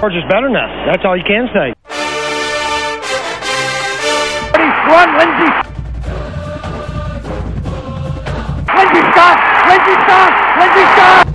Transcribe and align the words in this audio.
Georgia's 0.00 0.24
better 0.30 0.48
now. 0.48 0.86
That's 0.86 1.04
all 1.04 1.14
you 1.14 1.22
can 1.22 1.46
say. 1.52 1.74
Run, 4.88 5.18
Lindsey. 5.18 5.52
Lindsey, 8.74 9.02
stop! 9.12 9.36
Lindsey, 9.68 9.92
stop! 10.00 10.32
Lindsey, 10.58 10.84
stop! 10.94 11.28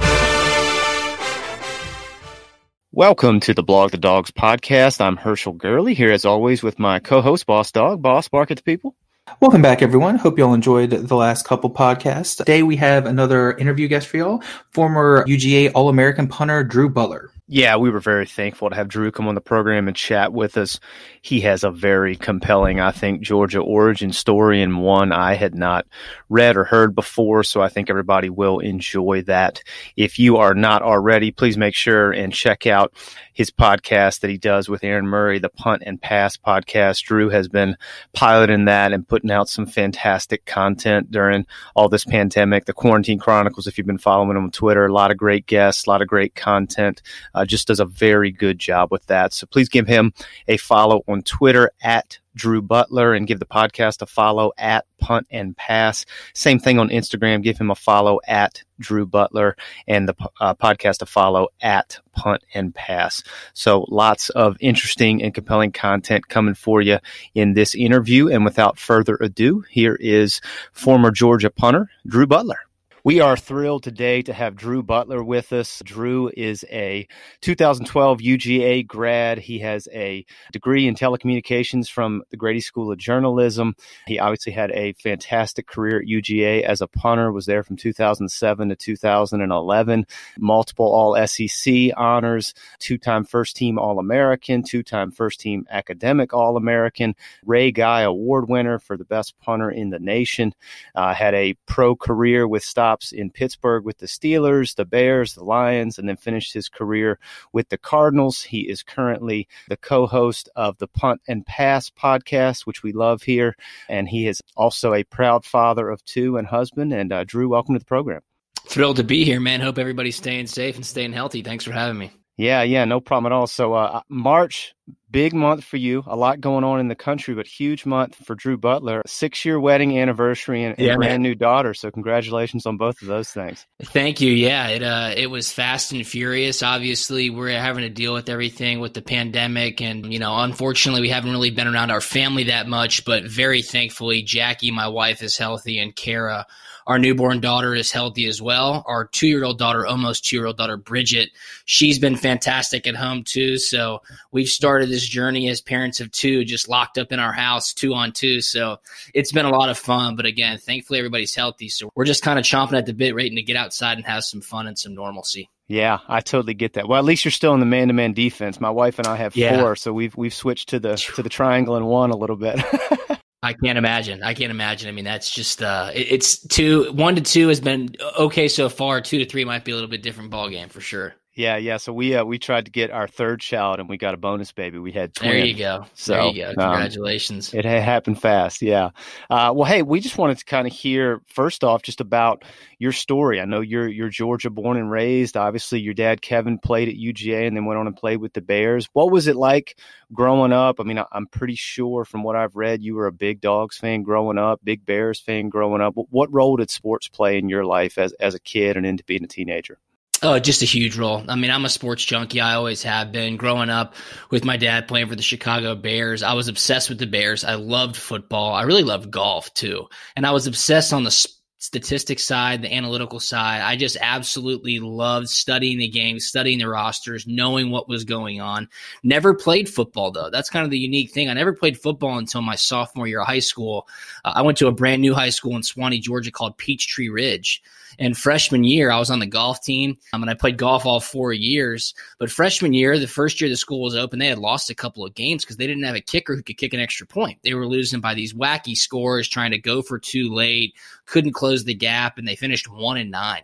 Welcome 2.91 3.39
to 3.41 3.53
the 3.53 3.61
Blog 3.61 3.91
the 3.91 3.97
Dogs 3.97 4.31
podcast. 4.31 4.99
I'm 4.99 5.17
Herschel 5.17 5.53
Gurley 5.53 5.93
here 5.93 6.11
as 6.11 6.25
always 6.25 6.63
with 6.63 6.79
my 6.79 6.97
co-host 6.97 7.45
Boss 7.45 7.71
Dog. 7.71 8.01
Boss, 8.01 8.27
bark 8.29 8.49
at 8.49 8.57
the 8.57 8.63
people. 8.63 8.95
Welcome 9.41 9.61
back, 9.61 9.83
everyone. 9.83 10.17
Hope 10.17 10.39
you 10.39 10.43
all 10.43 10.55
enjoyed 10.55 10.89
the 10.89 11.15
last 11.15 11.45
couple 11.45 11.69
podcasts. 11.69 12.35
Today 12.37 12.63
we 12.63 12.77
have 12.77 13.05
another 13.05 13.51
interview 13.51 13.87
guest 13.87 14.07
for 14.07 14.17
y'all, 14.17 14.43
former 14.71 15.23
UGA 15.27 15.71
All-American 15.75 16.27
punter 16.27 16.63
Drew 16.63 16.89
Butler. 16.89 17.29
Yeah, 17.47 17.75
we 17.77 17.91
were 17.91 17.99
very 17.99 18.25
thankful 18.25 18.71
to 18.71 18.75
have 18.75 18.87
Drew 18.87 19.11
come 19.11 19.27
on 19.27 19.35
the 19.35 19.41
program 19.41 19.87
and 19.87 19.95
chat 19.95 20.33
with 20.33 20.57
us. 20.57 20.79
He 21.21 21.41
has 21.41 21.63
a 21.63 21.69
very 21.69 22.15
compelling, 22.15 22.79
I 22.79 22.89
think, 22.89 23.21
Georgia 23.21 23.59
origin 23.59 24.13
story 24.13 24.63
and 24.63 24.81
one 24.81 25.11
I 25.11 25.35
had 25.35 25.53
not 25.53 25.85
read 26.27 26.57
or 26.57 26.63
heard 26.63 26.95
before. 26.95 27.43
So 27.43 27.61
I 27.61 27.69
think 27.69 27.91
everybody 27.91 28.31
will 28.31 28.57
enjoy 28.57 29.21
that. 29.27 29.61
If 29.95 30.17
you 30.17 30.37
are 30.37 30.55
not 30.55 30.81
already, 30.81 31.29
please 31.29 31.55
make 31.55 31.75
sure 31.75 32.11
and 32.11 32.33
check 32.33 32.65
out 32.65 32.95
his 33.31 33.51
podcast 33.51 34.21
that 34.21 34.31
he 34.31 34.37
does 34.37 34.67
with 34.67 34.83
Aaron 34.83 35.05
Murray, 35.05 35.37
the 35.37 35.49
Punt 35.49 35.83
and 35.85 36.01
Pass 36.01 36.37
podcast. 36.37 37.03
Drew 37.03 37.29
has 37.29 37.47
been 37.47 37.77
piloting 38.13 38.65
that 38.65 38.91
and 38.91 39.07
putting 39.07 39.29
out 39.29 39.49
some 39.49 39.67
fantastic 39.67 40.45
content 40.45 41.11
during 41.11 41.45
all 41.75 41.89
this 41.89 42.05
pandemic. 42.05 42.65
The 42.65 42.73
Quarantine 42.73 43.19
Chronicles, 43.19 43.67
if 43.67 43.77
you've 43.77 43.85
been 43.85 43.99
following 43.99 44.35
him 44.35 44.45
on 44.45 44.51
Twitter, 44.51 44.85
a 44.87 44.93
lot 44.93 45.11
of 45.11 45.17
great 45.17 45.45
guests, 45.45 45.85
a 45.85 45.89
lot 45.91 46.01
of 46.01 46.07
great 46.07 46.33
content 46.33 47.03
uh, 47.35 47.45
just 47.45 47.67
does 47.67 47.79
a 47.79 47.85
very 47.85 48.31
good 48.31 48.57
job 48.57 48.91
with 48.91 49.05
that. 49.07 49.33
So 49.33 49.45
please 49.45 49.69
give 49.69 49.87
him 49.87 50.13
a 50.47 50.57
follow 50.57 51.03
on 51.07 51.21
Twitter 51.21 51.71
at 51.81 52.17
Drew 52.35 52.61
Butler 52.61 53.13
and 53.13 53.27
give 53.27 53.39
the 53.39 53.45
podcast 53.45 54.01
a 54.01 54.05
follow 54.05 54.51
at 54.57 54.85
Punt 54.99 55.27
and 55.29 55.55
Pass. 55.55 56.05
Same 56.33 56.59
thing 56.59 56.79
on 56.79 56.89
Instagram. 56.89 57.43
Give 57.43 57.57
him 57.57 57.71
a 57.71 57.75
follow 57.75 58.19
at 58.27 58.63
Drew 58.79 59.05
Butler 59.05 59.55
and 59.87 60.07
the 60.07 60.15
uh, 60.39 60.53
podcast 60.55 61.01
a 61.01 61.05
follow 61.05 61.47
at 61.61 61.99
Punt 62.13 62.43
and 62.53 62.75
Pass. 62.75 63.23
So 63.53 63.85
lots 63.89 64.29
of 64.29 64.57
interesting 64.59 65.23
and 65.23 65.33
compelling 65.33 65.71
content 65.71 66.27
coming 66.27 66.55
for 66.55 66.81
you 66.81 66.99
in 67.33 67.53
this 67.53 67.75
interview. 67.75 68.29
And 68.29 68.43
without 68.43 68.77
further 68.77 69.17
ado, 69.21 69.63
here 69.69 69.95
is 69.95 70.41
former 70.73 71.11
Georgia 71.11 71.49
punter 71.49 71.89
Drew 72.05 72.27
Butler. 72.27 72.64
We 73.05 73.19
are 73.19 73.37
thrilled 73.37 73.83
today 73.83 74.23
to 74.23 74.33
have 74.33 74.55
Drew 74.55 74.81
Butler 74.81 75.23
with 75.23 75.53
us. 75.53 75.79
Drew 75.85 76.31
is 76.35 76.65
a 76.71 77.07
2012 77.41 78.17
UGA 78.17 78.87
grad. 78.87 79.37
He 79.37 79.59
has 79.59 79.87
a 79.93 80.25
degree 80.51 80.87
in 80.87 80.95
telecommunications 80.95 81.87
from 81.87 82.23
the 82.31 82.37
Grady 82.37 82.61
School 82.61 82.91
of 82.91 82.97
Journalism. 82.97 83.75
He 84.07 84.17
obviously 84.17 84.53
had 84.53 84.71
a 84.71 84.93
fantastic 84.93 85.67
career 85.67 85.99
at 85.99 86.07
UGA 86.07 86.63
as 86.63 86.81
a 86.81 86.87
punter, 86.87 87.31
was 87.31 87.45
there 87.45 87.61
from 87.61 87.75
2007 87.75 88.69
to 88.69 88.75
2011, 88.75 90.07
multiple 90.39 90.87
all 90.87 91.27
SEC 91.27 91.91
honors, 91.95 92.55
two 92.79 92.97
time 92.97 93.23
first 93.23 93.55
team 93.55 93.77
All 93.77 93.99
American, 93.99 94.63
two 94.63 94.81
time 94.81 95.11
first 95.11 95.39
team 95.39 95.67
academic 95.69 96.33
All 96.33 96.57
American, 96.57 97.13
Ray 97.45 97.71
Guy 97.71 98.01
Award 98.01 98.49
winner 98.49 98.79
for 98.79 98.97
the 98.97 99.05
best 99.05 99.37
punter 99.37 99.69
in 99.69 99.91
the 99.91 99.99
nation. 99.99 100.55
Uh, 100.95 101.13
had 101.13 101.35
a 101.35 101.53
pro 101.67 101.95
career 101.95 102.47
with 102.47 102.63
Stop 102.63 102.94
stops 102.95 103.11
in 103.11 103.29
Pittsburgh 103.29 103.83
with 103.83 103.97
the 103.97 104.05
Steelers, 104.05 104.75
the 104.75 104.85
Bears, 104.85 105.33
the 105.33 105.43
Lions, 105.43 105.99
and 105.99 106.07
then 106.07 106.15
finished 106.15 106.53
his 106.53 106.69
career 106.69 107.19
with 107.51 107.67
the 107.67 107.77
Cardinals. 107.77 108.41
He 108.41 108.61
is 108.69 108.83
currently 108.83 109.49
the 109.67 109.75
co 109.75 110.07
host 110.07 110.47
of 110.55 110.77
the 110.77 110.87
Punt 110.87 111.19
and 111.27 111.45
Pass 111.45 111.89
podcast, 111.89 112.65
which 112.65 112.83
we 112.83 112.93
love 112.93 113.21
here. 113.21 113.57
And 113.89 114.07
he 114.07 114.27
is 114.27 114.41
also 114.55 114.93
a 114.93 115.03
proud 115.03 115.43
father 115.43 115.89
of 115.89 116.05
two 116.05 116.37
and 116.37 116.47
husband. 116.47 116.93
And 116.93 117.11
uh, 117.11 117.25
Drew, 117.25 117.49
welcome 117.49 117.75
to 117.75 117.79
the 117.79 117.85
program. 117.85 118.21
Thrilled 118.67 118.97
to 118.97 119.03
be 119.03 119.25
here, 119.25 119.41
man. 119.41 119.59
Hope 119.59 119.77
everybody's 119.77 120.15
staying 120.15 120.47
safe 120.47 120.77
and 120.77 120.85
staying 120.85 121.11
healthy. 121.11 121.41
Thanks 121.41 121.65
for 121.65 121.73
having 121.73 121.97
me. 121.97 122.11
Yeah, 122.37 122.63
yeah, 122.63 122.85
no 122.85 123.01
problem 123.01 123.31
at 123.31 123.35
all. 123.35 123.47
So, 123.47 123.73
uh, 123.73 124.01
March 124.09 124.73
big 125.15 125.33
month 125.33 125.63
for 125.63 125.77
you. 125.77 126.03
A 126.07 126.15
lot 126.15 126.41
going 126.41 126.65
on 126.65 126.79
in 126.79 126.89
the 126.89 126.95
country, 126.95 127.33
but 127.35 127.47
huge 127.47 127.85
month 127.85 128.15
for 128.25 128.35
Drew 128.35 128.57
Butler. 128.57 129.01
Six 129.05 129.45
year 129.45 129.59
wedding 129.59 129.97
anniversary 129.97 130.63
and, 130.63 130.75
and 130.77 130.85
yeah, 130.85 130.95
brand 130.95 131.13
man. 131.13 131.21
new 131.21 131.35
daughter. 131.35 131.73
So 131.73 131.89
congratulations 131.89 132.65
on 132.65 132.75
both 132.75 133.01
of 133.01 133.07
those 133.07 133.29
things. 133.29 133.65
Thank 133.81 134.19
you. 134.19 134.31
Yeah, 134.31 134.67
it 134.67 134.83
uh, 134.83 135.13
it 135.15 135.27
was 135.27 135.51
fast 135.51 135.93
and 135.93 136.05
furious. 136.05 136.61
Obviously, 136.63 137.29
we're 137.29 137.57
having 137.57 137.83
to 137.83 137.89
deal 137.89 138.13
with 138.13 138.27
everything 138.27 138.79
with 138.79 138.93
the 138.93 139.01
pandemic, 139.01 139.81
and 139.81 140.11
you 140.11 140.19
know, 140.19 140.37
unfortunately, 140.37 141.01
we 141.01 141.09
haven't 141.09 141.31
really 141.31 141.51
been 141.51 141.67
around 141.67 141.91
our 141.91 142.01
family 142.01 142.45
that 142.45 142.67
much. 142.67 143.05
But 143.05 143.23
very 143.23 143.61
thankfully, 143.61 144.21
Jackie, 144.21 144.71
my 144.71 144.89
wife, 144.89 145.23
is 145.23 145.37
healthy, 145.37 145.79
and 145.79 145.95
Kara 145.95 146.45
our 146.87 146.99
newborn 146.99 147.39
daughter 147.39 147.73
is 147.73 147.91
healthy 147.91 148.27
as 148.27 148.41
well. 148.41 148.83
Our 148.87 149.07
two 149.07 149.27
year 149.27 149.43
old 149.43 149.57
daughter, 149.57 149.85
almost 149.85 150.25
two 150.25 150.35
year 150.35 150.45
old 150.45 150.57
daughter, 150.57 150.77
Bridget, 150.77 151.31
she's 151.65 151.97
been 151.97 152.15
fantastic 152.15 152.85
at 152.85 152.95
home 152.95 153.23
too. 153.23 153.57
So 153.57 154.01
we've 154.31 154.47
started 154.47 154.74
this 154.83 155.05
journey 155.05 155.47
as 155.49 155.61
parents 155.61 155.99
of 155.99 156.11
two, 156.11 156.43
just 156.43 156.67
locked 156.67 156.97
up 156.97 157.11
in 157.11 157.19
our 157.19 157.31
house, 157.31 157.71
two 157.71 157.93
on 157.93 158.11
two. 158.13 158.41
So 158.41 158.77
it's 159.13 159.31
been 159.31 159.45
a 159.45 159.49
lot 159.49 159.69
of 159.69 159.77
fun. 159.77 160.15
But 160.15 160.25
again, 160.25 160.57
thankfully 160.57 160.97
everybody's 160.97 161.35
healthy. 161.35 161.69
So 161.69 161.91
we're 161.93 162.05
just 162.05 162.23
kind 162.23 162.39
of 162.39 162.45
chomping 162.45 162.77
at 162.77 162.87
the 162.87 162.93
bit, 162.93 163.13
waiting 163.13 163.35
to 163.35 163.43
get 163.43 163.55
outside 163.55 163.97
and 163.97 164.05
have 164.07 164.23
some 164.23 164.41
fun 164.41 164.65
and 164.65 164.77
some 164.77 164.95
normalcy. 164.95 165.47
Yeah, 165.67 165.99
I 166.07 166.21
totally 166.21 166.53
get 166.53 166.73
that. 166.73 166.87
Well, 166.87 166.97
at 166.97 167.05
least 167.05 167.25
you're 167.25 167.31
still 167.31 167.53
in 167.53 167.59
the 167.59 167.65
man-to-man 167.65 168.13
defense. 168.13 168.59
My 168.59 168.69
wife 168.69 168.99
and 168.99 169.07
I 169.07 169.15
have 169.17 169.35
yeah. 169.35 169.59
four, 169.59 169.75
so 169.75 169.93
we've 169.93 170.15
we've 170.15 170.33
switched 170.33 170.69
to 170.69 170.79
the 170.79 170.95
to 170.95 171.23
the 171.23 171.29
triangle 171.29 171.75
and 171.75 171.87
one 171.87 172.11
a 172.11 172.17
little 172.17 172.35
bit. 172.35 172.59
I 173.45 173.53
can't 173.53 173.77
imagine. 173.77 174.23
I 174.23 174.33
can't 174.33 174.49
imagine. 174.49 174.89
I 174.89 174.91
mean, 174.91 175.05
that's 175.05 175.29
just 175.29 175.61
uh, 175.61 175.91
it, 175.93 176.07
it's 176.11 176.39
two, 176.39 176.91
one 176.93 177.15
to 177.15 177.21
two 177.21 177.47
has 177.49 177.61
been 177.61 177.95
okay 178.17 178.47
so 178.47 178.69
far. 178.69 179.01
Two 179.01 179.19
to 179.19 179.25
three 179.25 179.45
might 179.45 179.63
be 179.63 179.71
a 179.71 179.75
little 179.75 179.89
bit 179.89 180.01
different 180.01 180.31
ball 180.31 180.49
game 180.49 180.69
for 180.69 180.81
sure. 180.81 181.15
Yeah, 181.35 181.57
yeah. 181.57 181.75
So 181.75 181.91
we 181.91 182.15
uh, 182.15 182.23
we 182.23 182.39
tried 182.39 182.63
to 182.65 182.71
get 182.71 182.91
our 182.91 183.09
third 183.09 183.41
child, 183.41 183.81
and 183.81 183.89
we 183.89 183.97
got 183.97 184.13
a 184.13 184.17
bonus 184.17 184.53
baby. 184.53 184.79
We 184.79 184.93
had 184.93 185.13
twins. 185.13 185.33
There 185.33 185.45
you 185.45 185.53
go. 185.53 185.85
So 185.93 186.13
there 186.13 186.27
you 186.27 186.43
go. 186.43 186.49
Um, 186.51 186.71
Congratulations. 186.71 187.53
Um, 187.53 187.59
it 187.59 187.65
happened 187.65 188.21
fast. 188.21 188.61
Yeah. 188.61 188.91
Uh, 189.29 189.51
well, 189.53 189.65
hey, 189.65 189.81
we 189.81 189.99
just 189.99 190.17
wanted 190.17 190.37
to 190.37 190.45
kind 190.45 190.65
of 190.65 190.71
hear 190.71 191.21
first 191.25 191.65
off 191.65 191.81
just 191.81 191.99
about 191.99 192.45
your 192.79 192.93
story. 192.93 193.41
I 193.41 193.45
know 193.45 193.59
you're 193.59 193.89
you're 193.89 194.07
Georgia 194.07 194.49
born 194.49 194.77
and 194.77 194.89
raised. 194.89 195.35
Obviously, 195.35 195.81
your 195.81 195.93
dad 195.93 196.21
Kevin 196.21 196.57
played 196.57 196.87
at 196.87 196.95
UGA 196.95 197.47
and 197.47 197.57
then 197.57 197.65
went 197.65 197.79
on 197.79 197.87
and 197.87 197.97
played 197.97 198.17
with 198.17 198.31
the 198.31 198.41
Bears. 198.41 198.87
What 198.93 199.11
was 199.11 199.27
it 199.27 199.35
like 199.35 199.77
growing 200.13 200.53
up? 200.53 200.79
I 200.79 200.83
mean, 200.83 201.03
I'm 201.11 201.27
pretty 201.27 201.55
sure 201.55 202.05
from 202.05 202.23
what 202.23 202.37
I've 202.37 202.55
read, 202.55 202.81
you 202.81 202.95
were 202.95 203.07
a 203.07 203.11
big 203.11 203.41
Dogs 203.41 203.77
fan 203.77 204.03
growing 204.03 204.37
up, 204.37 204.61
big 204.63 204.85
Bears 204.85 205.19
fan 205.19 205.49
growing 205.49 205.81
up. 205.81 205.95
What 205.95 206.33
role 206.33 206.55
did 206.55 206.69
sports 206.69 207.09
play 207.09 207.37
in 207.37 207.49
your 207.49 207.65
life 207.65 207.97
as 207.97 208.13
as 208.13 208.35
a 208.35 208.39
kid 208.39 208.77
and 208.77 208.85
into 208.85 209.03
being 209.03 209.25
a 209.25 209.27
teenager? 209.27 209.79
Oh, 210.27 210.39
just 210.39 210.63
a 210.63 210.65
huge 210.65 210.97
role. 210.97 211.23
I 211.29 211.35
mean, 211.35 211.51
I'm 211.51 211.65
a 211.65 211.69
sports 211.69 212.03
junkie. 212.03 212.41
I 212.41 212.55
always 212.55 212.81
have 212.81 213.11
been. 213.11 213.37
Growing 213.37 213.69
up 213.69 213.93
with 214.31 214.43
my 214.43 214.57
dad 214.57 214.87
playing 214.87 215.07
for 215.07 215.15
the 215.15 215.21
Chicago 215.21 215.75
Bears, 215.75 216.23
I 216.23 216.33
was 216.33 216.47
obsessed 216.47 216.89
with 216.89 216.97
the 216.97 217.05
Bears. 217.05 217.43
I 217.45 217.53
loved 217.53 217.95
football. 217.95 218.55
I 218.55 218.63
really 218.63 218.81
loved 218.81 219.11
golf 219.11 219.53
too. 219.53 219.85
And 220.15 220.25
I 220.25 220.31
was 220.31 220.47
obsessed 220.47 220.93
on 220.93 221.03
the 221.03 221.11
statistics 221.59 222.23
side, 222.23 222.63
the 222.63 222.73
analytical 222.73 223.19
side. 223.19 223.61
I 223.61 223.75
just 223.75 223.97
absolutely 224.01 224.79
loved 224.79 225.29
studying 225.29 225.77
the 225.77 225.89
game, 225.89 226.19
studying 226.19 226.57
the 226.57 226.69
rosters, 226.69 227.27
knowing 227.27 227.69
what 227.69 227.87
was 227.87 228.03
going 228.03 228.41
on. 228.41 228.67
Never 229.03 229.35
played 229.35 229.69
football 229.69 230.09
though. 230.09 230.31
That's 230.31 230.49
kind 230.49 230.65
of 230.65 230.71
the 230.71 230.79
unique 230.79 231.11
thing. 231.11 231.29
I 231.29 231.33
never 231.33 231.53
played 231.53 231.77
football 231.77 232.17
until 232.17 232.41
my 232.41 232.55
sophomore 232.55 233.05
year 233.05 233.21
of 233.21 233.27
high 233.27 233.37
school. 233.37 233.87
Uh, 234.23 234.33
I 234.37 234.41
went 234.41 234.57
to 234.57 234.67
a 234.67 234.71
brand 234.71 235.03
new 235.03 235.13
high 235.13 235.29
school 235.29 235.55
in 235.55 235.61
Suwanee, 235.61 236.01
Georgia 236.01 236.31
called 236.31 236.57
Peachtree 236.57 237.09
Ridge. 237.09 237.61
And 237.99 238.17
freshman 238.17 238.63
year, 238.63 238.91
I 238.91 238.99
was 238.99 239.09
on 239.09 239.19
the 239.19 239.25
golf 239.25 239.61
team. 239.61 239.97
Um, 240.13 240.21
and 240.23 240.29
I 240.29 240.33
played 240.33 240.57
golf 240.57 240.85
all 240.85 240.99
four 240.99 241.33
years. 241.33 241.93
But 242.19 242.31
freshman 242.31 242.73
year, 242.73 242.99
the 242.99 243.07
first 243.07 243.39
year 243.39 243.49
the 243.49 243.55
school 243.55 243.81
was 243.81 243.95
open, 243.95 244.19
they 244.19 244.27
had 244.27 244.39
lost 244.39 244.69
a 244.69 244.75
couple 244.75 245.05
of 245.05 245.15
games 245.15 245.43
because 245.43 245.57
they 245.57 245.67
didn't 245.67 245.83
have 245.83 245.95
a 245.95 246.01
kicker 246.01 246.35
who 246.35 246.43
could 246.43 246.57
kick 246.57 246.73
an 246.73 246.79
extra 246.79 247.07
point. 247.07 247.39
They 247.43 247.53
were 247.53 247.67
losing 247.67 248.01
by 248.01 248.13
these 248.13 248.33
wacky 248.33 248.77
scores, 248.77 249.27
trying 249.27 249.51
to 249.51 249.57
go 249.57 249.81
for 249.81 249.99
too 249.99 250.33
late, 250.33 250.75
couldn't 251.05 251.33
close 251.33 251.63
the 251.63 251.73
gap, 251.73 252.17
and 252.17 252.27
they 252.27 252.35
finished 252.35 252.69
one 252.69 252.97
and 252.97 253.11
nine. 253.11 253.43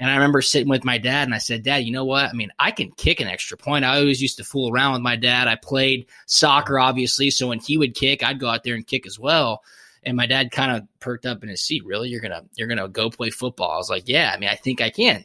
And 0.00 0.10
I 0.10 0.14
remember 0.14 0.40
sitting 0.42 0.68
with 0.68 0.84
my 0.84 0.96
dad 0.98 1.26
and 1.26 1.34
I 1.34 1.38
said, 1.38 1.64
Dad, 1.64 1.78
you 1.78 1.92
know 1.92 2.04
what? 2.04 2.26
I 2.26 2.32
mean, 2.32 2.52
I 2.58 2.70
can 2.70 2.92
kick 2.92 3.20
an 3.20 3.26
extra 3.26 3.56
point. 3.56 3.84
I 3.84 3.98
always 3.98 4.22
used 4.22 4.36
to 4.36 4.44
fool 4.44 4.70
around 4.70 4.92
with 4.92 5.02
my 5.02 5.16
dad. 5.16 5.48
I 5.48 5.56
played 5.56 6.06
soccer, 6.26 6.78
obviously. 6.78 7.30
So 7.30 7.48
when 7.48 7.58
he 7.58 7.76
would 7.76 7.96
kick, 7.96 8.22
I'd 8.22 8.38
go 8.38 8.48
out 8.48 8.62
there 8.62 8.76
and 8.76 8.86
kick 8.86 9.06
as 9.06 9.18
well. 9.18 9.62
And 10.04 10.16
my 10.16 10.26
dad 10.26 10.50
kind 10.50 10.72
of 10.72 10.86
perked 11.00 11.26
up 11.26 11.42
in 11.42 11.48
his 11.48 11.62
seat. 11.62 11.84
Really, 11.84 12.08
you're 12.08 12.20
gonna 12.20 12.44
you're 12.56 12.68
gonna 12.68 12.88
go 12.88 13.10
play 13.10 13.30
football? 13.30 13.70
I 13.70 13.76
was 13.76 13.90
like, 13.90 14.08
yeah. 14.08 14.32
I 14.34 14.38
mean, 14.38 14.48
I 14.48 14.54
think 14.54 14.80
I 14.80 14.90
can. 14.90 15.24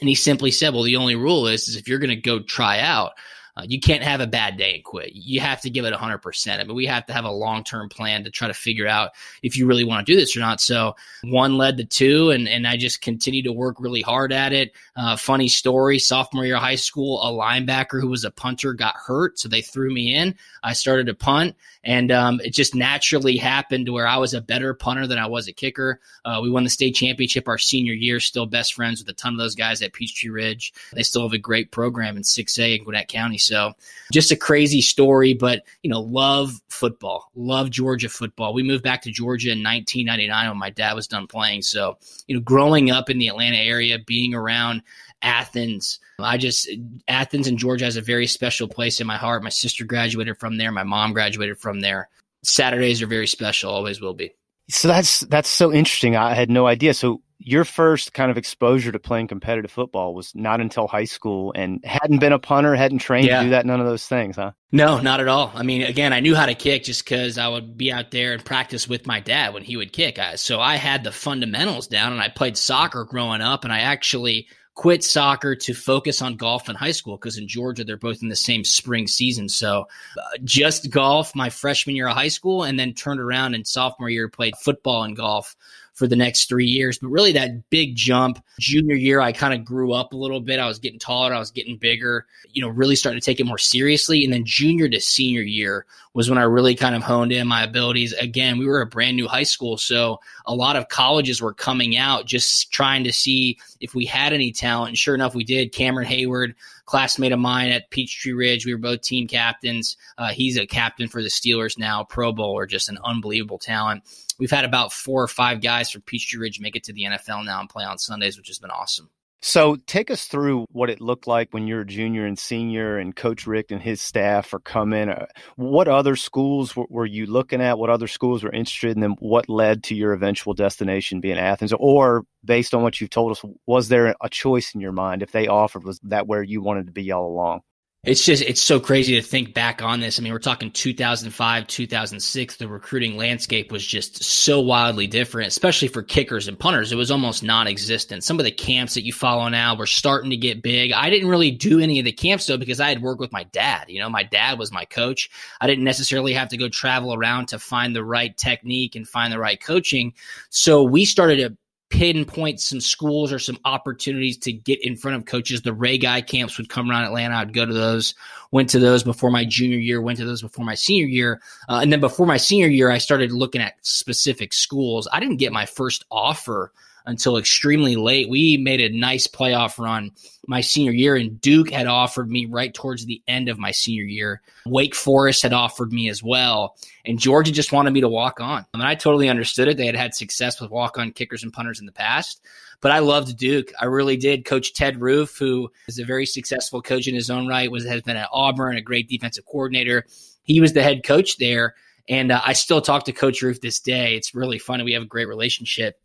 And 0.00 0.08
he 0.08 0.14
simply 0.14 0.50
said, 0.50 0.74
well, 0.74 0.82
the 0.82 0.96
only 0.96 1.16
rule 1.16 1.46
is, 1.46 1.68
is 1.68 1.76
if 1.76 1.88
you're 1.88 1.98
gonna 1.98 2.16
go 2.16 2.40
try 2.40 2.80
out, 2.80 3.12
uh, 3.56 3.62
you 3.66 3.80
can't 3.80 4.02
have 4.02 4.20
a 4.20 4.26
bad 4.26 4.58
day 4.58 4.74
and 4.74 4.84
quit. 4.84 5.12
You 5.14 5.40
have 5.40 5.62
to 5.62 5.70
give 5.70 5.84
it 5.84 5.94
100%. 5.94 6.60
I 6.60 6.64
mean, 6.64 6.76
we 6.76 6.86
have 6.86 7.06
to 7.06 7.14
have 7.14 7.24
a 7.24 7.30
long 7.30 7.64
term 7.64 7.88
plan 7.88 8.24
to 8.24 8.30
try 8.30 8.48
to 8.48 8.54
figure 8.54 8.86
out 8.86 9.12
if 9.42 9.56
you 9.56 9.66
really 9.66 9.84
want 9.84 10.06
to 10.06 10.12
do 10.12 10.18
this 10.18 10.36
or 10.36 10.40
not. 10.40 10.60
So 10.60 10.94
one 11.24 11.56
led 11.56 11.78
to 11.78 11.84
two, 11.84 12.30
and, 12.30 12.48
and 12.48 12.66
I 12.66 12.76
just 12.76 13.00
continued 13.00 13.44
to 13.44 13.52
work 13.52 13.76
really 13.80 14.02
hard 14.02 14.32
at 14.32 14.52
it. 14.52 14.72
Uh, 14.94 15.16
funny 15.16 15.48
story 15.48 15.98
sophomore 15.98 16.44
year 16.44 16.56
of 16.56 16.62
high 16.62 16.76
school, 16.76 17.22
a 17.22 17.32
linebacker 17.32 18.00
who 18.00 18.08
was 18.08 18.24
a 18.24 18.30
punter 18.30 18.74
got 18.74 18.94
hurt. 18.96 19.38
So 19.38 19.48
they 19.48 19.62
threw 19.62 19.92
me 19.92 20.14
in. 20.14 20.34
I 20.62 20.74
started 20.74 21.06
to 21.06 21.14
punt, 21.14 21.56
and 21.82 22.12
um, 22.12 22.40
it 22.44 22.50
just 22.50 22.74
naturally 22.74 23.36
happened 23.36 23.88
where 23.88 24.06
I 24.06 24.18
was 24.18 24.34
a 24.34 24.40
better 24.40 24.74
punter 24.74 25.06
than 25.06 25.18
I 25.18 25.28
was 25.28 25.48
a 25.48 25.52
kicker. 25.52 26.00
Uh, 26.24 26.40
we 26.42 26.50
won 26.50 26.64
the 26.64 26.70
state 26.70 26.94
championship 26.94 27.48
our 27.48 27.58
senior 27.58 27.94
year, 27.94 28.20
still 28.20 28.46
best 28.46 28.74
friends 28.74 29.00
with 29.00 29.08
a 29.08 29.14
ton 29.14 29.32
of 29.32 29.38
those 29.38 29.54
guys 29.54 29.80
at 29.80 29.92
Peachtree 29.92 30.30
Ridge. 30.30 30.74
They 30.92 31.04
still 31.04 31.22
have 31.22 31.32
a 31.32 31.38
great 31.38 31.70
program 31.70 32.16
in 32.16 32.22
6A 32.22 32.78
in 32.78 32.84
Gwinnett 32.84 33.08
County. 33.08 33.38
So 33.46 33.72
just 34.12 34.32
a 34.32 34.36
crazy 34.36 34.82
story, 34.82 35.34
but 35.34 35.62
you 35.82 35.90
know, 35.90 36.00
love 36.00 36.60
football, 36.68 37.30
love 37.34 37.70
Georgia 37.70 38.08
football. 38.08 38.52
We 38.52 38.62
moved 38.62 38.82
back 38.82 39.02
to 39.02 39.10
Georgia 39.10 39.50
in 39.50 39.62
1999 39.62 40.48
when 40.48 40.58
my 40.58 40.70
dad 40.70 40.94
was 40.94 41.06
done 41.06 41.26
playing. 41.26 41.62
So, 41.62 41.98
you 42.26 42.36
know, 42.36 42.42
growing 42.42 42.90
up 42.90 43.10
in 43.10 43.18
the 43.18 43.28
Atlanta 43.28 43.58
area, 43.58 43.98
being 43.98 44.34
around 44.34 44.82
Athens, 45.22 45.98
I 46.18 46.36
just 46.36 46.68
Athens 47.08 47.46
and 47.46 47.58
Georgia 47.58 47.84
has 47.84 47.96
a 47.96 48.02
very 48.02 48.26
special 48.26 48.68
place 48.68 49.00
in 49.00 49.06
my 49.06 49.16
heart. 49.16 49.42
My 49.42 49.48
sister 49.48 49.84
graduated 49.84 50.38
from 50.38 50.56
there. 50.58 50.72
My 50.72 50.84
mom 50.84 51.12
graduated 51.12 51.58
from 51.58 51.80
there. 51.80 52.08
Saturdays 52.42 53.02
are 53.02 53.06
very 53.06 53.26
special, 53.26 53.70
always 53.70 54.00
will 54.00 54.14
be. 54.14 54.32
So 54.68 54.88
that's 54.88 55.20
that's 55.20 55.48
so 55.48 55.72
interesting. 55.72 56.16
I 56.16 56.34
had 56.34 56.50
no 56.50 56.66
idea. 56.66 56.94
So 56.94 57.22
your 57.38 57.64
first 57.64 58.14
kind 58.14 58.30
of 58.30 58.38
exposure 58.38 58.90
to 58.90 58.98
playing 58.98 59.28
competitive 59.28 59.70
football 59.70 60.14
was 60.14 60.32
not 60.34 60.60
until 60.60 60.86
high 60.86 61.04
school 61.04 61.52
and 61.54 61.84
hadn't 61.84 62.18
been 62.18 62.32
a 62.32 62.38
punter, 62.38 62.74
hadn't 62.74 62.98
trained 62.98 63.26
yeah. 63.26 63.38
to 63.38 63.44
do 63.44 63.50
that, 63.50 63.66
none 63.66 63.80
of 63.80 63.86
those 63.86 64.06
things, 64.06 64.36
huh? 64.36 64.52
No, 64.72 65.00
not 65.00 65.20
at 65.20 65.28
all. 65.28 65.52
I 65.54 65.62
mean, 65.62 65.82
again, 65.82 66.12
I 66.12 66.20
knew 66.20 66.34
how 66.34 66.46
to 66.46 66.54
kick 66.54 66.84
just 66.84 67.04
because 67.04 67.38
I 67.38 67.48
would 67.48 67.76
be 67.76 67.92
out 67.92 68.10
there 68.10 68.32
and 68.32 68.44
practice 68.44 68.88
with 68.88 69.06
my 69.06 69.20
dad 69.20 69.52
when 69.52 69.62
he 69.62 69.76
would 69.76 69.92
kick. 69.92 70.18
I, 70.18 70.36
So 70.36 70.60
I 70.60 70.76
had 70.76 71.04
the 71.04 71.12
fundamentals 71.12 71.86
down 71.88 72.12
and 72.12 72.22
I 72.22 72.28
played 72.28 72.56
soccer 72.56 73.04
growing 73.04 73.42
up 73.42 73.64
and 73.64 73.72
I 73.72 73.80
actually 73.80 74.48
quit 74.74 75.02
soccer 75.02 75.56
to 75.56 75.72
focus 75.74 76.20
on 76.20 76.36
golf 76.36 76.68
in 76.68 76.76
high 76.76 76.92
school 76.92 77.16
because 77.16 77.38
in 77.38 77.48
Georgia 77.48 77.82
they're 77.82 77.96
both 77.96 78.22
in 78.22 78.28
the 78.28 78.36
same 78.36 78.62
spring 78.62 79.06
season. 79.06 79.48
So 79.48 79.88
uh, 80.18 80.38
just 80.44 80.90
golf 80.90 81.34
my 81.34 81.48
freshman 81.48 81.96
year 81.96 82.08
of 82.08 82.14
high 82.14 82.28
school 82.28 82.62
and 82.62 82.78
then 82.78 82.92
turned 82.92 83.20
around 83.20 83.54
and 83.54 83.66
sophomore 83.66 84.10
year 84.10 84.28
played 84.28 84.54
football 84.56 85.02
and 85.02 85.16
golf 85.16 85.56
for 85.96 86.06
the 86.06 86.14
next 86.14 86.48
three 86.48 86.66
years. 86.66 86.98
But 86.98 87.08
really, 87.08 87.32
that 87.32 87.68
big 87.70 87.96
jump 87.96 88.42
junior 88.60 88.94
year, 88.94 89.20
I 89.20 89.32
kind 89.32 89.54
of 89.54 89.64
grew 89.64 89.92
up 89.92 90.12
a 90.12 90.16
little 90.16 90.40
bit. 90.40 90.60
I 90.60 90.68
was 90.68 90.78
getting 90.78 90.98
taller, 90.98 91.34
I 91.34 91.38
was 91.38 91.50
getting 91.50 91.78
bigger, 91.78 92.26
you 92.52 92.62
know, 92.62 92.68
really 92.68 92.94
starting 92.94 93.20
to 93.20 93.24
take 93.24 93.40
it 93.40 93.46
more 93.46 93.58
seriously. 93.58 94.22
And 94.22 94.32
then 94.32 94.44
junior 94.44 94.88
to 94.88 95.00
senior 95.00 95.42
year 95.42 95.86
was 96.16 96.30
when 96.30 96.38
I 96.38 96.44
really 96.44 96.74
kind 96.74 96.94
of 96.94 97.02
honed 97.02 97.30
in 97.30 97.46
my 97.46 97.62
abilities. 97.62 98.14
Again, 98.14 98.56
we 98.56 98.64
were 98.64 98.80
a 98.80 98.86
brand 98.86 99.16
new 99.16 99.28
high 99.28 99.42
school. 99.42 99.76
So 99.76 100.18
a 100.46 100.54
lot 100.54 100.74
of 100.74 100.88
colleges 100.88 101.42
were 101.42 101.52
coming 101.52 101.98
out 101.98 102.24
just 102.24 102.72
trying 102.72 103.04
to 103.04 103.12
see 103.12 103.58
if 103.80 103.94
we 103.94 104.06
had 104.06 104.32
any 104.32 104.50
talent. 104.50 104.88
And 104.88 104.98
sure 104.98 105.14
enough, 105.14 105.34
we 105.34 105.44
did. 105.44 105.74
Cameron 105.74 106.08
Heyward, 106.08 106.54
classmate 106.86 107.32
of 107.32 107.38
mine 107.38 107.68
at 107.68 107.90
Peachtree 107.90 108.32
Ridge. 108.32 108.64
We 108.64 108.72
were 108.72 108.80
both 108.80 109.02
team 109.02 109.28
captains. 109.28 109.98
Uh, 110.16 110.28
he's 110.28 110.56
a 110.56 110.66
captain 110.66 111.06
for 111.06 111.22
the 111.22 111.28
Steelers 111.28 111.78
now, 111.78 112.02
Pro 112.02 112.32
Bowler, 112.32 112.64
just 112.64 112.88
an 112.88 112.98
unbelievable 113.04 113.58
talent 113.58 114.02
we've 114.38 114.50
had 114.50 114.64
about 114.64 114.92
four 114.92 115.22
or 115.22 115.28
five 115.28 115.60
guys 115.60 115.90
from 115.90 116.02
Peachtree 116.02 116.40
Ridge 116.40 116.60
make 116.60 116.76
it 116.76 116.84
to 116.84 116.92
the 116.92 117.04
NFL 117.04 117.44
now 117.44 117.60
and 117.60 117.68
play 117.68 117.84
on 117.84 117.98
Sundays, 117.98 118.36
which 118.36 118.48
has 118.48 118.58
been 118.58 118.70
awesome. 118.70 119.10
So 119.42 119.76
take 119.86 120.10
us 120.10 120.24
through 120.24 120.66
what 120.72 120.90
it 120.90 121.00
looked 121.00 121.26
like 121.26 121.52
when 121.52 121.66
you're 121.66 121.82
a 121.82 121.86
junior 121.86 122.26
and 122.26 122.38
senior, 122.38 122.98
and 122.98 123.14
Coach 123.14 123.46
Richt 123.46 123.70
and 123.70 123.80
his 123.80 124.00
staff 124.00 124.52
are 124.54 124.58
coming. 124.58 125.08
Uh, 125.08 125.26
what 125.56 125.88
other 125.88 126.16
schools 126.16 126.74
were 126.74 127.06
you 127.06 127.26
looking 127.26 127.60
at? 127.60 127.78
What 127.78 127.90
other 127.90 128.08
schools 128.08 128.42
were 128.42 128.52
interested 128.52 128.92
in 128.92 129.00
them? 129.00 129.14
What 129.18 129.48
led 129.48 129.84
to 129.84 129.94
your 129.94 130.12
eventual 130.12 130.54
destination 130.54 131.20
being 131.20 131.38
Athens? 131.38 131.72
Or 131.78 132.24
based 132.44 132.74
on 132.74 132.82
what 132.82 133.00
you've 133.00 133.10
told 133.10 133.32
us, 133.32 133.44
was 133.66 133.88
there 133.88 134.16
a 134.20 134.28
choice 134.28 134.74
in 134.74 134.80
your 134.80 134.92
mind 134.92 135.22
if 135.22 135.32
they 135.32 135.46
offered? 135.46 135.84
Was 135.84 136.00
that 136.04 136.26
where 136.26 136.42
you 136.42 136.62
wanted 136.62 136.86
to 136.86 136.92
be 136.92 137.12
all 137.12 137.26
along? 137.26 137.60
It's 138.06 138.24
just 138.24 138.40
it's 138.44 138.60
so 138.60 138.78
crazy 138.78 139.16
to 139.16 139.20
think 139.20 139.52
back 139.52 139.82
on 139.82 139.98
this. 139.98 140.20
I 140.20 140.22
mean, 140.22 140.32
we're 140.32 140.38
talking 140.38 140.70
2005, 140.70 141.66
2006. 141.66 142.56
The 142.56 142.68
recruiting 142.68 143.16
landscape 143.16 143.72
was 143.72 143.84
just 143.84 144.22
so 144.22 144.60
wildly 144.60 145.08
different, 145.08 145.48
especially 145.48 145.88
for 145.88 146.04
kickers 146.04 146.46
and 146.46 146.56
punters. 146.56 146.92
It 146.92 146.96
was 146.96 147.10
almost 147.10 147.42
non-existent. 147.42 148.22
Some 148.22 148.38
of 148.38 148.44
the 148.44 148.52
camps 148.52 148.94
that 148.94 149.04
you 149.04 149.12
follow 149.12 149.48
now 149.48 149.74
were 149.74 149.86
starting 149.86 150.30
to 150.30 150.36
get 150.36 150.62
big. 150.62 150.92
I 150.92 151.10
didn't 151.10 151.28
really 151.28 151.50
do 151.50 151.80
any 151.80 151.98
of 151.98 152.04
the 152.04 152.12
camps 152.12 152.46
though 152.46 152.56
because 152.56 152.78
I 152.78 152.90
had 152.90 153.02
worked 153.02 153.20
with 153.20 153.32
my 153.32 153.42
dad. 153.42 153.86
You 153.88 153.98
know, 153.98 154.08
my 154.08 154.22
dad 154.22 154.56
was 154.56 154.70
my 154.70 154.84
coach. 154.84 155.28
I 155.60 155.66
didn't 155.66 155.82
necessarily 155.82 156.32
have 156.32 156.50
to 156.50 156.56
go 156.56 156.68
travel 156.68 157.12
around 157.12 157.48
to 157.48 157.58
find 157.58 157.96
the 157.96 158.04
right 158.04 158.36
technique 158.36 158.94
and 158.94 159.08
find 159.08 159.32
the 159.32 159.40
right 159.40 159.60
coaching. 159.60 160.14
So 160.48 160.84
we 160.84 161.06
started 161.06 161.38
to 161.38 161.56
pinpoint 161.88 162.60
some 162.60 162.80
schools 162.80 163.32
or 163.32 163.38
some 163.38 163.58
opportunities 163.64 164.36
to 164.38 164.52
get 164.52 164.84
in 164.84 164.96
front 164.96 165.16
of 165.16 165.24
coaches. 165.24 165.62
The 165.62 165.72
Ray 165.72 165.98
Guy 165.98 166.20
camps 166.20 166.58
would 166.58 166.68
come 166.68 166.90
around 166.90 167.04
Atlanta. 167.04 167.36
I'd 167.36 167.52
go 167.52 167.64
to 167.64 167.72
those, 167.72 168.14
went 168.50 168.68
to 168.70 168.78
those 168.78 169.04
before 169.04 169.30
my 169.30 169.44
junior 169.44 169.78
year, 169.78 170.00
went 170.00 170.18
to 170.18 170.24
those 170.24 170.42
before 170.42 170.64
my 170.64 170.74
senior 170.74 171.06
year. 171.06 171.40
Uh, 171.68 171.80
and 171.82 171.92
then 171.92 172.00
before 172.00 172.26
my 172.26 172.36
senior 172.36 172.68
year, 172.68 172.90
I 172.90 172.98
started 172.98 173.30
looking 173.30 173.60
at 173.60 173.74
specific 173.82 174.52
schools. 174.52 175.06
I 175.12 175.20
didn't 175.20 175.36
get 175.36 175.52
my 175.52 175.66
first 175.66 176.04
offer 176.10 176.72
until 177.06 177.36
extremely 177.36 177.96
late. 177.96 178.28
We 178.28 178.56
made 178.56 178.80
a 178.80 178.96
nice 178.96 179.26
playoff 179.26 179.78
run 179.78 180.10
my 180.46 180.60
senior 180.60 180.92
year, 180.92 181.16
and 181.16 181.40
Duke 181.40 181.70
had 181.70 181.86
offered 181.86 182.30
me 182.30 182.46
right 182.46 182.72
towards 182.72 183.06
the 183.06 183.22
end 183.26 183.48
of 183.48 183.58
my 183.58 183.70
senior 183.70 184.04
year. 184.04 184.42
Wake 184.66 184.94
Forest 184.94 185.42
had 185.42 185.52
offered 185.52 185.92
me 185.92 186.08
as 186.08 186.22
well, 186.22 186.76
and 187.04 187.18
Georgia 187.18 187.52
just 187.52 187.72
wanted 187.72 187.92
me 187.92 188.00
to 188.00 188.08
walk 188.08 188.40
on. 188.40 188.66
I 188.72 188.76
mean, 188.76 188.86
I 188.86 188.94
totally 188.94 189.28
understood 189.28 189.68
it. 189.68 189.76
They 189.76 189.86
had 189.86 189.96
had 189.96 190.14
success 190.14 190.60
with 190.60 190.70
walk 190.70 190.98
on 190.98 191.12
kickers 191.12 191.42
and 191.42 191.52
punters 191.52 191.80
in 191.80 191.86
the 191.86 191.92
past, 191.92 192.40
but 192.80 192.92
I 192.92 192.98
loved 192.98 193.36
Duke. 193.36 193.72
I 193.80 193.86
really 193.86 194.16
did. 194.16 194.44
Coach 194.44 194.74
Ted 194.74 195.00
Roof, 195.00 195.36
who 195.38 195.70
is 195.88 195.98
a 195.98 196.04
very 196.04 196.26
successful 196.26 196.82
coach 196.82 197.08
in 197.08 197.14
his 197.14 197.30
own 197.30 197.46
right, 197.46 197.70
was 197.70 197.84
has 197.86 198.02
been 198.02 198.16
at 198.16 198.28
Auburn, 198.32 198.76
a 198.76 198.82
great 198.82 199.08
defensive 199.08 199.46
coordinator. 199.46 200.04
He 200.42 200.60
was 200.60 200.72
the 200.72 200.82
head 200.82 201.04
coach 201.04 201.38
there. 201.38 201.74
And 202.08 202.30
uh, 202.30 202.40
I 202.44 202.52
still 202.52 202.80
talk 202.80 203.04
to 203.06 203.12
Coach 203.12 203.42
Roof 203.42 203.60
this 203.60 203.80
day. 203.80 204.14
It's 204.14 204.32
really 204.32 204.58
funny. 204.58 204.84
We 204.84 204.92
have 204.92 205.02
a 205.02 205.06
great 205.06 205.26
relationship. 205.26 206.00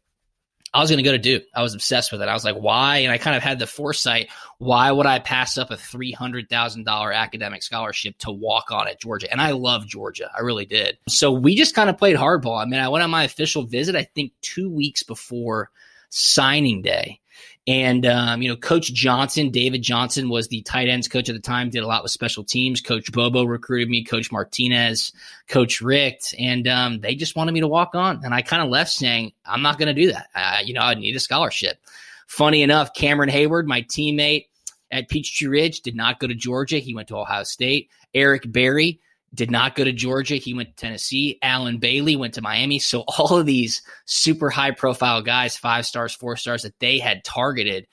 I 0.73 0.79
was 0.79 0.89
going 0.89 1.03
to 1.03 1.03
go 1.03 1.11
to 1.11 1.17
Duke. 1.17 1.43
I 1.53 1.61
was 1.61 1.73
obsessed 1.73 2.11
with 2.11 2.21
it. 2.21 2.29
I 2.29 2.33
was 2.33 2.45
like, 2.45 2.55
why? 2.55 2.97
And 2.99 3.11
I 3.11 3.17
kind 3.17 3.35
of 3.35 3.43
had 3.43 3.59
the 3.59 3.67
foresight. 3.67 4.29
Why 4.57 4.91
would 4.91 5.05
I 5.05 5.19
pass 5.19 5.57
up 5.57 5.71
a 5.71 5.75
$300,000 5.75 7.15
academic 7.15 7.63
scholarship 7.63 8.17
to 8.19 8.31
walk 8.31 8.71
on 8.71 8.87
at 8.87 8.99
Georgia? 8.99 9.29
And 9.31 9.41
I 9.41 9.51
love 9.51 9.85
Georgia. 9.85 10.31
I 10.35 10.41
really 10.41 10.65
did. 10.65 10.97
So 11.09 11.31
we 11.31 11.55
just 11.55 11.75
kind 11.75 11.89
of 11.89 11.97
played 11.97 12.15
hardball. 12.15 12.61
I 12.61 12.65
mean, 12.65 12.79
I 12.79 12.89
went 12.89 13.03
on 13.03 13.09
my 13.09 13.23
official 13.23 13.63
visit, 13.63 13.95
I 13.95 14.03
think 14.03 14.31
two 14.41 14.69
weeks 14.69 15.03
before 15.03 15.71
signing 16.09 16.81
day. 16.81 17.20
And, 17.67 18.07
um, 18.07 18.41
you 18.41 18.49
know, 18.49 18.55
Coach 18.55 18.91
Johnson, 18.91 19.51
David 19.51 19.83
Johnson 19.83 20.29
was 20.29 20.47
the 20.47 20.61
tight 20.63 20.89
ends 20.89 21.07
coach 21.07 21.29
at 21.29 21.35
the 21.35 21.41
time, 21.41 21.69
did 21.69 21.83
a 21.83 21.87
lot 21.87 22.01
with 22.01 22.11
special 22.11 22.43
teams. 22.43 22.81
Coach 22.81 23.11
Bobo 23.11 23.43
recruited 23.43 23.87
me, 23.87 24.03
Coach 24.03 24.31
Martinez, 24.31 25.13
Coach 25.47 25.79
Richt, 25.79 26.33
and 26.39 26.67
um, 26.67 26.99
they 27.01 27.13
just 27.13 27.35
wanted 27.35 27.51
me 27.51 27.59
to 27.59 27.67
walk 27.67 27.93
on. 27.93 28.21
And 28.25 28.33
I 28.33 28.41
kind 28.41 28.63
of 28.63 28.69
left 28.69 28.89
saying, 28.91 29.33
I'm 29.45 29.61
not 29.61 29.77
going 29.77 29.93
to 29.95 30.01
do 30.01 30.11
that. 30.11 30.29
I, 30.33 30.61
you 30.61 30.73
know, 30.73 30.81
I 30.81 30.95
need 30.95 31.15
a 31.15 31.19
scholarship. 31.19 31.77
Funny 32.25 32.63
enough, 32.63 32.93
Cameron 32.95 33.29
Heyward, 33.29 33.65
my 33.65 33.83
teammate 33.83 34.47
at 34.89 35.07
Peachtree 35.07 35.47
Ridge, 35.47 35.81
did 35.81 35.95
not 35.95 36.19
go 36.19 36.27
to 36.27 36.33
Georgia. 36.33 36.79
He 36.79 36.95
went 36.95 37.09
to 37.09 37.17
Ohio 37.17 37.43
State. 37.43 37.89
Eric 38.13 38.51
Berry, 38.51 38.99
did 39.33 39.49
not 39.49 39.75
go 39.75 39.83
to 39.83 39.93
Georgia. 39.93 40.35
He 40.35 40.53
went 40.53 40.69
to 40.69 40.75
Tennessee. 40.75 41.39
Allen 41.41 41.77
Bailey 41.77 42.15
went 42.15 42.33
to 42.33 42.41
Miami. 42.41 42.79
So 42.79 43.01
all 43.17 43.37
of 43.37 43.45
these 43.45 43.81
super 44.05 44.49
high 44.49 44.71
profile 44.71 45.21
guys, 45.21 45.57
five 45.57 45.85
stars, 45.85 46.13
four 46.13 46.35
stars 46.35 46.63
that 46.63 46.79
they 46.79 46.99
had 46.99 47.23
targeted 47.23 47.87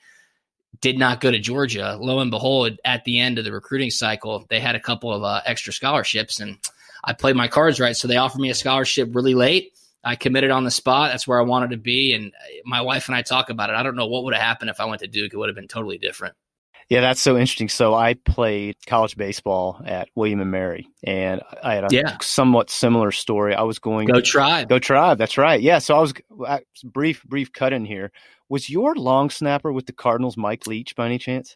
did 0.81 0.97
not 0.97 1.21
go 1.21 1.31
to 1.31 1.39
Georgia. 1.39 1.97
Lo 1.99 2.19
and 2.19 2.31
behold, 2.31 2.79
at 2.85 3.03
the 3.03 3.19
end 3.19 3.37
of 3.37 3.45
the 3.45 3.51
recruiting 3.51 3.91
cycle, 3.91 4.45
they 4.49 4.59
had 4.59 4.75
a 4.75 4.79
couple 4.79 5.11
of 5.13 5.23
uh, 5.23 5.41
extra 5.45 5.73
scholarships 5.73 6.39
and 6.39 6.57
I 7.03 7.13
played 7.13 7.35
my 7.35 7.47
cards 7.47 7.79
right. 7.79 7.95
So 7.95 8.07
they 8.07 8.17
offered 8.17 8.41
me 8.41 8.49
a 8.49 8.55
scholarship 8.55 9.15
really 9.15 9.33
late. 9.33 9.73
I 10.03 10.15
committed 10.15 10.51
on 10.51 10.63
the 10.63 10.71
spot. 10.71 11.11
That's 11.11 11.27
where 11.27 11.39
I 11.39 11.43
wanted 11.43 11.71
to 11.71 11.77
be. 11.77 12.13
And 12.13 12.33
my 12.65 12.81
wife 12.81 13.07
and 13.07 13.15
I 13.15 13.21
talk 13.21 13.49
about 13.49 13.69
it. 13.69 13.75
I 13.75 13.83
don't 13.83 13.95
know 13.95 14.07
what 14.07 14.23
would 14.23 14.33
have 14.33 14.43
happened 14.43 14.69
if 14.69 14.79
I 14.79 14.85
went 14.85 15.01
to 15.01 15.07
Duke. 15.07 15.33
It 15.33 15.37
would 15.37 15.49
have 15.49 15.55
been 15.55 15.67
totally 15.67 15.97
different. 15.97 16.35
Yeah, 16.89 17.01
that's 17.01 17.21
so 17.21 17.37
interesting. 17.37 17.69
So 17.69 17.93
I 17.93 18.15
played 18.15 18.75
college 18.87 19.15
baseball 19.15 19.79
at 19.85 20.09
William 20.15 20.41
and 20.41 20.49
Mary, 20.49 20.87
and 21.03 21.41
I 21.63 21.75
had 21.75 21.83
a 21.83 21.87
yeah. 21.91 22.17
somewhat 22.19 22.71
similar 22.71 23.11
story. 23.11 23.53
I 23.53 23.61
was 23.61 23.77
going 23.77 24.07
go 24.07 24.21
tribe, 24.21 24.69
go 24.69 24.79
tribe. 24.79 25.19
That's 25.19 25.37
right. 25.37 25.61
Yeah. 25.61 25.77
So 25.77 25.95
I 25.95 25.99
was 25.99 26.13
uh, 26.47 26.59
brief, 26.83 27.23
brief 27.23 27.53
cut 27.53 27.73
in 27.73 27.85
here. 27.85 28.11
Was 28.49 28.71
your 28.71 28.95
long 28.95 29.29
snapper 29.29 29.71
with 29.71 29.85
the 29.85 29.93
Cardinals 29.93 30.35
Mike 30.35 30.65
Leach 30.65 30.95
by 30.95 31.05
any 31.05 31.19
chance? 31.19 31.55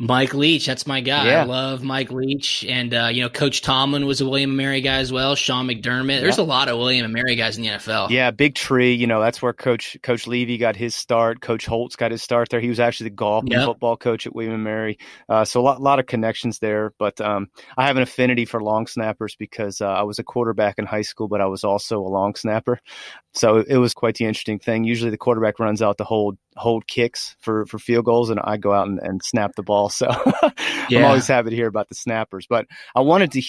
Mike 0.00 0.32
Leach, 0.32 0.64
that's 0.64 0.86
my 0.86 1.00
guy. 1.00 1.26
Yeah. 1.26 1.42
I 1.42 1.44
love 1.44 1.82
Mike 1.82 2.12
Leach, 2.12 2.64
and 2.64 2.94
uh, 2.94 3.08
you 3.12 3.20
know, 3.20 3.28
Coach 3.28 3.62
Tomlin 3.62 4.06
was 4.06 4.20
a 4.20 4.24
William 4.24 4.50
and 4.50 4.56
Mary 4.56 4.80
guy 4.80 4.98
as 4.98 5.10
well. 5.10 5.34
Sean 5.34 5.66
McDermott. 5.66 6.20
There's 6.20 6.38
yeah. 6.38 6.44
a 6.44 6.46
lot 6.46 6.68
of 6.68 6.78
William 6.78 7.04
and 7.04 7.12
Mary 7.12 7.34
guys 7.34 7.56
in 7.56 7.64
the 7.64 7.70
NFL. 7.70 8.10
Yeah, 8.10 8.30
big 8.30 8.54
tree. 8.54 8.94
You 8.94 9.08
know, 9.08 9.20
that's 9.20 9.42
where 9.42 9.52
Coach 9.52 9.98
Coach 10.04 10.28
Levy 10.28 10.56
got 10.56 10.76
his 10.76 10.94
start. 10.94 11.40
Coach 11.40 11.66
Holtz 11.66 11.96
got 11.96 12.12
his 12.12 12.22
start 12.22 12.48
there. 12.48 12.60
He 12.60 12.68
was 12.68 12.78
actually 12.78 13.10
the 13.10 13.16
golf 13.16 13.42
yep. 13.48 13.58
and 13.58 13.66
football 13.66 13.96
coach 13.96 14.24
at 14.24 14.36
William 14.36 14.54
and 14.54 14.62
Mary. 14.62 14.98
Uh, 15.28 15.44
so 15.44 15.60
a 15.60 15.62
lot, 15.62 15.82
lot 15.82 15.98
of 15.98 16.06
connections 16.06 16.60
there. 16.60 16.92
But 16.98 17.20
um, 17.20 17.48
I 17.76 17.86
have 17.86 17.96
an 17.96 18.02
affinity 18.02 18.44
for 18.44 18.62
long 18.62 18.86
snappers 18.86 19.34
because 19.34 19.80
uh, 19.80 19.88
I 19.88 20.04
was 20.04 20.20
a 20.20 20.24
quarterback 20.24 20.78
in 20.78 20.86
high 20.86 21.02
school, 21.02 21.26
but 21.26 21.40
I 21.40 21.46
was 21.46 21.64
also 21.64 22.00
a 22.00 22.06
long 22.06 22.36
snapper. 22.36 22.78
So 23.34 23.58
it 23.58 23.78
was 23.78 23.94
quite 23.94 24.14
the 24.14 24.26
interesting 24.26 24.60
thing. 24.60 24.84
Usually 24.84 25.10
the 25.10 25.18
quarterback 25.18 25.58
runs 25.58 25.82
out 25.82 25.98
to 25.98 26.04
hold 26.04 26.38
hold 26.58 26.86
kicks 26.86 27.36
for 27.40 27.64
for 27.66 27.78
field 27.78 28.04
goals, 28.04 28.30
and 28.30 28.40
I 28.42 28.56
go 28.56 28.72
out 28.72 28.88
and, 28.88 28.98
and 28.98 29.22
snap 29.22 29.54
the 29.56 29.62
ball. 29.62 29.90
So 29.98 30.06
yeah. 30.88 31.00
I'm 31.00 31.04
always 31.06 31.26
happy 31.26 31.50
to 31.50 31.56
hear 31.56 31.66
about 31.66 31.88
the 31.88 31.94
snappers. 31.94 32.46
But 32.48 32.66
I 32.94 33.00
wanted 33.00 33.32
to 33.32 33.42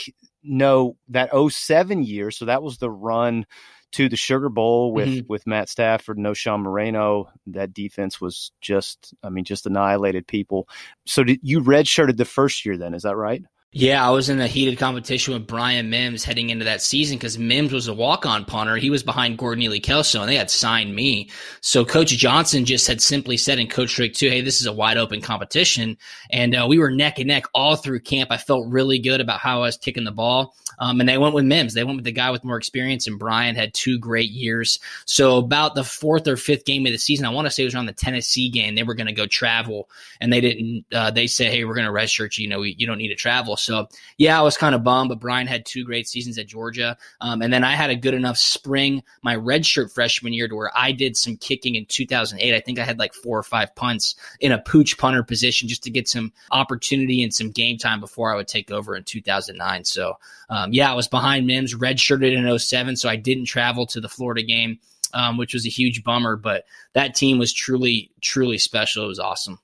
know 0.43 0.95
that 1.09 1.29
07 1.33 2.03
year. 2.03 2.31
So 2.31 2.45
that 2.45 2.63
was 2.63 2.77
the 2.77 2.89
run 2.89 3.45
to 3.91 4.07
the 4.07 4.15
Sugar 4.15 4.49
Bowl 4.49 4.93
with 4.93 5.07
mm-hmm. 5.07 5.27
with 5.27 5.47
Matt 5.47 5.69
Stafford, 5.69 6.17
Knowshon 6.17 6.61
Moreno. 6.61 7.29
That 7.47 7.73
defense 7.73 8.21
was 8.21 8.51
just, 8.61 9.13
I 9.23 9.29
mean, 9.29 9.45
just 9.45 9.65
annihilated 9.65 10.27
people. 10.27 10.67
So 11.05 11.23
did 11.23 11.39
you 11.41 11.61
redshirted 11.61 12.17
the 12.17 12.25
first 12.25 12.65
year? 12.65 12.77
Then 12.77 12.93
is 12.93 13.03
that 13.03 13.15
right? 13.15 13.43
Yeah, 13.71 14.03
I 14.03 14.09
was 14.09 14.29
in 14.29 14.41
a 14.41 14.47
heated 14.47 14.79
competition 14.79 15.35
with 15.35 15.45
Brian 15.45 15.91
Mimbs 15.91 16.23
heading 16.23 16.49
into 16.49 16.65
that 16.65 16.81
season 16.81 17.19
because 17.19 17.37
Mimbs 17.37 17.71
was 17.71 17.87
a 17.87 17.93
walk-on 17.93 18.45
punter. 18.45 18.77
He 18.77 18.89
was 18.89 19.03
behind 19.03 19.37
Gordon 19.37 19.63
Ely-Kelso, 19.63 20.21
and 20.21 20.27
they 20.27 20.37
had 20.37 20.49
signed 20.49 20.95
me. 20.95 21.29
So 21.61 21.85
Coach 21.85 22.09
Johnson 22.17 22.65
just 22.65 22.87
had 22.87 22.99
simply 22.99 23.37
said, 23.37 23.59
and 23.59 23.69
Coach 23.69 23.93
Drake 23.93 24.15
too, 24.15 24.27
"Hey, 24.27 24.41
this 24.41 24.59
is 24.59 24.65
a 24.65 24.73
wide 24.73 24.97
open 24.97 25.21
competition," 25.21 25.97
and 26.31 26.55
uh, 26.55 26.65
we 26.67 26.79
were 26.79 26.89
neck 26.89 27.19
and 27.19 27.27
neck 27.27 27.43
all 27.53 27.75
through 27.75 27.99
camp. 27.99 28.31
I 28.31 28.37
felt 28.37 28.67
really 28.67 28.97
good 28.97 29.21
about 29.21 29.39
how 29.39 29.57
I 29.57 29.65
was 29.65 29.77
kicking 29.77 30.03
the 30.03 30.11
ball, 30.11 30.55
um, 30.79 30.99
and 30.99 31.07
they 31.07 31.19
went 31.19 31.35
with 31.35 31.45
Mimbs. 31.45 31.75
They 31.75 31.83
went 31.83 31.97
with 31.97 32.05
the 32.05 32.11
guy 32.11 32.31
with 32.31 32.43
more 32.43 32.57
experience, 32.57 33.05
and 33.05 33.19
Brian 33.19 33.55
had 33.55 33.75
two 33.75 33.99
great 33.99 34.31
years. 34.31 34.79
So 35.05 35.37
about 35.37 35.75
the 35.75 35.83
fourth 35.83 36.27
or 36.27 36.37
fifth 36.37 36.65
game 36.65 36.87
of 36.87 36.91
the 36.91 36.97
season, 36.97 37.27
I 37.27 37.29
want 37.29 37.45
to 37.45 37.51
say 37.51 37.61
it 37.61 37.67
was 37.67 37.75
around 37.75 37.85
the 37.85 37.93
Tennessee 37.93 38.49
game. 38.49 38.73
They 38.73 38.81
were 38.81 38.95
going 38.95 39.05
to 39.05 39.13
go 39.13 39.27
travel, 39.27 39.91
and 40.19 40.33
they 40.33 40.41
didn't. 40.41 40.85
Uh, 40.91 41.11
they 41.11 41.27
said, 41.27 41.51
"Hey, 41.51 41.65
we're 41.65 41.75
going 41.75 41.85
to 41.85 41.93
redshirt 41.93 42.35
you. 42.39 42.45
You 42.45 42.49
know, 42.49 42.63
you 42.63 42.87
don't 42.87 42.97
need 42.97 43.09
to 43.09 43.15
travel." 43.15 43.57
So 43.59 43.87
yeah, 44.17 44.39
I 44.39 44.41
was 44.41 44.57
kind 44.57 44.75
of 44.75 44.83
bummed, 44.83 45.09
but 45.09 45.19
Brian 45.19 45.47
had 45.47 45.65
two 45.65 45.83
great 45.83 46.07
seasons 46.07 46.37
at 46.37 46.47
Georgia. 46.47 46.97
Um, 47.21 47.41
and 47.41 47.51
then 47.51 47.63
I 47.63 47.75
had 47.75 47.89
a 47.89 47.95
good 47.95 48.13
enough 48.13 48.37
spring, 48.37 49.03
my 49.21 49.35
redshirt 49.35 49.93
freshman 49.93 50.33
year, 50.33 50.47
to 50.47 50.55
where 50.55 50.71
I 50.75 50.91
did 50.91 51.17
some 51.17 51.37
kicking 51.37 51.75
in 51.75 51.85
2008. 51.85 52.55
I 52.55 52.59
think 52.59 52.79
I 52.79 52.83
had 52.83 52.99
like 52.99 53.13
four 53.13 53.37
or 53.37 53.43
five 53.43 53.73
punts 53.75 54.15
in 54.39 54.51
a 54.51 54.59
pooch 54.59 54.97
punter 54.97 55.23
position 55.23 55.67
just 55.67 55.83
to 55.83 55.89
get 55.89 56.07
some 56.07 56.31
opportunity 56.51 57.23
and 57.23 57.33
some 57.33 57.51
game 57.51 57.77
time 57.77 57.99
before 57.99 58.31
I 58.31 58.35
would 58.35 58.47
take 58.47 58.71
over 58.71 58.95
in 58.95 59.03
2009. 59.03 59.85
So, 59.85 60.13
um, 60.49 60.73
yeah, 60.73 60.91
I 60.91 60.95
was 60.95 61.07
behind 61.07 61.47
Mimbs, 61.47 61.75
redshirted 61.75 62.35
in 62.35 62.59
07, 62.59 62.95
so 62.95 63.09
I 63.09 63.15
didn't 63.15 63.45
travel 63.45 63.85
to 63.87 64.01
the 64.01 64.09
Florida 64.09 64.43
game. 64.43 64.79
Um, 65.11 65.37
which 65.37 65.55
was 65.55 65.65
a 65.65 65.69
huge 65.69 66.03
bummer, 66.03 66.35
but 66.35 66.65
that 66.93 67.15
team 67.15 67.39
was 67.39 67.51
truly, 67.51 68.11
truly 68.21 68.59
special. 68.59 69.05
It 69.05 69.07
was 69.07 69.17
awesome. 69.17 69.57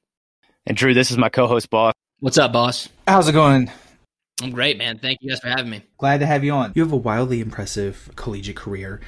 And 0.65 0.75
Drew, 0.75 0.93
this 0.93 1.11
is 1.11 1.17
my 1.17 1.29
co-host, 1.29 1.69
boss. 1.69 1.93
What's 2.19 2.37
up, 2.39 2.53
boss? 2.53 2.89
How's 3.07 3.27
it 3.27 3.33
going? 3.33 3.69
I'm 4.41 4.51
great, 4.51 4.77
man. 4.77 4.99
Thank 4.99 5.19
you 5.21 5.29
guys 5.29 5.39
for 5.39 5.47
having 5.47 5.69
me. 5.69 5.81
Glad 5.97 6.19
to 6.19 6.25
have 6.25 6.43
you 6.43 6.51
on. 6.51 6.73
You 6.75 6.83
have 6.83 6.91
a 6.91 6.97
wildly 6.97 7.39
impressive 7.39 8.11
collegiate 8.15 8.57
career. 8.57 8.99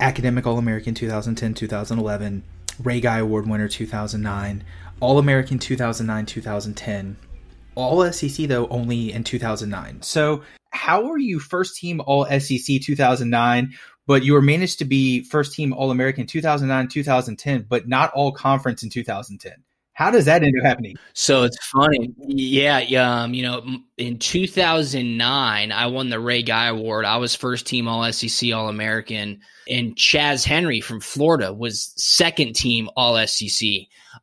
Academic 0.00 0.46
All 0.46 0.58
American 0.58 0.94
2010 0.94 1.54
2011, 1.54 2.42
Ray 2.82 3.00
Guy 3.00 3.18
Award 3.18 3.46
winner 3.46 3.68
2009, 3.68 4.64
All 5.00 5.18
American 5.18 5.58
2009 5.58 6.26
2010. 6.26 7.16
All 7.74 8.10
SEC, 8.10 8.48
though, 8.48 8.66
only 8.68 9.12
in 9.12 9.22
2009. 9.22 10.00
So, 10.00 10.42
how 10.70 11.04
were 11.04 11.18
you 11.18 11.40
first 11.40 11.76
team 11.76 12.00
All 12.06 12.24
SEC 12.24 12.80
2009, 12.80 13.74
but 14.06 14.24
you 14.24 14.32
were 14.32 14.42
managed 14.42 14.78
to 14.78 14.86
be 14.86 15.24
first 15.24 15.54
team 15.54 15.74
All 15.74 15.90
American 15.90 16.26
2009 16.26 16.88
2010, 16.88 17.66
but 17.68 17.86
not 17.86 18.12
all 18.12 18.32
conference 18.32 18.82
in 18.82 18.88
2010? 18.88 19.52
How 19.94 20.10
does 20.10 20.24
that 20.24 20.42
end 20.42 20.54
up 20.58 20.66
happening? 20.66 20.96
So 21.12 21.44
it's 21.44 21.56
funny. 21.66 22.12
Yeah. 22.26 22.78
Um, 23.22 23.32
you 23.32 23.44
know, 23.44 23.64
in 23.96 24.18
2009, 24.18 25.72
I 25.72 25.86
won 25.86 26.10
the 26.10 26.18
Ray 26.18 26.42
Guy 26.42 26.66
Award. 26.66 27.04
I 27.04 27.16
was 27.16 27.34
first 27.34 27.66
team 27.66 27.86
All 27.86 28.12
SEC 28.12 28.52
All 28.52 28.68
American. 28.68 29.40
And 29.68 29.96
Chas 29.96 30.44
Henry 30.44 30.80
from 30.80 31.00
Florida 31.00 31.52
was 31.52 31.92
second 31.96 32.54
team 32.54 32.90
All 32.96 33.24
SEC 33.26 33.68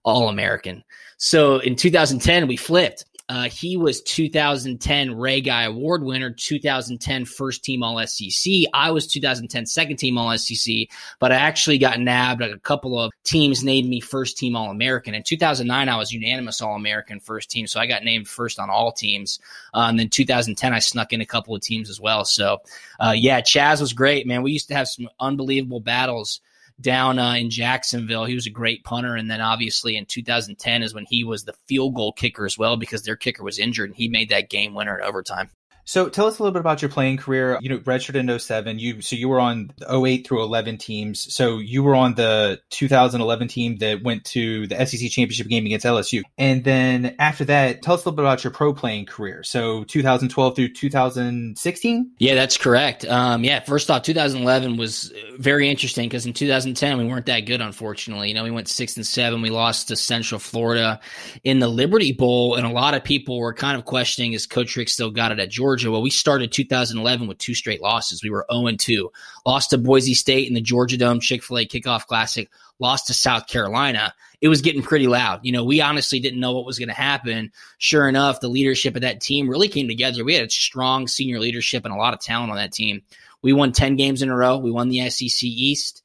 All 0.04 0.28
American. 0.28 0.84
So 1.18 1.60
in 1.60 1.76
2010, 1.76 2.48
we 2.48 2.58
flipped. 2.58 3.06
Uh, 3.32 3.44
he 3.44 3.78
was 3.78 4.02
2010 4.02 5.18
Ray 5.18 5.40
Guy 5.40 5.64
Award 5.64 6.04
winner, 6.04 6.32
2010 6.32 7.24
first 7.24 7.64
team 7.64 7.82
All 7.82 8.06
SEC. 8.06 8.52
I 8.74 8.92
was 8.92 9.08
2010 9.08 9.68
second 9.68 9.96
team 9.96 10.18
All 10.18 10.38
SEC, 10.38 10.90
but 11.18 11.32
I 11.32 11.36
actually 11.36 11.78
got 11.78 11.98
nabbed. 11.98 12.42
Like 12.42 12.52
a 12.52 12.60
couple 12.60 13.00
of 13.00 13.10
teams 13.24 13.64
named 13.64 13.88
me 13.88 14.02
first 14.02 14.38
team 14.38 14.58
All 14.58 14.70
American. 14.70 15.16
In 15.16 15.24
2009, 15.24 15.88
I 15.88 15.96
was 15.96 16.12
unanimous 16.12 16.60
All 16.60 16.76
American 16.76 17.22
first 17.22 17.50
team, 17.50 17.68
so 17.68 17.80
I 17.80 17.86
got 17.86 18.04
named 18.04 18.28
first 18.28 18.60
on 18.60 18.70
all 18.70 18.92
teams. 18.92 19.40
Uh, 19.74 19.88
and 19.88 19.98
then 19.98 20.10
2010, 20.10 20.74
I 20.74 20.80
snuck 20.80 21.14
in 21.14 21.22
a 21.22 21.26
couple 21.26 21.56
of 21.56 21.62
teams 21.62 21.90
as 21.90 22.02
well. 22.02 22.26
So, 22.26 22.58
uh, 23.00 23.14
yeah, 23.16 23.40
Chas 23.40 23.80
was 23.80 23.94
great, 23.94 24.28
man. 24.28 24.44
We 24.44 24.52
used 24.52 24.68
to 24.68 24.76
have 24.76 24.90
some 24.90 25.08
unbelievable 25.22 25.80
battles 25.80 26.42
down 26.80 27.20
uh, 27.20 27.34
in 27.34 27.50
Jacksonville. 27.50 28.26
He 28.26 28.36
was 28.36 28.48
a 28.48 28.52
great 28.52 28.84
punter. 28.84 29.16
And 29.16 29.30
then 29.30 29.42
obviously 29.42 29.98
in 29.98 30.06
2010 30.06 30.84
is 30.84 30.94
when 30.94 31.06
he 31.08 31.24
was 31.24 31.44
the 31.44 31.56
field 31.68 31.96
goal 31.96 32.14
kicker 32.14 32.46
as 32.46 32.58
well 32.58 32.78
because 32.78 33.04
their 33.04 33.16
kicker 33.16 33.44
was 33.44 33.60
injured 33.60 33.90
and 33.90 33.96
he 33.96 34.08
made 34.08 34.30
that 34.30 34.50
game 34.50 34.74
winner 34.74 34.98
in 34.98 35.04
overtime. 35.04 35.50
So 35.86 36.10
tell 36.10 36.28
us 36.28 36.40
a 36.40 36.44
little 36.44 36.54
bit 36.54 36.60
about 36.60 36.82
your 36.82 36.90
playing 36.90 37.18
career. 37.18 37.58
You 37.62 37.70
know, 37.70 37.78
redshirt 37.80 38.16
in 38.16 38.40
07. 38.40 38.80
You 38.80 39.02
so 39.02 39.16
you 39.16 39.30
were 39.30 39.40
on 39.40 39.72
08 39.90 40.28
through 40.28 40.44
11 40.44 40.78
teams. 40.78 41.34
So 41.34 41.60
you 41.60 41.84
were 41.84 41.96
on 41.96 42.16
the 42.16 42.60
2011 42.70 43.48
team 43.48 43.78
that 43.78 44.04
went 44.04 44.26
to 44.26 44.68
the 44.68 44.86
SEC 44.86 45.10
championship 45.10 45.48
game 45.48 45.66
against 45.66 45.86
LSU. 45.86 46.22
And 46.38 46.64
then 46.64 47.16
after 47.20 47.46
that, 47.46 47.82
tell 47.82 47.96
us 47.96 48.06
a 48.06 48.10
little 48.10 48.18
bit 48.18 48.24
about 48.24 48.44
your 48.44 48.52
pro 48.52 48.74
playing 48.74 49.06
career. 49.06 49.44
So 49.44 49.84
2012 49.86 50.56
through 50.56 50.74
2016. 50.74 52.12
Yeah, 52.20 52.36
that's 52.36 52.58
correct. 52.58 53.06
Um, 53.06 53.44
yeah, 53.44 53.60
first 53.60 53.90
off, 53.90 54.04
2011 54.04 54.78
was 54.78 55.14
very 55.38 55.70
interesting 55.70 56.08
because 56.08 56.26
in 56.26 56.34
2010 56.34 56.98
we 56.98 57.06
weren't 57.06 57.26
that 57.26 57.42
good, 57.42 57.62
unfortunately. 57.62 58.30
You 58.30 58.36
know, 58.36 58.44
we 58.44 58.52
went 58.52 58.68
six 58.68 58.96
and 58.96 59.06
seven. 59.06 59.42
We 59.42 59.50
lost 59.50 59.90
to 59.90 59.96
Central 59.96 60.40
Florida 60.40 61.00
in 61.44 61.60
the 61.60 61.68
Liberty 61.68 62.14
Bowl, 62.14 62.56
and 62.56 62.66
a 62.66 62.70
lot 62.70 62.94
of 62.94 63.04
people 63.04 63.40
were 63.40 63.54
kind 63.54 63.78
of 63.78 63.86
questioning 63.86 64.34
is 64.34 64.46
Coach 64.46 64.76
Richt 64.76 64.92
still 64.92 65.12
got 65.12 65.32
it 65.32 65.40
at 65.40 65.50
Georgia? 65.50 65.71
Georgia. 65.72 65.92
Well, 65.92 66.02
we 66.02 66.10
started 66.10 66.52
2011 66.52 67.28
with 67.28 67.38
two 67.38 67.54
straight 67.54 67.82
losses. 67.82 68.22
We 68.22 68.30
were 68.30 68.46
0 68.52 68.76
2. 68.78 69.10
Lost 69.46 69.70
to 69.70 69.78
Boise 69.78 70.14
State 70.14 70.50
in 70.50 70.54
the 70.54 70.60
Georgia 70.60 70.98
Dome 70.98 71.22
Chick 71.22 71.44
fil 71.44 71.60
A 71.60 71.66
kickoff 71.66 72.08
classic, 72.08 72.50
lost 72.78 73.08
to 73.08 73.14
South 73.14 73.48
Carolina. 73.48 74.14
It 74.42 74.50
was 74.50 74.62
getting 74.62 74.82
pretty 74.82 75.08
loud. 75.08 75.40
You 75.44 75.54
know, 75.54 75.64
we 75.64 75.80
honestly 75.80 76.20
didn't 76.20 76.42
know 76.42 76.52
what 76.52 76.66
was 76.66 76.78
going 76.78 76.90
to 76.90 76.94
happen. 76.94 77.54
Sure 77.78 78.10
enough, 78.10 78.42
the 78.42 78.50
leadership 78.50 78.96
of 78.96 79.04
that 79.04 79.22
team 79.22 79.48
really 79.48 79.70
came 79.70 79.88
together. 79.88 80.26
We 80.26 80.36
had 80.36 80.46
a 80.46 80.50
strong 80.50 81.08
senior 81.08 81.40
leadership 81.40 81.86
and 81.86 81.94
a 81.94 81.98
lot 81.98 82.14
of 82.14 82.20
talent 82.20 82.52
on 82.52 82.58
that 82.58 82.74
team. 82.74 83.04
We 83.42 83.54
won 83.54 83.72
10 83.72 83.96
games 83.96 84.22
in 84.22 84.30
a 84.30 84.36
row. 84.36 84.58
We 84.58 84.72
won 84.72 84.90
the 84.90 85.10
SEC 85.10 85.44
East 85.44 86.04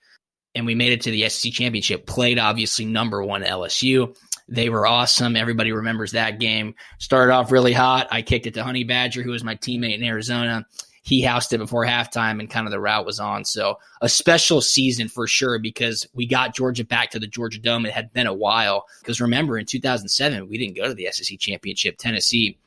and 0.55 0.65
we 0.65 0.77
made 0.77 0.93
it 0.93 1.03
to 1.03 1.11
the 1.11 1.29
SEC 1.29 1.53
championship. 1.53 2.07
Played 2.07 2.39
obviously 2.39 2.85
number 2.85 3.23
one 3.23 3.43
LSU. 3.43 4.17
They 4.49 4.69
were 4.69 4.87
awesome. 4.87 5.35
Everybody 5.35 5.73
remembers 5.73 6.13
that 6.13 6.39
game. 6.39 6.75
Started 6.99 7.33
off 7.33 7.51
really 7.51 7.73
hot. 7.73 8.07
I 8.11 8.23
kicked 8.23 8.47
it 8.47 8.55
to 8.55 8.65
Honey 8.65 8.85
Badger, 8.85 9.23
who 9.23 9.33
was 9.33 9.43
my 9.43 9.57
teammate 9.57 9.97
in 9.97 10.05
Arizona. 10.05 10.67
He 11.03 11.23
housed 11.23 11.53
it 11.53 11.59
before 11.59 11.85
halftime, 11.85 12.41
and 12.41 12.51
kind 12.51 12.67
of 12.67 12.73
the 12.73 12.81
route 12.81 13.07
was 13.07 13.21
on. 13.21 13.45
So 13.45 13.79
a 14.03 14.09
special 14.09 14.61
season 14.61 15.09
for 15.09 15.27
sure 15.27 15.59
because 15.59 16.07
we 16.15 16.27
got 16.27 16.55
Georgia 16.55 16.85
back 16.85 17.11
to 17.11 17.19
the 17.19 17.29
Georgia 17.29 17.61
Dome. 17.61 17.87
It 17.87 17.93
had 17.93 18.13
been 18.13 18.27
a 18.27 18.35
while 18.35 18.87
because 19.01 19.21
remember 19.21 19.59
in 19.59 19.67
2007 19.67 20.49
we 20.49 20.59
didn't 20.59 20.77
go 20.77 20.89
to 20.89 20.95
the 20.95 21.09
SEC 21.11 21.39
championship. 21.39 21.97
Tennessee 21.99 22.59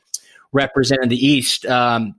represented 0.52 1.10
the 1.10 1.26
East. 1.26 1.64
Um, 1.66 2.16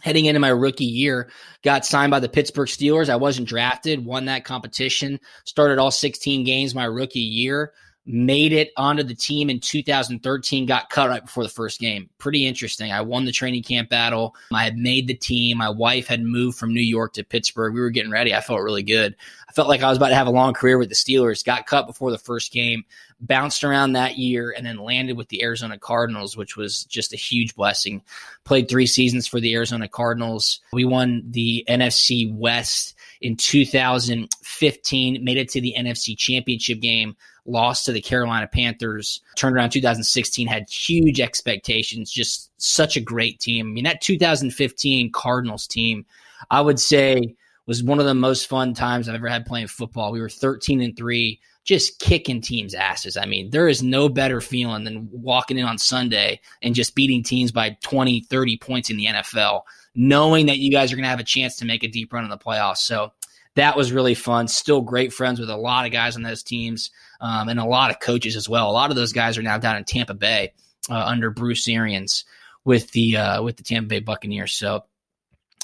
heading 0.00 0.24
into 0.24 0.40
my 0.40 0.48
rookie 0.48 0.84
year, 0.84 1.30
got 1.62 1.86
signed 1.86 2.10
by 2.10 2.18
the 2.18 2.28
Pittsburgh 2.28 2.68
Steelers. 2.68 3.08
I 3.08 3.16
wasn't 3.16 3.48
drafted, 3.48 4.04
won 4.04 4.24
that 4.24 4.44
competition, 4.44 5.20
started 5.44 5.78
all 5.78 5.92
16 5.92 6.44
games 6.44 6.74
my 6.74 6.84
rookie 6.84 7.20
year 7.20 7.72
made 8.04 8.52
it 8.52 8.72
onto 8.76 9.02
the 9.02 9.14
team 9.14 9.48
in 9.48 9.60
2013, 9.60 10.66
got 10.66 10.90
cut 10.90 11.08
right 11.08 11.24
before 11.24 11.44
the 11.44 11.48
first 11.48 11.78
game. 11.78 12.10
Pretty 12.18 12.46
interesting. 12.46 12.90
I 12.90 13.00
won 13.00 13.24
the 13.24 13.32
training 13.32 13.62
camp 13.62 13.90
battle. 13.90 14.34
I 14.52 14.64
had 14.64 14.76
made 14.76 15.06
the 15.06 15.14
team. 15.14 15.58
My 15.58 15.68
wife 15.68 16.08
had 16.08 16.22
moved 16.22 16.58
from 16.58 16.74
New 16.74 16.80
York 16.80 17.12
to 17.14 17.24
Pittsburgh. 17.24 17.74
We 17.74 17.80
were 17.80 17.90
getting 17.90 18.10
ready. 18.10 18.34
I 18.34 18.40
felt 18.40 18.60
really 18.60 18.82
good. 18.82 19.14
I 19.48 19.52
felt 19.52 19.68
like 19.68 19.82
I 19.82 19.88
was 19.88 19.98
about 19.98 20.08
to 20.08 20.16
have 20.16 20.26
a 20.26 20.30
long 20.30 20.52
career 20.52 20.78
with 20.78 20.88
the 20.88 20.94
Steelers. 20.96 21.44
Got 21.44 21.66
cut 21.66 21.86
before 21.86 22.10
the 22.10 22.18
first 22.18 22.52
game, 22.52 22.84
bounced 23.20 23.62
around 23.62 23.92
that 23.92 24.18
year, 24.18 24.52
and 24.56 24.66
then 24.66 24.78
landed 24.78 25.16
with 25.16 25.28
the 25.28 25.42
Arizona 25.42 25.78
Cardinals, 25.78 26.36
which 26.36 26.56
was 26.56 26.84
just 26.84 27.12
a 27.12 27.16
huge 27.16 27.54
blessing. 27.54 28.02
Played 28.44 28.68
three 28.68 28.86
seasons 28.86 29.28
for 29.28 29.38
the 29.38 29.54
Arizona 29.54 29.88
Cardinals. 29.88 30.60
We 30.72 30.84
won 30.84 31.22
the 31.30 31.64
NFC 31.68 32.34
West 32.34 32.96
in 33.20 33.36
2015, 33.36 35.22
made 35.22 35.36
it 35.36 35.48
to 35.50 35.60
the 35.60 35.74
NFC 35.78 36.18
Championship 36.18 36.80
game 36.80 37.14
lost 37.46 37.86
to 37.86 37.92
the 37.92 38.00
Carolina 38.00 38.46
Panthers, 38.46 39.20
turned 39.36 39.56
around 39.56 39.70
2016, 39.70 40.46
had 40.46 40.68
huge 40.68 41.20
expectations, 41.20 42.10
just 42.10 42.50
such 42.60 42.96
a 42.96 43.00
great 43.00 43.40
team. 43.40 43.66
I 43.66 43.70
mean, 43.70 43.84
that 43.84 44.00
2015 44.00 45.10
Cardinals 45.12 45.66
team, 45.66 46.06
I 46.50 46.60
would 46.60 46.78
say, 46.78 47.34
was 47.66 47.82
one 47.82 48.00
of 48.00 48.06
the 48.06 48.14
most 48.14 48.48
fun 48.48 48.74
times 48.74 49.08
I've 49.08 49.14
ever 49.14 49.28
had 49.28 49.46
playing 49.46 49.68
football. 49.68 50.12
We 50.12 50.20
were 50.20 50.28
13 50.28 50.80
and 50.80 50.96
3, 50.96 51.40
just 51.64 51.98
kicking 52.00 52.40
teams' 52.40 52.74
asses. 52.74 53.16
I 53.16 53.26
mean, 53.26 53.50
there 53.50 53.68
is 53.68 53.82
no 53.82 54.08
better 54.08 54.40
feeling 54.40 54.84
than 54.84 55.08
walking 55.12 55.58
in 55.58 55.64
on 55.64 55.78
Sunday 55.78 56.40
and 56.60 56.74
just 56.74 56.94
beating 56.94 57.22
teams 57.22 57.52
by 57.52 57.76
20, 57.82 58.22
30 58.22 58.56
points 58.58 58.90
in 58.90 58.96
the 58.96 59.06
NFL, 59.06 59.62
knowing 59.94 60.46
that 60.46 60.58
you 60.58 60.70
guys 60.70 60.92
are 60.92 60.96
going 60.96 61.04
to 61.04 61.10
have 61.10 61.20
a 61.20 61.24
chance 61.24 61.56
to 61.56 61.64
make 61.64 61.84
a 61.84 61.88
deep 61.88 62.12
run 62.12 62.24
in 62.24 62.30
the 62.30 62.38
playoffs. 62.38 62.78
So, 62.78 63.12
that 63.54 63.76
was 63.76 63.92
really 63.92 64.14
fun. 64.14 64.48
Still 64.48 64.80
great 64.80 65.12
friends 65.12 65.38
with 65.38 65.50
a 65.50 65.56
lot 65.56 65.84
of 65.84 65.92
guys 65.92 66.16
on 66.16 66.22
those 66.22 66.42
teams 66.42 66.90
um, 67.22 67.48
and 67.48 67.58
a 67.58 67.64
lot 67.64 67.90
of 67.90 68.00
coaches 68.00 68.36
as 68.36 68.48
well. 68.48 68.68
A 68.68 68.72
lot 68.72 68.90
of 68.90 68.96
those 68.96 69.12
guys 69.12 69.38
are 69.38 69.42
now 69.42 69.56
down 69.56 69.76
in 69.76 69.84
Tampa 69.84 70.12
Bay 70.12 70.52
uh, 70.90 71.04
under 71.06 71.30
Bruce 71.30 71.66
Arians 71.68 72.24
with 72.64 72.90
the 72.90 73.16
uh, 73.16 73.42
with 73.42 73.56
the 73.56 73.62
Tampa 73.62 73.88
Bay 73.88 74.00
Buccaneers. 74.00 74.52
So, 74.52 74.84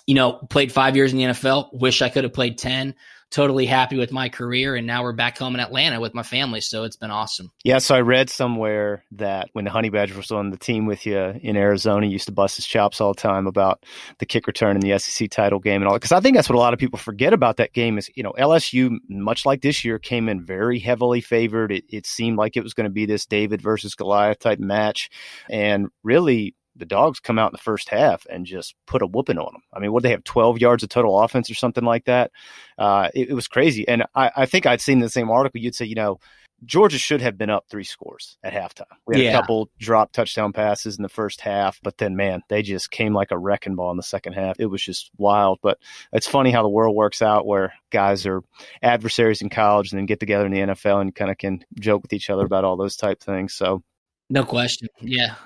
you 0.06 0.14
know, 0.14 0.34
played 0.34 0.72
five 0.72 0.96
years 0.96 1.12
in 1.12 1.18
the 1.18 1.24
NFL. 1.24 1.74
Wish 1.74 2.00
I 2.00 2.08
could 2.08 2.24
have 2.24 2.32
played 2.32 2.56
ten 2.56 2.94
totally 3.30 3.66
happy 3.66 3.96
with 3.96 4.12
my 4.12 4.28
career. 4.28 4.74
And 4.74 4.86
now 4.86 5.02
we're 5.02 5.12
back 5.12 5.38
home 5.38 5.54
in 5.54 5.60
Atlanta 5.60 6.00
with 6.00 6.14
my 6.14 6.22
family. 6.22 6.60
So 6.60 6.84
it's 6.84 6.96
been 6.96 7.10
awesome. 7.10 7.50
Yeah. 7.64 7.78
So 7.78 7.94
I 7.94 8.00
read 8.00 8.30
somewhere 8.30 9.04
that 9.12 9.50
when 9.52 9.64
the 9.64 9.70
Honey 9.70 9.90
Badger 9.90 10.16
was 10.16 10.30
on 10.30 10.50
the 10.50 10.56
team 10.56 10.86
with 10.86 11.06
you 11.06 11.18
in 11.18 11.56
Arizona, 11.56 12.06
he 12.06 12.12
used 12.12 12.26
to 12.26 12.32
bust 12.32 12.56
his 12.56 12.66
chops 12.66 13.00
all 13.00 13.12
the 13.12 13.20
time 13.20 13.46
about 13.46 13.84
the 14.18 14.26
kick 14.26 14.46
return 14.46 14.76
in 14.76 14.80
the 14.80 14.98
SEC 14.98 15.30
title 15.30 15.58
game 15.58 15.82
and 15.82 15.88
all. 15.88 15.94
Because 15.94 16.12
I 16.12 16.20
think 16.20 16.36
that's 16.36 16.48
what 16.48 16.56
a 16.56 16.60
lot 16.60 16.72
of 16.72 16.78
people 16.78 16.98
forget 16.98 17.32
about 17.32 17.58
that 17.58 17.72
game 17.72 17.98
is, 17.98 18.10
you 18.14 18.22
know, 18.22 18.34
LSU, 18.38 18.98
much 19.08 19.44
like 19.44 19.62
this 19.62 19.84
year, 19.84 19.98
came 19.98 20.28
in 20.28 20.44
very 20.44 20.78
heavily 20.78 21.20
favored. 21.20 21.72
It, 21.72 21.84
it 21.88 22.06
seemed 22.06 22.38
like 22.38 22.56
it 22.56 22.62
was 22.62 22.74
going 22.74 22.84
to 22.84 22.90
be 22.90 23.06
this 23.06 23.26
David 23.26 23.60
versus 23.60 23.94
Goliath 23.94 24.38
type 24.38 24.58
match. 24.58 25.10
And 25.50 25.88
really, 26.02 26.54
the 26.78 26.86
dogs 26.86 27.20
come 27.20 27.38
out 27.38 27.50
in 27.50 27.52
the 27.52 27.58
first 27.58 27.88
half 27.88 28.26
and 28.30 28.46
just 28.46 28.74
put 28.86 29.02
a 29.02 29.06
whooping 29.06 29.38
on 29.38 29.52
them. 29.52 29.62
I 29.72 29.80
mean, 29.80 29.92
what 29.92 30.02
they 30.02 30.10
have 30.10 30.24
12 30.24 30.58
yards 30.58 30.82
of 30.82 30.88
total 30.88 31.20
offense 31.20 31.50
or 31.50 31.54
something 31.54 31.84
like 31.84 32.04
that. 32.04 32.30
Uh, 32.78 33.08
it, 33.14 33.30
it, 33.30 33.34
was 33.34 33.48
crazy. 33.48 33.86
And 33.86 34.04
I, 34.14 34.30
I, 34.36 34.46
think 34.46 34.66
I'd 34.66 34.80
seen 34.80 35.00
the 35.00 35.08
same 35.08 35.30
article. 35.30 35.60
You'd 35.60 35.74
say, 35.74 35.86
you 35.86 35.94
know, 35.94 36.20
Georgia 36.64 36.98
should 36.98 37.20
have 37.20 37.38
been 37.38 37.50
up 37.50 37.66
three 37.68 37.84
scores 37.84 38.36
at 38.42 38.52
halftime. 38.52 38.96
We 39.06 39.16
had 39.16 39.24
yeah. 39.24 39.30
a 39.30 39.40
couple 39.40 39.70
drop 39.78 40.12
touchdown 40.12 40.52
passes 40.52 40.96
in 40.96 41.02
the 41.02 41.08
first 41.08 41.40
half, 41.40 41.78
but 41.82 41.98
then 41.98 42.16
man, 42.16 42.42
they 42.48 42.62
just 42.62 42.90
came 42.90 43.14
like 43.14 43.30
a 43.30 43.38
wrecking 43.38 43.76
ball 43.76 43.92
in 43.92 43.96
the 43.96 44.02
second 44.02 44.32
half. 44.32 44.56
It 44.58 44.66
was 44.66 44.82
just 44.82 45.10
wild. 45.16 45.58
But 45.62 45.78
it's 46.12 46.26
funny 46.26 46.50
how 46.50 46.62
the 46.62 46.68
world 46.68 46.96
works 46.96 47.22
out 47.22 47.46
where 47.46 47.74
guys 47.90 48.26
are 48.26 48.42
adversaries 48.82 49.40
in 49.40 49.50
college 49.50 49.92
and 49.92 49.98
then 49.98 50.06
get 50.06 50.18
together 50.18 50.46
in 50.46 50.52
the 50.52 50.74
NFL 50.74 51.00
and 51.00 51.14
kind 51.14 51.30
of 51.30 51.38
can 51.38 51.64
joke 51.78 52.02
with 52.02 52.12
each 52.12 52.28
other 52.28 52.44
about 52.44 52.64
all 52.64 52.76
those 52.76 52.96
type 52.96 53.20
things. 53.20 53.54
So 53.54 53.82
no 54.30 54.44
question. 54.44 54.88
Yeah. 55.00 55.36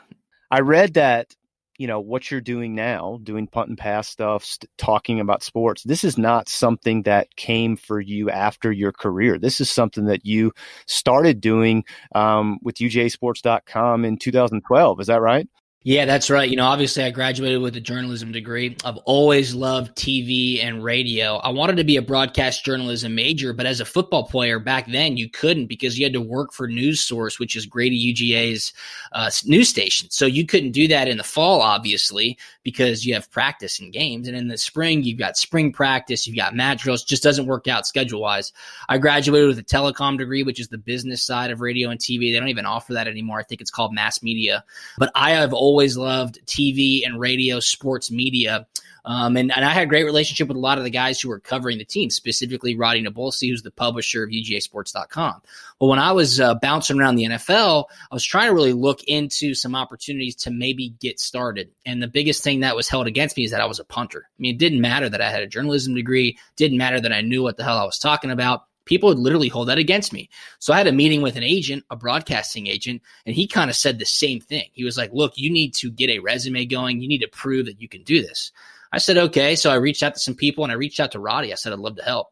I 0.52 0.60
read 0.60 0.94
that 0.94 1.34
you 1.78 1.86
know 1.86 1.98
what 1.98 2.30
you're 2.30 2.42
doing 2.42 2.74
now, 2.74 3.18
doing 3.22 3.46
punt 3.46 3.70
and 3.70 3.78
pass 3.78 4.06
stuff, 4.06 4.44
st- 4.44 4.70
talking 4.76 5.18
about 5.18 5.42
sports. 5.42 5.82
This 5.82 6.04
is 6.04 6.18
not 6.18 6.48
something 6.48 7.02
that 7.04 7.34
came 7.36 7.76
for 7.76 7.98
you 8.00 8.30
after 8.30 8.70
your 8.70 8.92
career. 8.92 9.38
This 9.38 9.60
is 9.60 9.70
something 9.70 10.04
that 10.04 10.26
you 10.26 10.52
started 10.86 11.40
doing 11.40 11.84
um, 12.14 12.58
with 12.62 12.76
UGAsports.com 12.76 14.04
in 14.04 14.18
2012. 14.18 15.00
Is 15.00 15.06
that 15.06 15.22
right? 15.22 15.48
Yeah, 15.84 16.04
that's 16.04 16.30
right. 16.30 16.48
You 16.48 16.54
know, 16.54 16.66
obviously, 16.66 17.02
I 17.02 17.10
graduated 17.10 17.60
with 17.60 17.74
a 17.74 17.80
journalism 17.80 18.30
degree. 18.30 18.76
I've 18.84 18.98
always 18.98 19.52
loved 19.52 19.96
TV 19.96 20.64
and 20.64 20.84
radio. 20.84 21.38
I 21.38 21.48
wanted 21.48 21.76
to 21.78 21.82
be 21.82 21.96
a 21.96 22.02
broadcast 22.02 22.64
journalism 22.64 23.16
major, 23.16 23.52
but 23.52 23.66
as 23.66 23.80
a 23.80 23.84
football 23.84 24.22
player 24.28 24.60
back 24.60 24.86
then, 24.86 25.16
you 25.16 25.28
couldn't 25.28 25.66
because 25.66 25.98
you 25.98 26.04
had 26.04 26.12
to 26.12 26.20
work 26.20 26.52
for 26.52 26.68
News 26.68 27.00
Source, 27.00 27.40
which 27.40 27.56
is 27.56 27.66
Grady 27.66 28.14
UGA's 28.14 28.72
uh, 29.10 29.28
news 29.44 29.70
station. 29.70 30.08
So 30.10 30.24
you 30.24 30.46
couldn't 30.46 30.70
do 30.70 30.86
that 30.86 31.08
in 31.08 31.16
the 31.16 31.24
fall, 31.24 31.60
obviously, 31.60 32.38
because 32.62 33.04
you 33.04 33.14
have 33.14 33.28
practice 33.32 33.80
and 33.80 33.92
games. 33.92 34.28
And 34.28 34.36
in 34.36 34.46
the 34.46 34.58
spring, 34.58 35.02
you've 35.02 35.18
got 35.18 35.36
spring 35.36 35.72
practice, 35.72 36.28
you've 36.28 36.36
got 36.36 36.54
match 36.54 36.82
drills. 36.82 37.02
Just 37.02 37.24
doesn't 37.24 37.46
work 37.46 37.66
out 37.66 37.88
schedule 37.88 38.20
wise. 38.20 38.52
I 38.88 38.98
graduated 38.98 39.48
with 39.48 39.58
a 39.58 39.64
telecom 39.64 40.16
degree, 40.16 40.44
which 40.44 40.60
is 40.60 40.68
the 40.68 40.78
business 40.78 41.24
side 41.24 41.50
of 41.50 41.60
radio 41.60 41.90
and 41.90 41.98
TV. 41.98 42.32
They 42.32 42.38
don't 42.38 42.48
even 42.48 42.66
offer 42.66 42.92
that 42.92 43.08
anymore. 43.08 43.40
I 43.40 43.42
think 43.42 43.60
it's 43.60 43.70
called 43.70 43.92
mass 43.92 44.22
media. 44.22 44.62
But 44.96 45.10
I 45.16 45.32
have 45.32 45.52
always 45.52 45.71
always 45.72 45.96
loved 45.96 46.38
TV 46.46 47.00
and 47.02 47.18
radio, 47.18 47.58
sports 47.58 48.10
media. 48.10 48.66
Um, 49.06 49.38
and, 49.38 49.50
and 49.56 49.64
I 49.64 49.70
had 49.70 49.84
a 49.84 49.86
great 49.86 50.04
relationship 50.04 50.48
with 50.48 50.56
a 50.58 50.60
lot 50.60 50.76
of 50.76 50.84
the 50.84 50.90
guys 50.90 51.18
who 51.18 51.30
were 51.30 51.40
covering 51.40 51.78
the 51.78 51.84
team, 51.84 52.10
specifically 52.10 52.76
Radi 52.76 53.04
Nabulsi, 53.04 53.48
who's 53.48 53.62
the 53.62 53.70
publisher 53.70 54.22
of 54.22 54.30
UGAsports.com. 54.30 55.40
But 55.80 55.86
when 55.86 55.98
I 55.98 56.12
was 56.12 56.38
uh, 56.38 56.56
bouncing 56.56 57.00
around 57.00 57.16
the 57.16 57.24
NFL, 57.24 57.86
I 58.10 58.14
was 58.14 58.22
trying 58.22 58.48
to 58.48 58.54
really 58.54 58.74
look 58.74 59.02
into 59.04 59.54
some 59.54 59.74
opportunities 59.74 60.36
to 60.36 60.50
maybe 60.50 60.90
get 61.00 61.18
started. 61.18 61.70
And 61.86 62.02
the 62.02 62.06
biggest 62.06 62.44
thing 62.44 62.60
that 62.60 62.76
was 62.76 62.88
held 62.88 63.06
against 63.06 63.38
me 63.38 63.44
is 63.44 63.50
that 63.50 63.62
I 63.62 63.66
was 63.66 63.80
a 63.80 63.84
punter. 63.84 64.26
I 64.28 64.38
mean, 64.38 64.54
it 64.54 64.58
didn't 64.58 64.82
matter 64.82 65.08
that 65.08 65.22
I 65.22 65.30
had 65.30 65.42
a 65.42 65.48
journalism 65.48 65.94
degree, 65.94 66.38
didn't 66.56 66.78
matter 66.78 67.00
that 67.00 67.12
I 67.12 67.22
knew 67.22 67.42
what 67.42 67.56
the 67.56 67.64
hell 67.64 67.78
I 67.78 67.84
was 67.84 67.98
talking 67.98 68.30
about 68.30 68.66
people 68.84 69.08
would 69.08 69.18
literally 69.18 69.48
hold 69.48 69.68
that 69.68 69.78
against 69.78 70.12
me. 70.12 70.28
So 70.58 70.72
I 70.72 70.78
had 70.78 70.86
a 70.86 70.92
meeting 70.92 71.22
with 71.22 71.36
an 71.36 71.42
agent, 71.42 71.84
a 71.90 71.96
broadcasting 71.96 72.66
agent, 72.66 73.02
and 73.26 73.34
he 73.34 73.46
kind 73.46 73.70
of 73.70 73.76
said 73.76 73.98
the 73.98 74.04
same 74.04 74.40
thing. 74.40 74.68
He 74.72 74.84
was 74.84 74.96
like, 74.96 75.12
Look, 75.12 75.32
you 75.36 75.50
need 75.50 75.74
to 75.74 75.90
get 75.90 76.10
a 76.10 76.18
resume 76.18 76.64
going. 76.66 77.00
You 77.00 77.08
need 77.08 77.22
to 77.22 77.28
prove 77.28 77.66
that 77.66 77.80
you 77.80 77.88
can 77.88 78.02
do 78.02 78.22
this. 78.22 78.52
I 78.92 78.98
said, 78.98 79.16
Okay. 79.16 79.56
So 79.56 79.70
I 79.70 79.76
reached 79.76 80.02
out 80.02 80.14
to 80.14 80.20
some 80.20 80.34
people 80.34 80.64
and 80.64 80.72
I 80.72 80.76
reached 80.76 81.00
out 81.00 81.12
to 81.12 81.18
Radi. 81.18 81.52
I 81.52 81.56
said, 81.56 81.72
I'd 81.72 81.78
love 81.78 81.96
to 81.96 82.04
help 82.04 82.31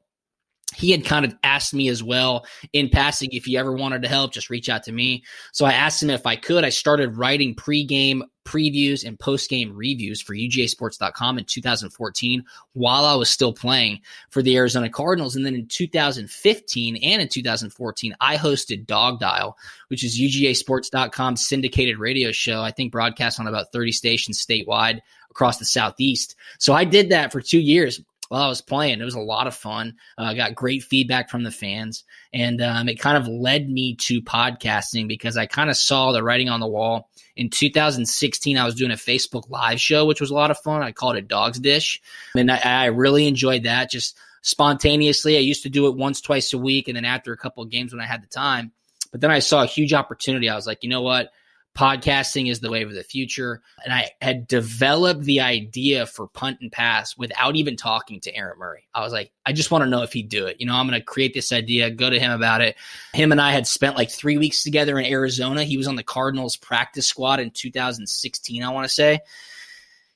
he 0.74 0.90
had 0.90 1.04
kind 1.04 1.24
of 1.24 1.35
asked 1.42 1.74
me 1.74 1.88
as 1.88 2.02
well 2.02 2.46
in 2.72 2.88
passing 2.88 3.30
if 3.33 3.46
you 3.46 3.59
ever 3.59 3.72
wanted 3.72 4.02
to 4.02 4.09
help 4.09 4.33
just 4.33 4.50
reach 4.50 4.68
out 4.68 4.85
to 4.85 4.92
me. 4.92 5.24
So 5.52 5.64
i 5.64 5.72
asked 5.72 6.02
him 6.02 6.11
if 6.11 6.26
i 6.26 6.37
could. 6.37 6.64
I 6.64 6.68
started 6.68 7.16
writing 7.16 7.54
pregame 7.54 8.22
previews 8.44 9.04
and 9.04 9.18
postgame 9.18 9.72
reviews 9.74 10.20
for 10.20 10.35
ugasports.com 10.35 11.38
in 11.38 11.44
2014 11.44 12.42
while 12.72 13.04
i 13.04 13.14
was 13.14 13.28
still 13.28 13.52
playing 13.52 14.00
for 14.30 14.42
the 14.42 14.56
arizona 14.56 14.88
cardinals. 14.88 15.37
And 15.37 15.44
then 15.44 15.54
in 15.54 15.66
2015 15.66 16.96
and 16.96 17.22
in 17.22 17.28
2014 17.28 18.16
i 18.20 18.37
hosted 18.37 18.87
dog 18.87 19.20
dial 19.20 19.56
which 19.88 20.04
is 20.04 20.18
ugasports.com 20.18 21.37
syndicated 21.37 21.98
radio 21.98 22.33
show 22.33 22.62
i 22.62 22.70
think 22.70 22.92
broadcast 22.92 23.38
on 23.38 23.46
about 23.46 23.72
30 23.72 23.92
stations 23.92 24.44
statewide 24.44 25.00
across 25.30 25.59
the 25.59 25.64
southeast. 25.64 26.35
So 26.59 26.72
i 26.72 26.85
did 26.85 27.11
that 27.11 27.33
for 27.33 27.40
two 27.40 27.61
years 27.61 28.00
while 28.31 28.43
I 28.43 28.49
was 28.49 28.62
playing. 28.62 29.01
It 29.01 29.05
was 29.05 29.16
a 29.16 29.21
lot 29.21 29.49
of 29.49 29.57
fun. 29.57 29.97
Uh, 30.16 30.23
I 30.23 30.31
uh, 30.31 30.35
got 30.35 30.55
great 30.55 30.85
feedback 30.85 31.29
from 31.29 31.43
the 31.43 31.51
fans, 31.51 32.05
and 32.33 32.62
um, 32.62 32.88
it 32.88 33.01
kind 33.01 33.16
of 33.16 33.27
led 33.27 33.69
me 33.69 33.97
to 33.97 34.23
podcasting 34.23 35.09
because 35.09 35.37
I 35.37 35.47
kind 35.47 35.69
of 35.69 35.77
saw 35.77 36.12
the 36.12 36.23
writing 36.23 36.49
on 36.49 36.61
the 36.61 36.69
wall. 36.69 37.11
In 37.35 37.51
2016, 37.51 38.57
I 38.57 38.64
was 38.64 38.77
doing 38.77 38.93
a 38.93 38.95
Facebook 38.95 39.51
Live 39.51 39.81
show, 39.81 40.07
which 40.07 40.21
was 40.21 40.31
a 40.31 40.35
lot 40.35 40.53
of 40.53 40.59
fun. 40.59 40.81
I 40.81 40.93
called 40.93 41.16
it 41.16 41.27
Dog's 41.27 41.59
Dish, 41.59 42.01
and 42.37 42.53
I, 42.53 42.59
I 42.59 42.85
really 42.87 43.27
enjoyed 43.27 43.64
that. 43.64 43.90
Just 43.90 44.16
spontaneously, 44.43 45.37
I 45.37 45.40
used 45.40 45.64
to 45.64 45.69
do 45.69 45.88
it 45.88 45.97
once, 45.97 46.21
twice 46.21 46.53
a 46.53 46.59
week, 46.59 46.87
and 46.87 46.97
then 46.97 47.05
after 47.05 47.33
a 47.33 47.37
couple 47.37 47.64
of 47.64 47.71
games 47.71 47.93
when 47.93 48.01
I 48.01 48.07
had 48.07 48.23
the 48.23 48.29
time. 48.29 48.71
But 49.11 49.23
then 49.23 49.33
I 49.33 49.40
saw 49.40 49.64
a 49.64 49.66
huge 49.66 49.93
opportunity. 49.93 50.49
I 50.49 50.55
was 50.55 50.69
like, 50.69 50.85
you 50.85 50.88
know 50.88 51.03
what? 51.03 51.33
Podcasting 51.76 52.50
is 52.50 52.61
the 52.61 52.70
wave 52.70 52.88
of 52.88 52.94
the 52.94 53.02
future. 53.02 53.62
And 53.85 53.92
I 53.92 54.11
had 54.20 54.48
developed 54.48 55.22
the 55.22 55.40
idea 55.40 56.06
for 56.06 56.26
punt 56.26 56.59
and 56.61 56.70
pass 56.70 57.16
without 57.16 57.56
even 57.56 57.76
talking 57.76 58.20
to 58.20 58.35
Aaron 58.35 58.59
Murray. 58.59 58.88
I 58.94 59.02
was 59.02 59.12
like, 59.12 59.30
I 59.46 59.52
just 59.52 59.70
want 59.70 59.83
to 59.83 59.90
know 59.90 60.02
if 60.02 60.12
he'd 60.12 60.28
do 60.28 60.46
it. 60.46 60.56
You 60.61 60.66
know, 60.66 60.74
I'm 60.74 60.88
going 60.88 61.00
to 61.00 61.04
create 61.04 61.33
this 61.33 61.52
idea, 61.52 61.90
go 61.90 62.11
to 62.11 62.18
him 62.18 62.33
about 62.33 62.61
it. 62.61 62.76
Him 63.14 63.33
and 63.33 63.40
I 63.40 63.52
had 63.52 63.66
spent 63.66 63.96
like 63.96 64.11
three 64.11 64.37
weeks 64.37 64.62
together 64.62 64.98
in 64.98 65.06
Arizona. 65.06 65.64
He 65.64 65.76
was 65.76 65.87
on 65.87 65.96
the 65.96 66.02
Cardinals 66.02 66.56
practice 66.56 67.06
squad 67.06 67.40
in 67.40 67.50
2016, 67.50 68.62
I 68.62 68.70
want 68.70 68.85
to 68.85 68.92
say. 68.92 69.20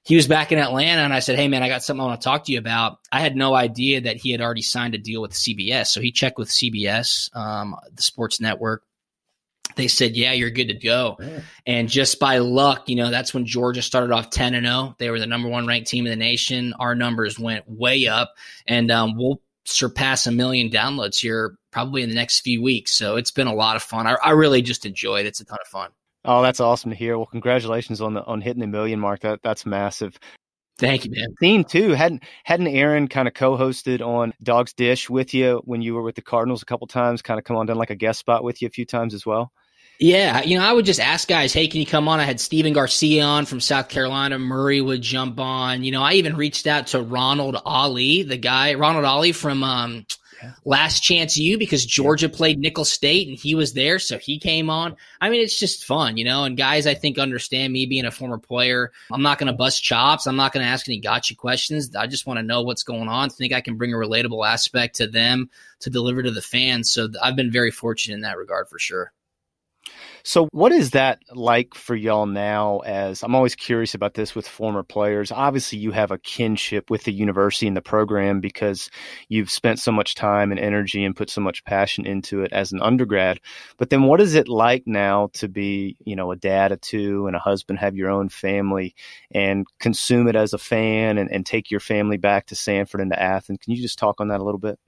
He 0.03 0.17
was 0.17 0.29
back 0.29 0.53
in 0.53 0.59
Atlanta, 0.59 1.01
and 1.01 1.15
I 1.15 1.21
said, 1.21 1.39
Hey, 1.39 1.49
man, 1.49 1.63
I 1.63 1.69
got 1.69 1.83
something 1.83 2.03
I 2.03 2.09
want 2.09 2.21
to 2.21 2.25
talk 2.25 2.45
to 2.45 2.53
you 2.53 2.59
about. 2.59 2.99
I 3.11 3.21
had 3.21 3.37
no 3.37 3.55
idea 3.55 4.03
that 4.03 4.19
he 4.19 4.33
had 4.33 4.43
already 4.43 4.61
signed 4.61 4.95
a 4.95 4.99
deal 4.99 5.23
with 5.23 5.33
CBS. 5.33 5.87
So 5.87 6.03
he 6.03 6.13
checked 6.13 6.37
with 6.37 6.51
CBS, 6.51 7.35
um, 7.35 7.75
the 7.91 8.03
sports 8.03 8.39
network 8.39 8.83
they 9.77 9.89
said, 9.89 10.17
"Yeah, 10.17 10.33
you're 10.33 10.51
good 10.51 10.69
to 10.69 10.75
go." 10.75 11.19
And 11.67 11.89
just 11.89 12.19
by 12.19 12.39
luck, 12.39 12.89
you 12.89 12.97
know, 12.97 13.11
that's 13.11 13.35
when 13.35 13.47
Georgia 13.47 13.83
started 13.83 14.13
off 14.13 14.31
10 14.31 14.55
and 14.55 14.67
0. 14.67 14.97
They 14.99 15.11
were 15.11 15.21
the 15.21 15.27
number 15.27 15.49
one 15.49 15.67
ranked 15.67 15.89
team 15.89 16.07
in 16.07 16.11
the 16.11 16.17
nation. 16.17 16.75
Our 16.79 16.95
numbers 16.95 17.39
went 17.39 17.69
way 17.69 18.07
up, 18.07 18.35
and 18.67 18.91
um, 18.91 19.17
we'll 19.17 19.41
surpass 19.65 20.27
a 20.27 20.33
million 20.33 20.71
downloads 20.71 21.21
here 21.21 21.57
probably 21.71 22.03
in 22.03 22.09
the 22.09 22.15
next 22.15 22.41
few 22.41 22.63
weeks. 22.63 22.93
So 22.93 23.17
it's 23.17 23.31
been 23.31 23.47
a 23.47 23.55
lot 23.55 23.77
of 23.77 23.83
fun. 23.83 24.07
I, 24.07 24.17
I 24.23 24.31
really 24.31 24.63
just 24.63 24.87
enjoy 24.87 25.21
it. 25.21 25.27
It's 25.27 25.41
a 25.41 25.45
ton 25.45 25.59
of 25.61 25.69
fun. 25.69 25.91
Oh, 26.25 26.43
that's 26.43 26.61
awesome 26.61 26.91
to 26.91 26.97
hear. 26.97 27.19
Well, 27.19 27.27
congratulations 27.27 28.01
on 28.01 28.15
the 28.15 28.25
on 28.25 28.41
hitting 28.41 28.61
the 28.61 28.67
million 28.67 29.01
mark. 29.01 29.21
That 29.21 29.41
that's 29.43 29.67
massive. 29.67 30.19
Thank 30.79 31.05
you, 31.05 31.13
man. 31.13 31.35
Theme 31.39 31.65
too. 31.65 31.91
Hadn't 31.91 32.25
hadn't 32.45 32.67
Aaron 32.67 33.09
kind 33.09 33.29
of 33.29 33.35
co-hosted 33.35 34.01
on 34.01 34.33
Dog's 34.43 34.73
Dish 34.73 35.09
with 35.09 35.33
you 35.33 35.61
when 35.65 35.83
you 35.83 35.95
were 35.95 36.03
with 36.03 36.17
the 36.17 36.23
Cardinals 36.23 36.63
a 36.63 36.67
couple 36.67 36.87
times? 36.87 37.23
Kind 37.23 37.39
of 37.39 37.45
come 37.45 37.57
on 37.57 37.67
done 37.67 37.77
like 37.77 37.91
a 37.91 37.97
guest 37.97 38.19
spot 38.19 38.43
with 38.43 38.61
you 38.61 38.67
a 38.67 38.71
few 38.71 38.85
times 38.85 39.15
as 39.15 39.25
well. 39.25 39.53
Yeah, 40.01 40.43
you 40.43 40.59
know, 40.59 40.65
I 40.65 40.73
would 40.73 40.85
just 40.85 40.99
ask 40.99 41.29
guys, 41.29 41.53
hey, 41.53 41.69
can 41.69 41.81
you 41.81 41.87
come 41.87 42.09
on? 42.09 42.19
I 42.19 42.25
had 42.25 42.41
Stephen 42.41 42.73
Garcia 42.73 43.23
on 43.23 43.47
from 43.47 43.61
South 43.61 43.89
Carolina. 43.89 44.39
Murray 44.39 44.81
would 44.81 45.03
jump 45.03 45.39
on. 45.39 45.85
You 45.85 45.93
know, 45.93 46.03
I 46.03 46.15
even 46.15 46.37
reached 46.37 46.67
out 46.67 46.89
to 46.89 47.01
Ronald 47.01 47.57
Ollie, 47.65 48.25
the 48.25 48.37
guy, 48.37 48.75
Ronald 48.75 49.05
Ollie 49.05 49.31
from 49.31 49.63
um, 49.63 50.05
Last 50.65 51.01
Chance 51.01 51.37
U, 51.37 51.59
because 51.59 51.87
Georgia 51.87 52.29
played 52.29 52.59
Nicholls 52.59 52.91
State 52.91 53.29
and 53.29 53.39
he 53.39 53.55
was 53.55 53.73
there, 53.73 54.01
so 54.01 54.19
he 54.19 54.41
came 54.41 54.69
on. 54.69 54.97
I 55.21 55.31
mean, 55.31 55.43
it's 55.43 55.59
just 55.59 55.85
fun, 55.85 56.17
you 56.17 56.25
know. 56.25 56.43
And 56.43 56.57
guys, 56.57 56.89
I 56.89 56.95
think 56.95 57.17
understand 57.17 57.73
me 57.73 57.87
being 57.87 58.05
a 58.05 58.11
former 58.11 58.39
player. 58.39 58.91
I'm 59.13 59.23
not 59.23 59.39
going 59.39 59.47
to 59.47 59.57
bust 59.57 59.83
chops. 59.83 60.27
I'm 60.27 60.37
not 60.37 60.53
going 60.53 60.67
to 60.67 60.71
ask 60.71 60.89
any 60.89 60.99
gotcha 60.99 61.37
questions. 61.37 61.95
I 61.95 62.09
just 62.09 62.27
want 62.27 62.39
to 62.39 62.43
know 62.43 62.63
what's 62.63 62.83
going 62.83 63.09
on. 63.09 63.31
Think 63.31 63.53
I 63.53 63.61
can 63.61 63.77
bring 63.77 63.95
a 63.95 63.97
relatable 63.97 64.47
aspect 64.47 64.97
to 64.97 65.07
them 65.07 65.51
to 65.81 65.89
deliver 65.89 66.23
to 66.23 66.33
the 66.33 66.43
fans. 66.43 66.91
So 66.91 67.09
I've 67.23 67.37
been 67.37 67.53
very 67.53 67.71
fortunate 67.71 68.17
in 68.17 68.23
that 68.23 68.37
regard 68.37 68.69
for 68.69 68.79
sure. 68.81 69.13
So, 70.27 70.49
what 70.53 70.73
is 70.73 70.93
that 70.93 71.21
like 71.35 71.75
for 71.75 71.95
y'all 71.95 72.25
now? 72.25 72.79
As 72.79 73.23
I'm 73.23 73.35
always 73.35 73.55
curious 73.55 73.95
about 73.95 74.15
this 74.15 74.35
with 74.35 74.49
former 74.49 74.83
players. 74.83 75.31
Obviously, 75.31 75.79
you 75.79 75.91
have 75.91 76.11
a 76.11 76.19
kinship 76.19 76.89
with 76.89 77.05
the 77.05 77.13
university 77.13 77.67
and 77.67 77.77
the 77.77 77.83
program 77.83 78.41
because 78.41 78.91
you've 79.29 79.51
spent 79.51 79.81
so 79.81 79.93
much 79.93 80.15
time 80.15 80.51
and 80.51 80.59
energy 80.59 81.05
and 81.05 81.15
put 81.15 81.29
so 81.29 81.43
much 81.43 81.63
passion 81.67 82.07
into 82.07 82.41
it 82.41 82.55
as 82.55 82.73
an 82.73 82.81
undergrad. 82.81 83.39
But 83.77 83.91
then, 83.91 84.05
what 84.05 84.19
is 84.19 84.35
it 84.35 84.49
like 84.49 84.85
now 84.87 85.29
to 85.35 85.47
be, 85.47 85.99
you 86.07 86.17
know, 86.17 86.33
a 86.33 86.37
dad 86.37 86.73
of 86.73 86.81
two 86.81 87.27
and 87.27 87.37
a 87.37 87.41
husband, 87.41 87.79
have 87.81 87.95
your 87.95 88.09
own 88.09 88.31
family, 88.31 88.95
and 89.31 89.67
consume 89.79 90.27
it 90.27 90.37
as 90.37 90.55
a 90.55 90.59
fan 90.59 91.19
and, 91.19 91.31
and 91.31 91.45
take 91.45 91.71
your 91.71 91.81
family 91.81 92.17
back 92.17 92.47
to 92.47 92.55
Sanford 92.55 93.03
and 93.03 93.11
to 93.11 93.23
Athens? 93.23 93.59
Can 93.63 93.75
you 93.75 93.83
just 93.83 93.99
talk 93.99 94.23
on 94.23 94.29
that 94.29 94.41
a 94.41 94.45
little 94.45 94.59
bit? 94.59 94.79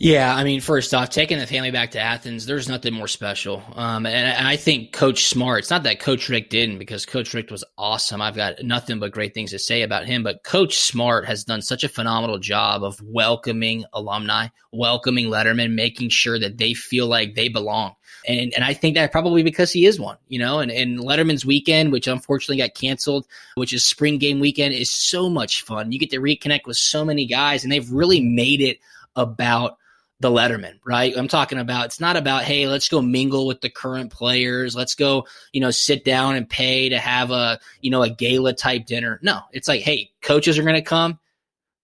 Yeah, 0.00 0.32
I 0.32 0.44
mean, 0.44 0.60
first 0.60 0.94
off, 0.94 1.10
taking 1.10 1.40
the 1.40 1.46
family 1.48 1.72
back 1.72 1.90
to 1.90 1.98
Athens, 1.98 2.46
there's 2.46 2.68
nothing 2.68 2.94
more 2.94 3.08
special. 3.08 3.64
Um, 3.74 4.06
and, 4.06 4.28
and, 4.28 4.46
I 4.46 4.54
think 4.54 4.92
Coach 4.92 5.24
Smart, 5.24 5.58
it's 5.58 5.70
not 5.70 5.82
that 5.82 5.98
Coach 5.98 6.28
Richt 6.28 6.50
didn't, 6.50 6.78
because 6.78 7.04
Coach 7.04 7.34
Richt 7.34 7.50
was 7.50 7.64
awesome. 7.76 8.22
I've 8.22 8.36
got 8.36 8.62
nothing 8.62 9.00
but 9.00 9.10
great 9.10 9.34
things 9.34 9.50
to 9.50 9.58
say 9.58 9.82
about 9.82 10.06
him. 10.06 10.22
But 10.22 10.44
Coach 10.44 10.78
Smart 10.78 11.26
has 11.26 11.42
done 11.42 11.62
such 11.62 11.82
a 11.82 11.88
phenomenal 11.88 12.38
job 12.38 12.84
of 12.84 13.02
welcoming 13.02 13.84
alumni, 13.92 14.46
welcoming 14.72 15.26
Lettermen, 15.26 15.74
making 15.74 16.10
sure 16.10 16.38
that 16.38 16.58
they 16.58 16.74
feel 16.74 17.08
like 17.08 17.34
they 17.34 17.48
belong. 17.48 17.96
And, 18.28 18.52
and 18.54 18.62
I 18.62 18.74
think 18.74 18.94
that 18.94 19.10
probably 19.10 19.42
because 19.42 19.72
he 19.72 19.84
is 19.84 19.98
one, 19.98 20.18
you 20.28 20.38
know, 20.38 20.60
and, 20.60 20.70
and 20.70 21.00
Letterman's 21.00 21.44
weekend, 21.44 21.90
which 21.90 22.06
unfortunately 22.06 22.62
got 22.62 22.74
canceled, 22.74 23.26
which 23.56 23.72
is 23.72 23.82
spring 23.82 24.18
game 24.18 24.38
weekend, 24.38 24.74
is 24.74 24.90
so 24.90 25.28
much 25.28 25.62
fun. 25.62 25.90
You 25.90 25.98
get 25.98 26.10
to 26.10 26.20
reconnect 26.20 26.66
with 26.66 26.76
so 26.76 27.04
many 27.04 27.26
guys, 27.26 27.64
and 27.64 27.72
they've 27.72 27.90
really 27.90 28.20
made 28.20 28.60
it 28.60 28.78
about 29.16 29.76
the 30.20 30.30
Letterman, 30.30 30.78
right? 30.84 31.16
I'm 31.16 31.28
talking 31.28 31.58
about 31.58 31.86
it's 31.86 32.00
not 32.00 32.16
about, 32.16 32.42
hey, 32.42 32.66
let's 32.66 32.88
go 32.88 33.00
mingle 33.00 33.46
with 33.46 33.60
the 33.60 33.70
current 33.70 34.12
players. 34.12 34.74
Let's 34.74 34.94
go, 34.94 35.26
you 35.52 35.60
know, 35.60 35.70
sit 35.70 36.04
down 36.04 36.34
and 36.34 36.48
pay 36.48 36.88
to 36.88 36.98
have 36.98 37.30
a, 37.30 37.60
you 37.80 37.90
know, 37.90 38.02
a 38.02 38.10
gala 38.10 38.52
type 38.52 38.86
dinner. 38.86 39.20
No, 39.22 39.40
it's 39.52 39.68
like, 39.68 39.82
hey, 39.82 40.10
coaches 40.20 40.58
are 40.58 40.64
going 40.64 40.74
to 40.74 40.82
come. 40.82 41.18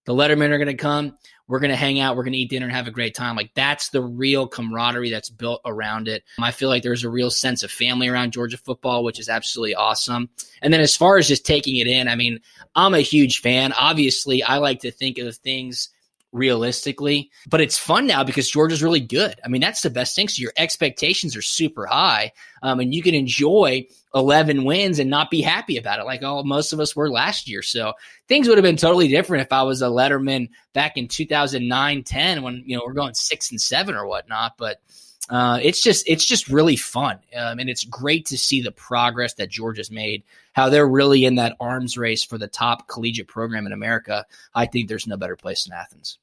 The 0.05 0.13
Lettermen 0.13 0.49
are 0.49 0.57
going 0.57 0.67
to 0.67 0.73
come. 0.75 1.17
We're 1.47 1.59
going 1.59 1.71
to 1.71 1.77
hang 1.77 1.99
out. 1.99 2.17
We're 2.17 2.23
going 2.23 2.33
to 2.33 2.39
eat 2.39 2.49
dinner 2.49 2.65
and 2.65 2.75
have 2.75 2.87
a 2.87 2.91
great 2.91 3.13
time. 3.13 3.35
Like 3.35 3.51
that's 3.53 3.89
the 3.89 4.01
real 4.01 4.47
camaraderie 4.47 5.11
that's 5.11 5.29
built 5.29 5.61
around 5.63 6.07
it. 6.07 6.23
I 6.39 6.51
feel 6.51 6.69
like 6.69 6.83
there's 6.83 7.03
a 7.03 7.09
real 7.09 7.29
sense 7.29 7.63
of 7.63 7.71
family 7.71 8.07
around 8.07 8.33
Georgia 8.33 8.57
football, 8.57 9.03
which 9.03 9.19
is 9.19 9.29
absolutely 9.29 9.75
awesome. 9.75 10.29
And 10.61 10.73
then 10.73 10.81
as 10.81 10.95
far 10.95 11.17
as 11.17 11.27
just 11.27 11.45
taking 11.45 11.75
it 11.75 11.87
in, 11.87 12.07
I 12.07 12.15
mean, 12.15 12.39
I'm 12.73 12.95
a 12.95 12.99
huge 12.99 13.41
fan. 13.41 13.73
Obviously, 13.73 14.41
I 14.41 14.57
like 14.57 14.79
to 14.81 14.91
think 14.91 15.19
of 15.19 15.35
things 15.37 15.89
realistically. 16.35 17.31
But 17.49 17.61
it's 17.61 17.77
fun 17.77 18.05
now 18.05 18.23
because 18.23 18.49
Georgia's 18.49 18.83
really 18.83 18.99
good. 18.99 19.39
I 19.43 19.47
mean, 19.47 19.61
that's 19.61 19.81
the 19.81 19.89
best 19.89 20.15
thing. 20.15 20.27
So 20.27 20.41
your 20.41 20.51
expectations 20.57 21.35
are 21.35 21.41
super 21.41 21.85
high, 21.85 22.33
um, 22.61 22.79
and 22.79 22.93
you 22.93 23.01
can 23.01 23.15
enjoy 23.15 23.87
11 24.13 24.63
wins 24.65 24.99
and 24.99 25.09
not 25.09 25.31
be 25.31 25.41
happy 25.41 25.77
about 25.77 25.99
it 25.99 26.05
like 26.05 26.23
all 26.23 26.43
most 26.43 26.73
of 26.73 26.79
us 26.79 26.95
were 26.95 27.09
last 27.09 27.47
year. 27.47 27.61
So 27.61 27.93
things 28.27 28.47
would 28.47 28.57
have 28.57 28.63
been 28.63 28.77
totally 28.77 29.07
different 29.07 29.45
if 29.45 29.51
I 29.51 29.63
was 29.63 29.81
a 29.81 29.87
Letterman 29.87 30.49
back 30.73 30.97
in 30.97 31.07
2009, 31.07 32.03
10 32.03 32.43
when 32.43 32.63
you 32.65 32.77
know 32.77 32.83
we're 32.85 32.93
going 32.93 33.13
six 33.13 33.51
and 33.51 33.59
seven 33.59 33.95
or 33.95 34.05
whatnot. 34.05 34.57
But 34.57 34.81
uh, 35.29 35.59
it's 35.63 35.81
just 35.81 36.07
it's 36.07 36.25
just 36.25 36.49
really 36.49 36.75
fun, 36.75 37.17
um, 37.35 37.57
and 37.57 37.67
it's 37.69 37.83
great 37.83 38.27
to 38.27 38.37
see 38.37 38.61
the 38.61 38.71
progress 38.71 39.33
that 39.35 39.49
Georgia's 39.49 39.89
made. 39.89 40.23
How 40.53 40.69
they're 40.69 40.87
really 40.87 41.25
in 41.25 41.35
that 41.35 41.55
arms 41.59 41.97
race 41.97 42.23
for 42.23 42.37
the 42.37 42.47
top 42.47 42.87
collegiate 42.87 43.27
program 43.27 43.65
in 43.65 43.73
America. 43.73 44.25
I 44.53 44.67
think 44.67 44.87
there's 44.87 45.07
no 45.07 45.17
better 45.17 45.35
place 45.35 45.63
than 45.63 45.73
Athens. 45.73 46.19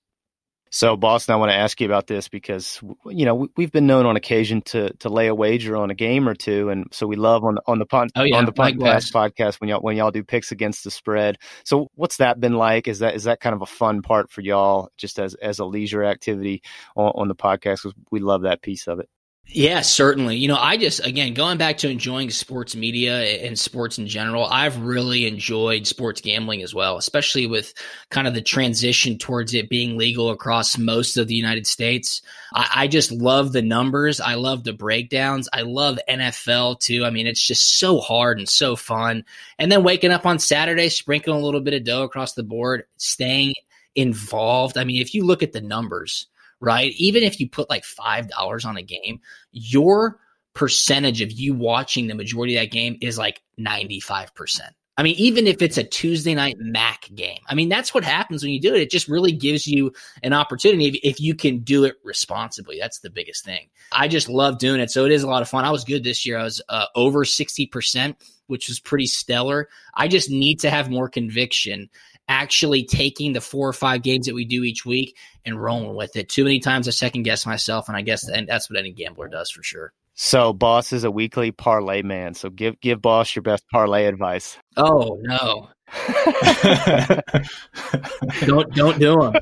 So, 0.75 0.97
Boston, 0.97 1.35
I 1.35 1.37
want 1.37 1.51
to 1.51 1.57
ask 1.57 1.79
you 1.83 1.87
about 1.87 2.07
this 2.07 2.29
because 2.29 2.81
you 3.05 3.27
know 3.27 3.47
we've 3.59 3.71
been 3.71 3.87
known 3.87 4.07
on 4.07 4.17
occasion 4.17 4.63
to 4.63 4.91
to 5.01 5.11
lay 5.11 5.27
a 5.27 5.35
wager 5.35 5.77
on 5.77 5.91
a 5.91 5.95
game 5.95 6.27
or 6.27 6.35
two, 6.35 6.71
and 6.71 6.87
so 6.93 7.07
we 7.07 7.15
love 7.15 7.45
on 7.45 7.59
on 7.67 7.79
the 7.79 7.85
pun, 7.85 8.09
oh, 8.17 8.23
yeah, 8.23 8.39
on 8.39 8.47
the 8.47 8.55
podcast 8.55 9.13
podcast 9.13 9.61
when 9.61 9.69
y'all 9.69 9.81
when 9.83 9.99
y'all 9.99 10.11
do 10.11 10.25
picks 10.25 10.51
against 10.51 10.83
the 10.83 10.91
spread. 10.91 11.37
So, 11.65 11.89
what's 11.95 12.17
that 12.17 12.41
been 12.41 12.55
like? 12.55 12.89
Is 12.89 13.01
that 13.01 13.15
is 13.15 13.25
that 13.25 13.39
kind 13.39 13.55
of 13.55 13.61
a 13.61 13.67
fun 13.67 14.01
part 14.01 14.31
for 14.31 14.41
y'all, 14.41 14.89
just 14.97 15.19
as 15.19 15.35
as 15.35 15.59
a 15.59 15.67
leisure 15.67 16.05
activity 16.05 16.63
on, 16.97 17.13
on 17.17 17.29
the 17.29 17.35
podcast? 17.35 17.83
Because 17.83 17.95
we 18.11 18.21
love 18.21 18.43
that 18.43 18.63
piece 18.63 18.89
of 18.89 18.99
it. 18.99 19.11
Yeah, 19.47 19.83
certainly. 19.83 20.37
You 20.37 20.49
know, 20.49 20.57
I 20.57 20.79
just, 20.79 21.05
again, 21.05 21.35
going 21.35 21.59
back 21.59 21.77
to 21.79 21.89
enjoying 21.91 22.31
sports 22.31 22.75
media 22.75 23.19
and 23.45 23.59
sports 23.59 23.99
in 23.99 24.07
general, 24.07 24.47
I've 24.47 24.79
really 24.81 25.27
enjoyed 25.27 25.87
sports 25.87 26.23
gambling 26.23 26.63
as 26.63 26.73
well, 26.75 26.97
especially 26.97 27.47
with 27.47 27.75
kind 28.09 28.27
of 28.27 28.33
the 28.33 28.41
transition 28.41 29.19
towards 29.19 29.53
it 29.53 29.69
being 29.69 29.99
legal 29.99 30.31
across 30.31 30.79
most 30.79 31.19
of 31.19 31.29
the 31.29 31.35
United 31.35 31.67
States. 31.67 32.23
I, 32.55 32.69
I 32.75 32.87
just 32.89 33.13
love 33.13 33.53
the 33.53 33.61
numbers. 33.61 34.21
I 34.23 34.35
love 34.37 34.65
the 34.65 34.73
breakdowns. 34.73 35.51
I 35.53 35.63
love 35.63 35.99
NFL 36.09 36.81
too. 36.81 37.05
I 37.05 37.11
mean, 37.11 37.27
it's 37.27 37.47
just 37.47 37.79
so 37.79 38.01
hard 38.01 38.39
and 38.39 38.49
so 38.49 38.75
fun. 38.75 39.23
And 39.59 39.71
then 39.71 39.83
waking 39.83 40.13
up 40.13 40.25
on 40.25 40.39
Saturday, 40.39 40.89
sprinkling 40.89 41.37
a 41.39 41.45
little 41.45 41.61
bit 41.61 41.75
of 41.75 41.85
dough 41.85 42.05
across 42.05 42.33
the 42.33 42.43
board, 42.43 42.85
staying 42.97 43.53
involved. 43.95 44.79
I 44.79 44.85
mean, 44.85 45.03
if 45.03 45.15
you 45.15 45.25
look 45.27 45.43
at 45.43 45.53
the 45.53 45.61
numbers, 45.61 46.27
right? 46.63 46.93
Even 46.97 47.25
if 47.25 47.41
you 47.41 47.49
put 47.49 47.69
like 47.69 47.85
$5 47.85 48.65
on 48.65 48.77
a 48.79 48.83
game, 48.83 49.21
your 49.51 50.19
percentage 50.55 51.21
of 51.21 51.33
you 51.33 51.55
watching 51.55 52.07
the 52.07 52.15
majority 52.15 52.57
of 52.57 52.63
that 52.63 52.71
game 52.71 52.97
is 53.03 53.19
like 53.19 53.43
95%. 53.59 54.61
I 54.99 55.03
mean, 55.03 55.15
even 55.17 55.47
if 55.47 55.63
it's 55.63 55.79
a 55.79 55.85
Tuesday 55.85 56.35
night 56.35 56.57
MAC 56.59 57.09
game, 57.15 57.41
I 57.49 57.55
mean, 57.55 57.71
that's 57.71 57.95
what 57.95 58.05
happens 58.05 58.43
when 58.43 58.53
you 58.53 58.61
do 58.61 58.75
it. 58.75 58.83
It 58.83 58.91
just 58.91 59.09
really 59.09 59.33
gives 59.33 59.67
you 59.67 59.93
an 60.23 60.35
opportunity 60.35 60.87
if, 60.87 61.01
if, 61.03 61.21
you 61.21 61.35
can 61.35 61.61
do 61.61 61.85
it 61.85 61.95
responsibly. 62.05 62.79
That's 62.79 63.01
the 63.01 63.09
biggest 63.09 63.43
thing. 63.43 63.71
I 63.91 64.07
just 64.07 64.29
love 64.29 64.59
doing 64.59 64.81
it. 64.81 64.91
So 64.91 65.07
it 65.07 65.13
is 65.13 65.23
a 65.23 65.29
lot 65.29 65.41
of 65.41 65.49
fun. 65.49 65.65
I 65.65 65.71
was 65.71 65.85
good 65.85 66.05
this 66.05 66.27
year. 66.27 66.39
I 66.39 66.43
was 66.43 66.61
uh, 66.69 66.87
over 66.95 67.25
60%, 67.25 68.15
which 68.53 68.69
was 68.69 68.79
pretty 68.79 69.07
stellar. 69.07 69.69
I 69.95 70.07
just 70.07 70.31
need 70.31 70.61
to 70.61 70.71
have 70.71 70.91
more 70.91 71.09
conviction 71.09 71.89
actually 72.29 72.85
taking 72.85 73.33
the 73.33 73.41
four 73.41 73.69
or 73.69 73.73
five 73.73 74.03
games 74.03 74.27
that 74.27 74.35
we 74.35 74.45
do 74.45 74.63
each 74.63 74.85
week 74.85 75.17
and 75.45 75.61
rolling 75.61 75.97
with 75.97 76.15
it. 76.17 76.29
Too 76.29 76.45
many 76.45 76.61
times 76.61 76.87
I 76.87 76.93
second 76.93 77.25
guess 77.25 77.47
myself, 77.47 77.89
and 77.89 77.97
I 77.97 78.03
guess 78.03 78.29
and 78.29 78.47
that's 78.47 78.71
what 78.71 78.79
any 78.79 78.93
gambler 78.93 79.29
does 79.29 79.51
for 79.51 79.63
sure. 79.63 79.93
So, 80.15 80.53
boss 80.53 80.93
is 80.93 81.05
a 81.05 81.11
weekly 81.11 81.51
parlay 81.51 82.03
man. 82.03 82.35
So, 82.35 82.51
give 82.51 82.79
give 82.81 83.01
boss 83.01 83.35
your 83.35 83.43
best 83.43 83.65
parlay 83.73 84.05
advice. 84.05 84.59
Oh 84.77 85.19
no, 85.23 85.71
don't 88.47 88.75
don't 88.75 88.99
do 88.99 89.21
them. 89.21 89.35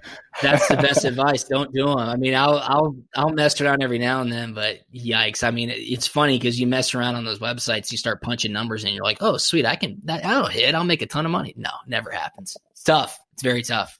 That's 0.42 0.66
the 0.68 0.76
best 0.76 1.04
advice. 1.04 1.44
Don't 1.44 1.72
do 1.72 1.86
them. 1.86 1.98
I 1.98 2.16
mean, 2.16 2.34
I'll 2.34 2.58
I'll 2.58 2.96
I'll 3.14 3.30
mess 3.30 3.60
around 3.60 3.82
every 3.82 3.98
now 3.98 4.20
and 4.20 4.32
then, 4.32 4.52
but 4.52 4.80
yikes! 4.92 5.44
I 5.44 5.52
mean, 5.52 5.70
it's 5.72 6.08
funny 6.08 6.38
because 6.38 6.58
you 6.58 6.66
mess 6.66 6.94
around 6.94 7.14
on 7.14 7.24
those 7.24 7.38
websites, 7.38 7.92
you 7.92 7.98
start 7.98 8.22
punching 8.22 8.52
numbers, 8.52 8.84
and 8.84 8.94
you're 8.94 9.04
like, 9.04 9.18
oh, 9.20 9.36
sweet, 9.36 9.64
I 9.64 9.76
can 9.76 10.00
that 10.04 10.24
I'll 10.24 10.46
hit. 10.46 10.74
I'll 10.74 10.84
make 10.84 11.02
a 11.02 11.06
ton 11.06 11.24
of 11.24 11.30
money. 11.30 11.54
No, 11.56 11.70
never 11.86 12.10
happens. 12.10 12.56
It's 12.72 12.82
tough. 12.82 13.18
It's 13.34 13.42
very 13.42 13.62
tough. 13.62 13.99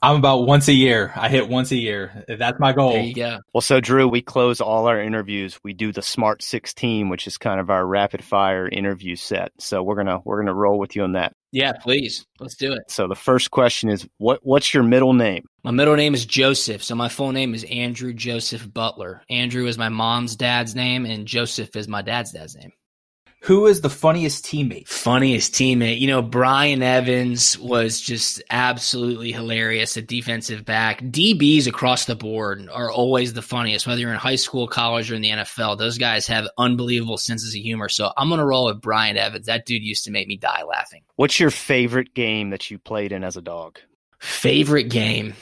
I'm 0.00 0.16
about 0.16 0.46
once 0.46 0.68
a 0.68 0.72
year. 0.72 1.12
I 1.14 1.28
hit 1.28 1.48
once 1.48 1.70
a 1.70 1.76
year. 1.76 2.24
That's 2.28 2.58
my 2.58 2.72
goal. 2.72 2.92
There 2.92 3.02
you 3.02 3.14
go. 3.14 3.38
Well, 3.54 3.60
so 3.60 3.80
Drew, 3.80 4.08
we 4.08 4.20
close 4.20 4.60
all 4.60 4.86
our 4.86 5.00
interviews. 5.00 5.58
We 5.62 5.72
do 5.72 5.92
the 5.92 6.02
Smart 6.02 6.42
16, 6.42 7.08
which 7.08 7.26
is 7.26 7.38
kind 7.38 7.60
of 7.60 7.70
our 7.70 7.86
rapid 7.86 8.24
fire 8.24 8.68
interview 8.68 9.16
set. 9.16 9.52
So 9.58 9.82
we're 9.82 9.96
gonna 9.96 10.20
we're 10.24 10.40
gonna 10.40 10.54
roll 10.54 10.78
with 10.78 10.96
you 10.96 11.02
on 11.02 11.12
that. 11.12 11.34
Yeah, 11.52 11.72
please. 11.72 12.26
Let's 12.40 12.56
do 12.56 12.72
it. 12.72 12.82
So 12.88 13.06
the 13.06 13.14
first 13.14 13.50
question 13.50 13.90
is 13.90 14.08
what 14.18 14.40
what's 14.42 14.72
your 14.72 14.82
middle 14.82 15.12
name? 15.12 15.44
My 15.62 15.70
middle 15.70 15.96
name 15.96 16.14
is 16.14 16.26
Joseph. 16.26 16.82
So 16.82 16.94
my 16.94 17.08
full 17.08 17.32
name 17.32 17.54
is 17.54 17.64
Andrew 17.64 18.12
Joseph 18.12 18.72
Butler. 18.72 19.22
Andrew 19.30 19.66
is 19.66 19.78
my 19.78 19.88
mom's 19.88 20.34
dad's 20.34 20.74
name, 20.74 21.06
and 21.06 21.26
Joseph 21.26 21.76
is 21.76 21.86
my 21.86 22.02
dad's 22.02 22.32
dad's 22.32 22.56
name. 22.56 22.72
Who 23.42 23.66
is 23.66 23.80
the 23.80 23.90
funniest 23.90 24.44
teammate? 24.44 24.86
Funniest 24.86 25.52
teammate. 25.52 25.98
You 25.98 26.06
know, 26.06 26.22
Brian 26.22 26.80
Evans 26.80 27.58
was 27.58 28.00
just 28.00 28.40
absolutely 28.50 29.32
hilarious 29.32 29.96
at 29.96 30.06
defensive 30.06 30.64
back. 30.64 31.00
DBs 31.00 31.66
across 31.66 32.04
the 32.04 32.14
board 32.14 32.68
are 32.72 32.88
always 32.88 33.32
the 33.32 33.42
funniest, 33.42 33.84
whether 33.84 34.00
you're 34.00 34.12
in 34.12 34.18
high 34.18 34.36
school, 34.36 34.68
college, 34.68 35.10
or 35.10 35.16
in 35.16 35.22
the 35.22 35.30
NFL. 35.30 35.76
Those 35.76 35.98
guys 35.98 36.24
have 36.28 36.46
unbelievable 36.56 37.18
senses 37.18 37.52
of 37.52 37.60
humor. 37.60 37.88
So 37.88 38.12
I'm 38.16 38.28
going 38.28 38.38
to 38.38 38.46
roll 38.46 38.66
with 38.66 38.80
Brian 38.80 39.16
Evans. 39.16 39.46
That 39.46 39.66
dude 39.66 39.82
used 39.82 40.04
to 40.04 40.12
make 40.12 40.28
me 40.28 40.36
die 40.36 40.62
laughing. 40.62 41.02
What's 41.16 41.40
your 41.40 41.50
favorite 41.50 42.14
game 42.14 42.50
that 42.50 42.70
you 42.70 42.78
played 42.78 43.10
in 43.10 43.24
as 43.24 43.36
a 43.36 43.42
dog? 43.42 43.80
Favorite 44.20 44.88
game? 44.88 45.34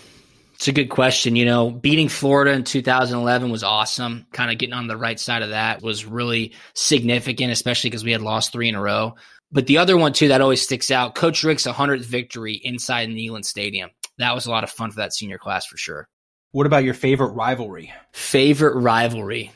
It's 0.61 0.69
a 0.69 0.73
good 0.73 0.91
question. 0.91 1.37
You 1.37 1.47
know, 1.47 1.71
beating 1.71 2.11
Florida 2.11 2.51
in 2.51 2.65
2011 2.65 3.51
was 3.51 3.65
awesome. 3.65 4.27
Kind 4.31 4.51
of 4.51 4.59
getting 4.59 4.75
on 4.75 4.89
the 4.89 4.97
right 4.99 5.19
side 5.19 5.41
of 5.41 5.49
that 5.49 5.81
was 5.81 6.05
really 6.05 6.53
significant, 6.75 7.51
especially 7.51 7.89
because 7.89 8.05
we 8.05 8.13
had 8.13 8.21
lost 8.21 8.53
three 8.53 8.69
in 8.69 8.75
a 8.75 8.81
row. 8.81 9.15
But 9.51 9.67
the 9.67 9.79
other 9.79 9.97
one, 9.97 10.13
too, 10.13 10.29
that 10.29 10.43
always 10.43 10.61
sticks 10.61 10.91
out 10.91 11.15
Coach 11.15 11.45
Richt's 11.45 11.67
100th 11.67 12.05
victory 12.05 12.61
inside 12.63 13.09
Neyland 13.09 13.47
Stadium. 13.47 13.89
That 14.19 14.35
was 14.35 14.45
a 14.45 14.51
lot 14.51 14.63
of 14.63 14.71
fun 14.71 14.91
for 14.91 14.97
that 14.97 15.15
senior 15.15 15.39
class 15.39 15.65
for 15.65 15.79
sure. 15.79 16.07
What 16.53 16.67
about 16.67 16.85
your 16.85 16.93
favorite 16.93 17.33
rivalry? 17.33 17.95
Favorite 18.13 18.79
rivalry? 18.79 19.53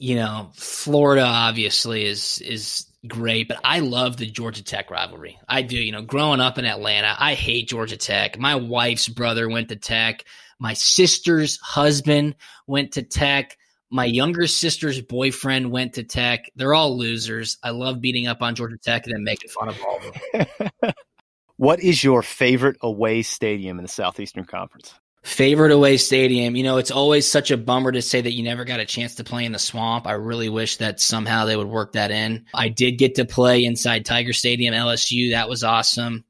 You 0.00 0.16
know, 0.16 0.50
Florida 0.54 1.22
obviously 1.22 2.06
is 2.06 2.40
is 2.40 2.86
great, 3.08 3.48
but 3.48 3.60
I 3.64 3.80
love 3.80 4.16
the 4.16 4.26
Georgia 4.26 4.62
Tech 4.62 4.90
rivalry. 4.90 5.38
I 5.48 5.62
do. 5.62 5.76
You 5.76 5.92
know, 5.92 6.02
growing 6.02 6.40
up 6.40 6.58
in 6.58 6.64
Atlanta, 6.64 7.14
I 7.18 7.34
hate 7.34 7.68
Georgia 7.68 7.96
Tech. 7.96 8.38
My 8.38 8.56
wife's 8.56 9.08
brother 9.08 9.48
went 9.48 9.68
to 9.68 9.76
Tech. 9.76 10.24
My 10.58 10.74
sister's 10.74 11.58
husband 11.60 12.36
went 12.66 12.92
to 12.92 13.02
Tech. 13.02 13.56
My 13.90 14.06
younger 14.06 14.46
sister's 14.46 15.00
boyfriend 15.00 15.70
went 15.70 15.94
to 15.94 16.02
Tech. 16.02 16.50
They're 16.56 16.74
all 16.74 16.98
losers. 16.98 17.58
I 17.62 17.70
love 17.70 18.00
beating 18.00 18.26
up 18.26 18.42
on 18.42 18.54
Georgia 18.54 18.78
Tech 18.82 19.06
and 19.06 19.14
then 19.14 19.24
making 19.24 19.50
fun 19.50 19.68
of 19.68 19.78
all 19.82 19.98
of 19.98 20.48
them. 20.80 20.92
what 21.56 21.80
is 21.80 22.02
your 22.02 22.22
favorite 22.22 22.76
away 22.80 23.22
stadium 23.22 23.78
in 23.78 23.84
the 23.84 23.88
Southeastern 23.88 24.44
Conference? 24.44 24.94
Favorite 25.24 25.72
away 25.72 25.96
stadium. 25.96 26.54
You 26.54 26.62
know, 26.62 26.76
it's 26.76 26.90
always 26.90 27.26
such 27.26 27.50
a 27.50 27.56
bummer 27.56 27.90
to 27.92 28.02
say 28.02 28.20
that 28.20 28.34
you 28.34 28.42
never 28.42 28.64
got 28.64 28.80
a 28.80 28.84
chance 28.84 29.14
to 29.14 29.24
play 29.24 29.46
in 29.46 29.52
the 29.52 29.58
swamp. 29.58 30.06
I 30.06 30.12
really 30.12 30.50
wish 30.50 30.76
that 30.76 31.00
somehow 31.00 31.46
they 31.46 31.56
would 31.56 31.66
work 31.66 31.92
that 31.92 32.10
in. 32.10 32.44
I 32.52 32.68
did 32.68 32.98
get 32.98 33.14
to 33.14 33.24
play 33.24 33.64
inside 33.64 34.04
Tiger 34.04 34.34
Stadium, 34.34 34.74
LSU. 34.74 35.30
That 35.30 35.48
was 35.48 35.64
awesome. 35.64 36.24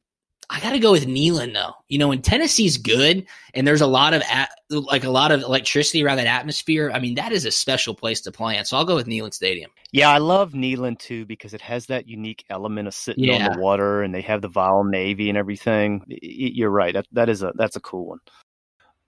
I 0.50 0.60
got 0.60 0.72
to 0.72 0.78
go 0.78 0.92
with 0.92 1.06
Neyland 1.06 1.54
though. 1.54 1.72
You 1.88 1.98
know, 1.98 2.08
when 2.08 2.22
Tennessee's 2.22 2.76
good 2.76 3.26
and 3.54 3.66
there's 3.66 3.80
a 3.80 3.86
lot 3.86 4.14
of 4.14 4.22
at, 4.30 4.50
like 4.70 5.02
a 5.02 5.10
lot 5.10 5.32
of 5.32 5.42
electricity 5.42 6.04
around 6.04 6.18
that 6.18 6.26
atmosphere, 6.26 6.92
I 6.94 7.00
mean, 7.00 7.16
that 7.16 7.32
is 7.32 7.44
a 7.44 7.50
special 7.50 7.94
place 7.94 8.20
to 8.22 8.32
play 8.32 8.56
in. 8.56 8.64
So 8.64 8.76
I'll 8.76 8.84
go 8.84 8.94
with 8.94 9.06
Neyland 9.06 9.34
Stadium. 9.34 9.70
Yeah, 9.90 10.10
I 10.10 10.18
love 10.18 10.52
Neyland 10.52 10.98
too 10.98 11.24
because 11.26 11.54
it 11.54 11.60
has 11.62 11.86
that 11.86 12.06
unique 12.06 12.44
element 12.50 12.88
of 12.88 12.94
sitting 12.94 13.24
yeah. 13.24 13.46
on 13.48 13.52
the 13.52 13.58
water 13.58 14.02
and 14.02 14.14
they 14.14 14.22
have 14.22 14.42
the 14.42 14.48
Vol 14.48 14.84
Navy 14.84 15.28
and 15.28 15.38
everything. 15.38 16.04
You're 16.06 16.70
right. 16.70 16.94
That 16.94 17.06
that 17.12 17.28
is 17.28 17.42
a 17.42 17.52
that's 17.56 17.76
a 17.76 17.80
cool 17.80 18.06
one. 18.06 18.20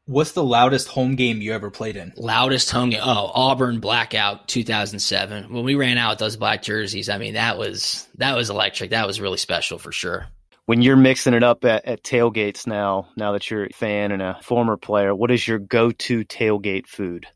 What's 0.09 0.31
the 0.33 0.45
loudest 0.45 0.87
home 0.87 1.17
game 1.17 1.41
you 1.41 1.53
ever 1.53 1.69
played 1.69 1.97
in? 1.97 2.13
Loudest 2.17 2.71
home 2.71 2.91
game? 2.91 3.01
Oh, 3.03 3.33
Auburn 3.35 3.81
blackout 3.81 4.47
2007. 4.47 5.53
When 5.53 5.65
we 5.65 5.75
ran 5.75 5.99
out 5.99 6.21
those 6.21 6.37
black 6.37 6.63
jerseys, 6.63 7.09
I 7.09 7.19
mean 7.19 7.35
that 7.35 7.59
was 7.59 8.07
that 8.15 8.37
was 8.37 8.49
electric. 8.49 8.91
That 8.91 9.09
was 9.09 9.21
really 9.21 9.37
special 9.37 9.79
for 9.79 9.91
sure. 9.91 10.29
When 10.67 10.81
you're 10.81 10.95
mixing 10.95 11.35
it 11.35 11.43
up 11.43 11.65
at, 11.65 11.87
at 11.87 12.05
tailgates 12.05 12.69
now, 12.69 13.09
now 13.17 13.33
that 13.33 13.51
you're 13.51 13.65
a 13.65 13.73
fan 13.73 14.13
and 14.13 14.23
a 14.23 14.39
former 14.45 14.77
player, 14.77 15.13
what 15.13 15.33
is 15.33 15.47
your 15.47 15.59
go-to 15.59 16.25
tailgate 16.25 16.87
food? 16.87 17.27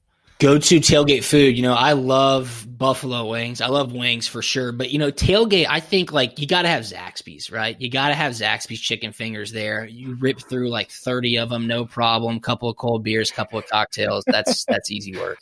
Go 0.40 0.57
to 0.57 0.81
tailgate 0.81 1.22
food. 1.22 1.55
You 1.55 1.62
know, 1.62 1.74
I 1.74 1.92
love 1.92 2.66
buffalo 2.66 3.29
wings. 3.29 3.61
I 3.61 3.66
love 3.66 3.92
wings 3.92 4.26
for 4.26 4.40
sure. 4.40 4.72
But, 4.72 4.90
you 4.90 4.98
know, 4.98 5.12
tailgate, 5.12 5.66
I 5.68 5.81
think 5.81 6.12
like 6.12 6.38
you 6.38 6.46
got 6.46 6.62
to 6.62 6.68
have 6.68 6.83
Zaxby's, 6.83 7.50
right? 7.50 7.79
You 7.79 7.90
got 7.90 8.09
to 8.09 8.14
have 8.14 8.33
Zaxby's 8.33 8.81
chicken 8.81 9.12
fingers 9.12 9.53
there. 9.53 9.85
You 9.85 10.16
rip 10.18 10.40
through 10.40 10.70
like 10.70 10.90
30 10.90 11.37
of 11.37 11.50
them, 11.50 11.66
no 11.66 11.85
problem. 11.85 12.40
Couple 12.40 12.70
of 12.70 12.79
cold 12.79 13.05
beers, 13.05 13.31
couple 13.31 13.59
of 13.59 13.66
cocktails. 13.68 14.24
That's, 14.26 14.64
that's 14.68 14.90
easy 14.90 15.14
work. 15.14 15.38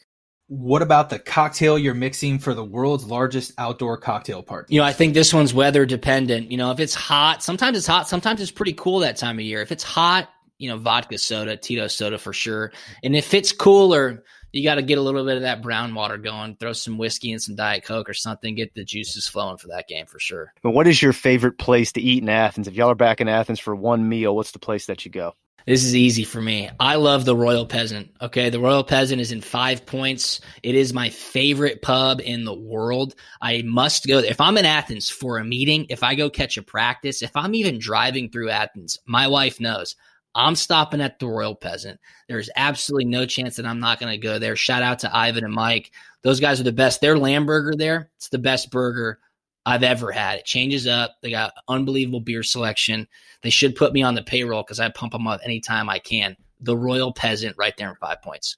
What 0.49 0.83
about 0.83 1.11
the 1.11 1.21
cocktail 1.21 1.79
you're 1.79 1.95
mixing 1.95 2.41
for 2.41 2.53
the 2.53 2.65
world's 2.65 3.05
largest 3.05 3.53
outdoor 3.57 3.99
cocktail 3.99 4.43
party? 4.43 4.75
You 4.75 4.81
know, 4.81 4.87
I 4.87 4.93
think 4.93 5.15
this 5.15 5.33
one's 5.33 5.55
weather 5.55 5.87
dependent. 5.87 6.51
You 6.51 6.57
know, 6.57 6.73
if 6.73 6.81
it's 6.81 6.97
hot, 6.97 7.45
sometimes 7.45 7.79
it's 7.79 7.87
hot, 7.87 8.09
sometimes 8.09 8.41
it's 8.41 8.51
pretty 8.51 8.73
cool 8.73 9.01
that 9.01 9.17
time 9.17 9.39
of 9.39 9.45
year. 9.45 9.63
If 9.63 9.71
it's 9.71 9.85
hot, 9.85 10.29
you 10.59 10.69
know, 10.69 10.77
vodka 10.77 11.19
soda, 11.19 11.57
Tito 11.57 11.87
soda 11.87 12.19
for 12.19 12.33
sure. 12.33 12.73
And 13.05 13.15
if 13.15 13.33
it's 13.33 13.53
cooler, 13.53 14.25
you 14.53 14.63
got 14.63 14.77
to 14.77 14.83
get 14.83 14.99
a 14.99 15.03
little 15.03 15.25
bit 15.25 15.37
of 15.37 15.43
that 15.43 15.63
brown 15.63 15.95
water 15.95 16.17
going, 16.17 16.57
throw 16.57 16.73
some 16.73 16.99
whiskey 16.99 17.33
and 17.33 17.43
some 17.43 17.57
Diet 17.57 17.85
Coke 17.85 18.09
or 18.09 18.15
something, 18.15 18.55
get 18.55 18.75
the 18.75 18.85
juices 18.85 19.27
flowing 19.27 19.59
for 19.59 19.69
that 19.69 19.89
game 19.89 20.07
for 20.07 20.19
sure. 20.19 20.53
But 20.63 20.71
what 20.71 20.87
is 20.87 21.01
your 21.03 21.13
favorite 21.13 21.59
place 21.59 21.93
to 21.93 22.01
eat 22.01 22.23
in 22.23 22.29
Athens? 22.29 22.69
If 22.69 22.75
y'all 22.75 22.91
are 22.91 22.95
back 22.95 23.21
in 23.21 23.29
Athens 23.29 23.61
for 23.61 23.75
one 23.75 24.09
meal, 24.09 24.35
what's 24.35 24.53
the 24.53 24.59
place 24.59 24.87
that 24.87 25.05
you 25.05 25.11
go? 25.11 25.35
This 25.67 25.85
is 25.85 25.95
easy 25.95 26.25
for 26.25 26.41
me. 26.41 26.71
I 26.81 26.95
love 26.95 27.27
the 27.27 27.37
Royal 27.37 27.67
Peasant. 27.67 28.11
Okay. 28.23 28.49
The 28.49 28.59
Royal 28.59 28.85
Peasant 28.85 29.21
is 29.21 29.33
in 29.33 29.43
five 29.43 29.85
points. 29.85 30.41
It 30.63 30.75
is 30.75 30.95
my 30.95 31.11
favorite 31.11 31.83
pub 31.83 32.23
in 32.23 32.47
the 32.47 32.55
world. 32.55 33.15
I 33.43 33.61
must 33.61 34.07
go. 34.07 34.19
If 34.19 34.41
I'm 34.41 34.57
in 34.57 34.65
Athens 34.65 35.11
for 35.11 35.37
a 35.37 35.45
meeting, 35.45 35.85
if 35.91 36.03
I 36.03 36.15
go 36.15 36.31
catch 36.31 36.57
a 36.57 36.63
practice, 36.63 37.21
if 37.21 37.33
I'm 37.37 37.55
even 37.55 37.79
driving 37.79 38.31
through 38.31 38.49
Athens, 38.49 38.99
my 39.05 39.29
wife 39.29 39.61
knows 39.61 39.95
I'm 40.39 40.55
stopping 40.55 41.01
at 41.01 41.19
the 41.19 41.27
Royal 41.27 41.55
Peasant. 41.55 41.99
There's 42.29 42.49
absolutely 42.55 43.07
no 43.07 43.27
chance 43.27 43.57
that 43.57 43.67
I'm 43.67 43.81
not 43.81 43.99
going 43.99 44.13
to 44.13 44.19
go 44.19 44.39
there. 44.39 44.55
Shout 44.55 44.83
out 44.83 45.01
to 45.01 45.15
Ivan 45.15 45.45
and 45.45 45.53
Mike. 45.53 45.91
Those 46.23 46.41
guys 46.41 46.61
are 46.61 46.65
the 46.65 46.73
best. 46.73 47.01
Their 47.01 47.19
lamb 47.19 47.45
burger 47.45 47.75
there, 47.77 48.11
it's 48.17 48.29
the 48.29 48.39
best 48.39 48.71
burger 48.71 49.19
I've 49.67 49.83
ever 49.83 50.13
had. 50.13 50.39
It 50.39 50.45
changes 50.45 50.87
up. 50.87 51.17
They 51.23 51.31
got 51.31 51.55
unbelievable 51.67 52.21
beer 52.21 52.43
selection. 52.43 53.09
They 53.43 53.51
should 53.51 53.77
put 53.77 53.93
me 53.93 54.03
on 54.03 54.15
the 54.15 54.23
payroll 54.23 54.63
because 54.63 54.81
I 54.81 54.89
pump 54.91 55.13
them 55.13 55.27
up 55.27 55.41
anytime 55.45 55.91
I 55.91 55.99
can. 55.99 56.37
The 56.61 56.77
Royal 56.77 57.13
Peasant 57.13 57.57
right 57.59 57.77
there 57.77 57.91
in 57.91 57.97
five 57.97 58.23
points. 58.23 58.57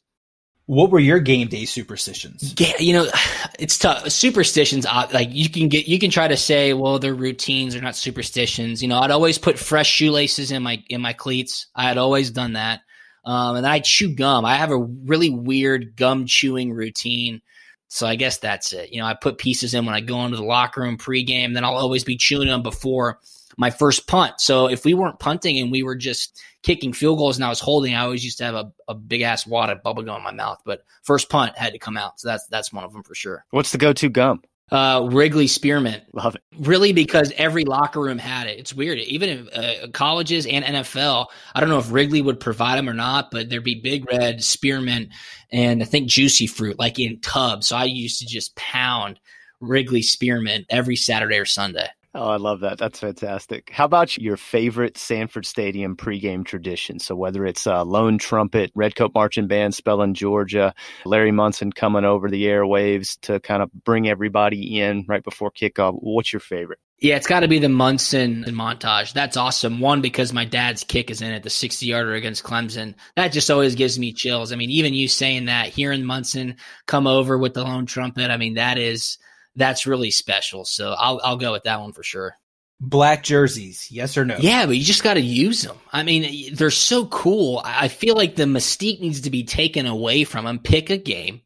What 0.70 0.92
were 0.92 1.00
your 1.00 1.18
game 1.18 1.48
day 1.48 1.64
superstitions? 1.64 2.54
Yeah, 2.56 2.74
you 2.78 2.92
know, 2.92 3.10
it's 3.58 3.76
tough. 3.76 4.08
Superstitions, 4.08 4.86
uh, 4.86 5.08
like 5.12 5.30
you 5.32 5.50
can 5.50 5.66
get, 5.66 5.88
you 5.88 5.98
can 5.98 6.12
try 6.12 6.28
to 6.28 6.36
say, 6.36 6.74
well, 6.74 7.00
they're 7.00 7.12
routines, 7.12 7.72
they're 7.72 7.82
not 7.82 7.96
superstitions. 7.96 8.80
You 8.80 8.86
know, 8.86 9.00
I'd 9.00 9.10
always 9.10 9.36
put 9.36 9.58
fresh 9.58 9.88
shoelaces 9.88 10.52
in 10.52 10.62
my 10.62 10.80
in 10.88 11.00
my 11.00 11.12
cleats. 11.12 11.66
I 11.74 11.88
had 11.88 11.98
always 11.98 12.30
done 12.30 12.52
that, 12.52 12.82
um, 13.24 13.56
and 13.56 13.66
I'd 13.66 13.82
chew 13.82 14.14
gum. 14.14 14.44
I 14.44 14.54
have 14.54 14.70
a 14.70 14.78
really 14.78 15.28
weird 15.28 15.96
gum 15.96 16.26
chewing 16.26 16.72
routine. 16.72 17.42
So 17.88 18.06
I 18.06 18.14
guess 18.14 18.38
that's 18.38 18.72
it. 18.72 18.92
You 18.92 19.00
know, 19.00 19.06
I 19.06 19.14
put 19.14 19.38
pieces 19.38 19.74
in 19.74 19.86
when 19.86 19.96
I 19.96 20.00
go 20.00 20.24
into 20.24 20.36
the 20.36 20.44
locker 20.44 20.82
room 20.82 20.98
pregame. 20.98 21.52
Then 21.52 21.64
I'll 21.64 21.74
always 21.74 22.04
be 22.04 22.16
chewing 22.16 22.46
them 22.46 22.62
before 22.62 23.18
my 23.60 23.68
first 23.70 24.08
punt. 24.08 24.40
So 24.40 24.68
if 24.68 24.86
we 24.86 24.94
weren't 24.94 25.18
punting 25.18 25.58
and 25.58 25.70
we 25.70 25.82
were 25.82 25.94
just 25.94 26.40
kicking 26.62 26.94
field 26.94 27.18
goals 27.18 27.36
and 27.36 27.44
I 27.44 27.50
was 27.50 27.60
holding, 27.60 27.94
I 27.94 28.00
always 28.00 28.24
used 28.24 28.38
to 28.38 28.44
have 28.44 28.54
a, 28.54 28.72
a 28.88 28.94
big 28.94 29.20
ass 29.20 29.46
wad 29.46 29.68
of 29.68 29.82
bubble 29.82 30.02
gum 30.02 30.16
in 30.16 30.22
my 30.22 30.32
mouth. 30.32 30.62
But 30.64 30.82
first 31.02 31.28
punt 31.28 31.58
had 31.58 31.74
to 31.74 31.78
come 31.78 31.98
out. 31.98 32.18
So 32.18 32.28
that's 32.28 32.46
that's 32.46 32.72
one 32.72 32.84
of 32.84 32.92
them 32.94 33.02
for 33.02 33.14
sure. 33.14 33.44
What's 33.50 33.70
the 33.70 33.78
go 33.78 33.92
to 33.92 34.08
gum? 34.08 34.42
Uh, 34.72 35.06
Wrigley 35.12 35.46
Spearmint. 35.46 36.04
Love 36.14 36.36
it. 36.36 36.42
Really, 36.58 36.94
because 36.94 37.32
every 37.36 37.66
locker 37.66 38.00
room 38.00 38.16
had 38.16 38.46
it. 38.46 38.58
It's 38.58 38.72
weird. 38.72 38.98
Even 39.00 39.28
in 39.28 39.48
uh, 39.50 39.88
colleges 39.92 40.46
and 40.46 40.64
NFL, 40.64 41.26
I 41.54 41.60
don't 41.60 41.68
know 41.68 41.78
if 41.78 41.92
Wrigley 41.92 42.22
would 42.22 42.40
provide 42.40 42.78
them 42.78 42.88
or 42.88 42.94
not, 42.94 43.30
but 43.30 43.50
there'd 43.50 43.64
be 43.64 43.80
Big 43.80 44.10
Red, 44.10 44.42
Spearmint, 44.42 45.10
and 45.50 45.82
I 45.82 45.86
think 45.86 46.08
Juicy 46.08 46.46
Fruit, 46.46 46.78
like 46.78 46.98
in 46.98 47.20
tubs. 47.20 47.66
So 47.66 47.76
I 47.76 47.84
used 47.84 48.20
to 48.20 48.26
just 48.26 48.54
pound 48.54 49.20
Wrigley 49.60 50.02
Spearmint 50.02 50.66
every 50.70 50.96
Saturday 50.96 51.36
or 51.36 51.44
Sunday. 51.44 51.88
Oh, 52.12 52.28
I 52.28 52.38
love 52.38 52.60
that. 52.60 52.78
That's 52.78 52.98
fantastic. 52.98 53.70
How 53.70 53.84
about 53.84 54.18
your 54.18 54.36
favorite 54.36 54.98
Sanford 54.98 55.46
Stadium 55.46 55.96
pregame 55.96 56.44
tradition? 56.44 56.98
So 56.98 57.14
whether 57.14 57.46
it's 57.46 57.68
uh, 57.68 57.84
Lone 57.84 58.18
Trumpet, 58.18 58.72
Redcoat 58.74 59.14
Marching 59.14 59.46
Band 59.46 59.76
spelling 59.76 60.14
Georgia, 60.14 60.74
Larry 61.04 61.30
Munson 61.30 61.70
coming 61.70 62.04
over 62.04 62.28
the 62.28 62.46
airwaves 62.46 63.16
to 63.20 63.38
kind 63.38 63.62
of 63.62 63.70
bring 63.72 64.08
everybody 64.08 64.80
in 64.80 65.04
right 65.06 65.22
before 65.22 65.52
kickoff, 65.52 65.96
what's 66.00 66.32
your 66.32 66.40
favorite? 66.40 66.80
Yeah, 66.98 67.14
it's 67.14 67.28
got 67.28 67.40
to 67.40 67.48
be 67.48 67.60
the 67.60 67.68
Munson 67.68 68.44
montage. 68.48 69.12
That's 69.12 69.36
awesome. 69.36 69.78
One, 69.78 70.00
because 70.00 70.32
my 70.32 70.44
dad's 70.44 70.82
kick 70.82 71.10
is 71.10 71.22
in 71.22 71.30
it, 71.30 71.44
the 71.44 71.48
60 71.48 71.86
yarder 71.86 72.14
against 72.14 72.42
Clemson. 72.42 72.94
That 73.14 73.32
just 73.32 73.50
always 73.52 73.76
gives 73.76 74.00
me 74.00 74.12
chills. 74.12 74.52
I 74.52 74.56
mean, 74.56 74.70
even 74.70 74.94
you 74.94 75.06
saying 75.06 75.44
that, 75.44 75.68
hearing 75.68 76.04
Munson 76.04 76.56
come 76.86 77.06
over 77.06 77.38
with 77.38 77.54
the 77.54 77.62
lone 77.62 77.86
trumpet, 77.86 78.32
I 78.32 78.36
mean, 78.36 78.54
that 78.54 78.78
is– 78.78 79.18
that's 79.56 79.86
really 79.86 80.10
special. 80.10 80.64
So 80.64 80.94
I'll 80.96 81.20
I'll 81.22 81.36
go 81.36 81.52
with 81.52 81.64
that 81.64 81.80
one 81.80 81.92
for 81.92 82.02
sure. 82.02 82.34
Black 82.82 83.22
jerseys, 83.22 83.88
yes 83.90 84.16
or 84.16 84.24
no? 84.24 84.38
Yeah, 84.40 84.64
but 84.64 84.76
you 84.76 84.84
just 84.84 85.02
got 85.02 85.14
to 85.14 85.20
use 85.20 85.62
them. 85.62 85.76
I 85.92 86.02
mean, 86.02 86.54
they're 86.54 86.70
so 86.70 87.04
cool. 87.06 87.60
I 87.62 87.88
feel 87.88 88.16
like 88.16 88.36
the 88.36 88.44
mystique 88.44 89.00
needs 89.00 89.20
to 89.22 89.30
be 89.30 89.44
taken 89.44 89.84
away 89.84 90.24
from 90.24 90.46
them. 90.46 90.58
Pick 90.58 90.88
a 90.88 90.96
game, 90.96 91.42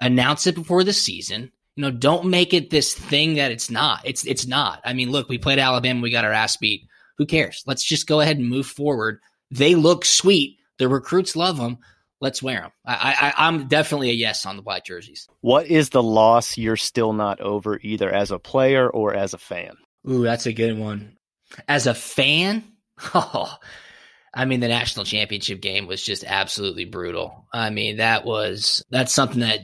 announce 0.00 0.46
it 0.46 0.54
before 0.54 0.82
the 0.82 0.94
season. 0.94 1.52
You 1.76 1.82
know, 1.82 1.90
don't 1.90 2.30
make 2.30 2.54
it 2.54 2.70
this 2.70 2.94
thing 2.94 3.34
that 3.34 3.50
it's 3.50 3.70
not. 3.70 4.00
It's 4.04 4.24
it's 4.26 4.46
not. 4.46 4.80
I 4.84 4.94
mean, 4.94 5.10
look, 5.10 5.28
we 5.28 5.36
played 5.36 5.58
Alabama, 5.58 6.00
we 6.00 6.10
got 6.10 6.24
our 6.24 6.32
ass 6.32 6.56
beat. 6.56 6.88
Who 7.18 7.26
cares? 7.26 7.62
Let's 7.66 7.84
just 7.84 8.06
go 8.06 8.20
ahead 8.20 8.38
and 8.38 8.48
move 8.48 8.66
forward. 8.66 9.20
They 9.50 9.74
look 9.74 10.04
sweet. 10.04 10.58
The 10.78 10.88
recruits 10.88 11.36
love 11.36 11.58
them 11.58 11.78
let's 12.24 12.42
wear 12.42 12.62
them. 12.62 12.70
I, 12.86 13.34
I, 13.36 13.46
I'm 13.46 13.68
definitely 13.68 14.08
a 14.08 14.14
yes 14.14 14.46
on 14.46 14.56
the 14.56 14.62
black 14.62 14.86
jerseys. 14.86 15.28
What 15.42 15.66
is 15.66 15.90
the 15.90 16.02
loss 16.02 16.56
you're 16.56 16.78
still 16.78 17.12
not 17.12 17.38
over, 17.42 17.78
either 17.82 18.10
as 18.10 18.30
a 18.30 18.38
player 18.38 18.88
or 18.88 19.14
as 19.14 19.34
a 19.34 19.38
fan? 19.38 19.76
Ooh, 20.08 20.22
that's 20.22 20.46
a 20.46 20.52
good 20.54 20.78
one. 20.78 21.18
As 21.68 21.86
a 21.86 21.92
fan, 21.92 22.64
oh, 23.14 23.54
I 24.32 24.46
mean, 24.46 24.60
the 24.60 24.68
national 24.68 25.04
championship 25.04 25.60
game 25.60 25.86
was 25.86 26.02
just 26.02 26.24
absolutely 26.24 26.86
brutal. 26.86 27.46
I 27.52 27.68
mean, 27.68 27.98
that 27.98 28.24
was 28.24 28.82
that's 28.88 29.12
something 29.12 29.40
that 29.40 29.60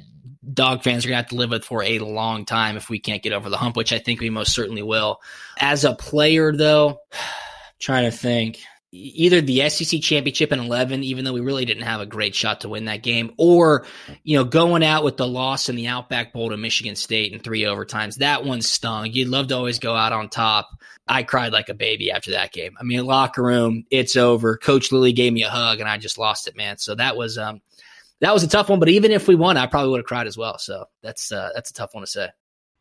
dog 0.53 0.83
fans 0.83 1.05
are 1.05 1.09
gonna 1.09 1.23
have 1.23 1.31
to 1.31 1.37
live 1.37 1.51
with 1.51 1.65
for 1.65 1.83
a 1.83 1.99
long 1.99 2.45
time 2.45 2.77
if 2.77 2.91
we 2.91 2.99
can't 2.99 3.23
get 3.23 3.33
over 3.33 3.49
the 3.49 3.57
hump, 3.57 3.75
which 3.75 3.95
I 3.95 3.99
think 3.99 4.21
we 4.21 4.29
most 4.29 4.55
certainly 4.55 4.83
will. 4.83 5.19
As 5.59 5.87
a 5.87 5.95
player, 5.95 6.53
though, 6.53 7.01
trying 7.81 8.05
to 8.05 8.15
think 8.15 8.61
either 8.93 9.41
the 9.41 9.69
SEC 9.71 10.01
championship 10.01 10.53
in 10.53 10.59
11, 10.59 11.05
even 11.05 11.25
though 11.25 11.33
we 11.33 11.41
really 11.41 11.65
didn't 11.65 11.85
have 11.85 12.01
a 12.01 12.07
great 12.07 12.35
shot 12.35 12.63
to 12.63 12.69
win 12.69 12.87
that 12.87 13.03
game, 13.03 13.33
or, 13.37 13.87
you 14.25 14.37
know, 14.37 14.45
going 14.45 14.83
out 14.83 15.05
with 15.05 15.17
the 15.17 15.27
loss 15.27 15.69
in 15.69 15.77
the 15.77 15.87
Outback 15.87 16.33
Bowl 16.33 16.51
to 16.51 16.57
Michigan 16.57 16.97
State 16.97 17.33
in 17.33 17.39
three 17.39 17.63
overtimes. 17.63 18.17
That 18.17 18.45
one 18.45 18.63
stung. 18.63 19.13
You'd 19.13 19.29
love 19.29 19.49
to 19.49 19.57
always 19.57 19.79
go 19.79 19.95
out 19.95 20.13
on 20.13 20.29
top. 20.29 20.69
I 21.07 21.23
cried 21.23 21.53
like 21.53 21.69
a 21.69 21.75
baby 21.75 22.11
after 22.11 22.33
that 22.33 22.53
game. 22.53 22.77
I 22.81 22.85
mean, 22.85 23.05
locker 23.05 23.43
room, 23.43 23.85
it's 23.91 24.17
over. 24.17 24.57
Coach 24.57 24.91
Lilly 24.91 25.13
gave 25.13 25.33
me 25.33 25.43
a 25.43 25.51
hug 25.51 25.81
and 25.81 25.89
I 25.89 25.99
just 25.99 26.19
lost 26.19 26.49
it, 26.49 26.57
man. 26.57 26.79
So 26.79 26.95
that 26.97 27.17
was, 27.17 27.39
um, 27.39 27.61
that 28.21 28.35
was 28.35 28.43
a 28.43 28.49
tough 28.49 28.69
one, 28.69 28.81
but 28.81 28.89
even 28.89 29.13
if 29.13 29.27
we 29.27 29.35
won, 29.35 29.57
I 29.57 29.67
probably 29.67 29.91
would 29.91 30.01
have 30.01 30.07
cried 30.07 30.27
as 30.27 30.37
well. 30.37 30.59
So 30.59 30.85
that's, 31.03 31.33
uh, 31.33 31.51
that's 31.55 31.71
a 31.71 31.75
tough 31.75 31.95
one 31.95 32.03
to 32.03 32.11
say. 32.11 32.29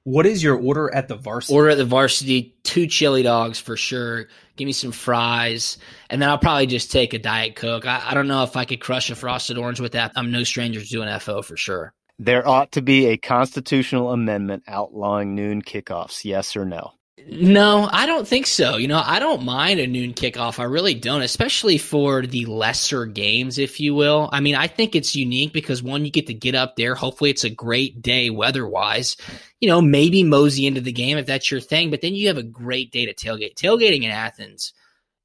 What 0.10 0.26
is 0.26 0.42
your 0.42 0.58
order 0.58 0.92
at 0.92 1.08
the 1.08 1.16
varsity? 1.16 1.54
Order 1.54 1.70
at 1.70 1.78
the 1.78 1.86
varsity, 1.86 2.56
two 2.64 2.88
chili 2.88 3.22
dogs 3.22 3.60
for 3.60 3.78
sure. 3.78 4.26
Give 4.56 4.66
me 4.66 4.72
some 4.72 4.92
fries, 4.92 5.78
and 6.10 6.20
then 6.20 6.30
I'll 6.30 6.40
probably 6.40 6.66
just 6.66 6.92
take 6.92 7.14
a 7.14 7.20
diet 7.20 7.56
coke. 7.56 7.86
I, 7.86 8.02
I 8.04 8.16
don't 8.16 8.28
know 8.28 8.42
if 8.42 8.58
I 8.58 8.66
could 8.66 8.82
crush 8.82 9.12
a 9.12 9.16
frosted 9.16 9.60
orange 9.60 9.80
with 9.80 9.92
that. 9.92 10.12
I'm 10.16 10.32
no 10.32 10.44
stranger 10.44 10.82
to 10.82 10.88
doing 10.88 11.20
FO 11.20 11.44
for 11.44 11.56
sure. 11.56 11.94
There 12.18 12.48
ought 12.48 12.72
to 12.72 12.82
be 12.82 13.06
a 13.06 13.18
constitutional 13.18 14.12
amendment 14.12 14.64
outlawing 14.68 15.36
noon 15.36 15.62
kickoffs. 15.62 16.26
Yes 16.26 16.56
or 16.56 16.66
no? 16.66 16.94
No, 17.28 17.90
I 17.92 18.06
don't 18.06 18.28
think 18.28 18.48
so. 18.48 18.78
You 18.78 18.88
know, 18.88 19.02
I 19.04 19.20
don't 19.20 19.44
mind 19.44 19.80
a 19.80 19.88
noon 19.88 20.14
kickoff. 20.14 20.60
I 20.60 20.64
really 20.64 20.94
don't, 20.94 21.22
especially 21.22 21.78
for 21.78 22.26
the 22.26 22.46
lesser 22.46 23.06
games, 23.06 23.58
if 23.58 23.80
you 23.80 23.94
will. 23.94 24.30
I 24.32 24.40
mean, 24.40 24.56
I 24.56 24.68
think 24.68 24.96
it's 24.96 25.16
unique 25.16 25.54
because 25.54 25.84
one, 25.84 26.06
you 26.06 26.12
get 26.12 26.28
to 26.28 26.34
get 26.34 26.56
up 26.56 26.76
there. 26.76 26.96
Hopefully, 26.96 27.30
it's 27.30 27.44
a 27.44 27.50
great 27.50 28.02
day 28.02 28.30
weather 28.30 28.68
wise. 28.68 29.18
You 29.60 29.70
know, 29.70 29.82
maybe 29.82 30.24
mosey 30.24 30.66
into 30.66 30.82
the 30.82 30.92
game 30.92 31.18
if 31.18 31.26
that's 31.26 31.52
your 31.52 31.62
thing, 31.62 31.90
but 31.90 32.02
then 32.02 32.16
you 32.16 32.28
have 32.28 32.38
a 32.38 32.44
great 32.44 32.92
day 32.92 33.06
to 33.06 33.14
tailgate. 33.14 33.56
Tailgating 33.56 34.04
in 34.04 34.12
Athens 34.12 34.74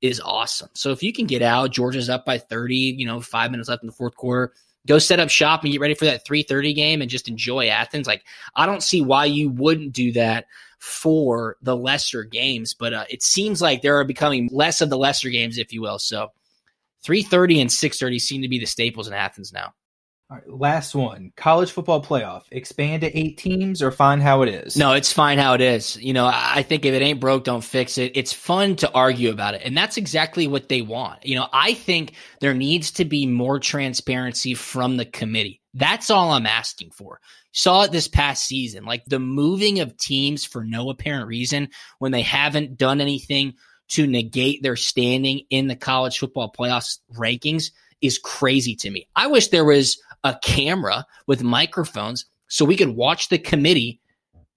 is 0.01 0.21
awesome. 0.21 0.71
So 0.75 0.91
if 0.91 1.03
you 1.03 1.13
can 1.13 1.27
get 1.27 1.43
out, 1.43 1.73
Georgia's 1.73 2.11
up 2.11 2.25
by 2.25 2.39
30, 2.39 2.77
you 2.77 3.07
know, 3.07 3.21
five 3.21 3.51
minutes 3.51 3.69
left 3.69 3.83
in 3.83 3.87
the 3.87 3.93
fourth 3.93 4.17
quarter 4.17 4.53
go 4.87 4.99
set 4.99 5.21
up 5.21 5.31
shop 5.31 5.63
and 5.63 5.73
get 5.73 5.81
ready 5.81 5.95
for 5.95 6.05
that 6.05 6.27
3:30 6.27 6.75
game 6.75 7.01
and 7.01 7.11
just 7.11 7.29
enjoy 7.29 7.69
Athens. 7.69 8.07
Like 8.07 8.25
I 8.55 8.67
don't 8.67 8.83
see 8.83 9.01
why 9.01 9.25
you 9.25 9.49
wouldn't 9.49 9.93
do 9.93 10.13
that 10.13 10.47
for 10.85 11.57
the 11.63 11.75
lesser 11.75 12.25
games, 12.25 12.75
but 12.75 12.93
uh, 12.93 13.05
it 13.09 13.23
seems 13.23 13.63
like 13.63 13.81
there 13.81 13.99
are 13.99 14.05
becoming 14.05 14.51
less 14.53 14.83
of 14.83 14.91
the 14.91 14.99
lesser 14.99 15.31
games, 15.31 15.57
if 15.57 15.73
you 15.73 15.81
will. 15.81 15.99
So 15.99 16.29
3:30 17.07 17.63
and 17.63 17.71
6:30 17.71 18.21
seem 18.21 18.43
to 18.43 18.49
be 18.49 18.59
the 18.59 18.67
staples 18.67 19.09
in 19.09 19.15
Athens 19.15 19.51
now. 19.51 19.73
All 20.31 20.37
right, 20.37 20.49
last 20.49 20.95
one. 20.95 21.33
College 21.37 21.71
football 21.71 22.03
playoff. 22.03 22.43
Expand 22.51 23.01
to 23.01 23.19
eight 23.19 23.39
teams 23.39 23.83
or 23.83 23.91
find 23.91 24.23
how 24.23 24.43
it 24.43 24.49
is? 24.49 24.77
No, 24.77 24.93
it's 24.93 25.13
fine 25.13 25.39
how 25.39 25.55
it 25.55 25.61
is. 25.61 25.97
You 25.97 26.13
know, 26.13 26.31
I 26.33 26.63
think 26.63 26.85
if 26.85 26.95
it 26.95 27.03
ain't 27.03 27.21
broke, 27.21 27.45
don't 27.45 27.65
fix 27.65 27.99
it. 27.99 28.13
It's 28.15 28.33
fun 28.33 28.77
to 28.77 28.93
argue 28.93 29.31
about 29.31 29.55
it. 29.55 29.63
And 29.65 29.77
that's 29.77 29.97
exactly 29.97 30.47
what 30.47 30.69
they 30.69 30.83
want. 30.83 31.25
You 31.27 31.37
know, 31.37 31.47
I 31.53 31.75
think 31.75 32.13
there 32.41 32.55
needs 32.55 32.91
to 32.93 33.05
be 33.05 33.27
more 33.27 33.59
transparency 33.59 34.55
from 34.55 34.97
the 34.97 35.05
committee. 35.05 35.61
That's 35.75 36.09
all 36.09 36.31
I'm 36.31 36.47
asking 36.47 36.91
for. 36.93 37.21
Saw 37.53 37.83
it 37.83 37.93
this 37.93 38.09
past 38.09 38.47
season, 38.47 38.85
like 38.85 39.05
the 39.07 39.19
moving 39.19 39.81
of 39.81 39.97
teams 39.97 40.45
for 40.45 40.65
no 40.65 40.89
apparent 40.89 41.27
reason 41.27 41.69
when 41.99 42.13
they 42.13 42.23
haven't 42.23 42.79
done 42.79 43.01
anything 43.01 43.55
to 43.89 44.07
negate 44.07 44.63
their 44.63 44.77
standing 44.77 45.43
in 45.51 45.67
the 45.67 45.77
college 45.77 46.19
football 46.19 46.53
playoffs 46.57 47.01
rankings 47.15 47.71
is 48.01 48.19
crazy 48.19 48.75
to 48.77 48.91
me. 48.91 49.09
I 49.17 49.27
wish 49.27 49.49
there 49.49 49.65
was 49.65 50.01
a 50.23 50.39
camera 50.43 51.07
with 51.27 51.43
microphones 51.43 52.27
so 52.49 52.65
we 52.65 52.77
could 52.77 52.91
watch 52.91 53.29
the 53.29 53.39
committee 53.39 54.01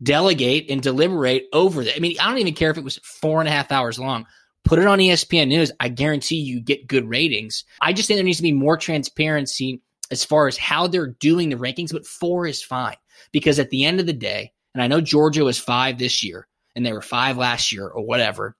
delegate 0.03 0.69
and 0.69 0.81
deliberate 0.81 1.45
over 1.51 1.83
that. 1.83 1.95
I 1.95 1.99
mean, 1.99 2.15
I 2.19 2.27
don't 2.27 2.37
even 2.37 2.53
care 2.53 2.69
if 2.71 2.77
it 2.77 2.83
was 2.83 2.99
four 3.03 3.39
and 3.39 3.47
a 3.47 3.51
half 3.51 3.71
hours 3.71 3.99
long. 3.99 4.25
Put 4.63 4.79
it 4.79 4.85
on 4.85 4.99
ESPN 4.99 5.47
News. 5.47 5.71
I 5.79 5.87
guarantee 5.89 6.35
you 6.35 6.59
get 6.59 6.87
good 6.87 7.07
ratings. 7.07 7.63
I 7.81 7.93
just 7.93 8.07
think 8.07 8.17
there 8.17 8.25
needs 8.25 8.37
to 8.37 8.43
be 8.43 8.51
more 8.51 8.77
transparency 8.77 9.81
as 10.11 10.23
far 10.23 10.47
as 10.47 10.57
how 10.57 10.87
they're 10.87 11.07
doing 11.07 11.49
the 11.49 11.55
rankings, 11.55 11.91
but 11.91 12.05
four 12.05 12.45
is 12.47 12.61
fine 12.61 12.97
because 13.31 13.59
at 13.59 13.69
the 13.69 13.85
end 13.85 13.99
of 13.99 14.05
the 14.05 14.13
day, 14.13 14.51
and 14.73 14.81
I 14.81 14.87
know 14.87 15.01
Georgia 15.01 15.43
was 15.43 15.57
five 15.57 15.97
this 15.97 16.23
year 16.23 16.47
and 16.75 16.85
they 16.85 16.93
were 16.93 17.01
five 17.01 17.37
last 17.37 17.71
year 17.71 17.87
or 17.87 18.05
whatever. 18.05 18.55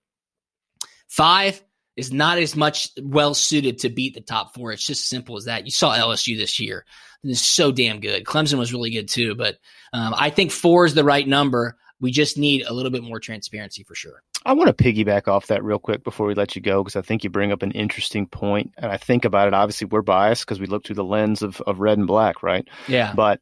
Five 1.08 1.62
is 1.96 2.12
not 2.12 2.38
as 2.38 2.56
much 2.56 2.90
well 3.02 3.34
suited 3.34 3.80
to 3.80 3.90
beat 3.90 4.14
the 4.14 4.22
top 4.22 4.54
four. 4.54 4.72
It's 4.72 4.86
just 4.86 5.08
simple 5.08 5.38
as 5.38 5.46
that. 5.46 5.66
You 5.66 5.72
saw 5.72 5.96
LSU 5.96 6.38
this 6.38 6.60
year. 6.60 6.86
It's 7.24 7.42
so 7.42 7.72
damn 7.72 8.00
good. 8.00 8.24
Clemson 8.24 8.58
was 8.58 8.72
really 8.72 8.92
good 8.92 9.08
too, 9.08 9.36
but 9.36 9.58
um, 9.94 10.14
I 10.18 10.30
think 10.30 10.52
four 10.52 10.86
is 10.86 10.94
the 10.94 11.04
right 11.04 11.28
number. 11.28 11.78
We 12.00 12.12
just 12.12 12.38
need 12.38 12.64
a 12.64 12.74
little 12.74 12.92
bit 12.92 13.04
more 13.04 13.20
transparency 13.20 13.84
for 13.84 13.96
sure. 13.96 14.22
I 14.46 14.54
want 14.54 14.76
to 14.76 14.84
piggyback 14.84 15.28
off 15.28 15.48
that 15.48 15.64
real 15.64 15.80
quick 15.80 16.04
before 16.04 16.28
we 16.28 16.36
let 16.36 16.56
you 16.56 16.62
go 16.62 16.84
because 16.84 16.96
I 16.96 17.02
think 17.02 17.24
you 17.24 17.30
bring 17.30 17.52
up 17.52 17.64
an 17.64 17.72
interesting 17.72 18.28
point. 18.28 18.74
And 18.78 18.92
I 18.92 18.98
think 18.98 19.26
about 19.26 19.48
it. 19.48 19.54
Obviously, 19.54 19.88
we're 19.88 20.04
biased 20.04 20.46
because 20.46 20.60
we 20.60 20.68
look 20.68 20.86
through 20.86 20.96
the 20.96 21.04
lens 21.04 21.42
of, 21.42 21.60
of 21.62 21.80
red 21.80 21.98
and 21.98 22.08
black, 22.08 22.44
right? 22.44 22.68
Yeah. 22.88 23.14
But 23.16 23.42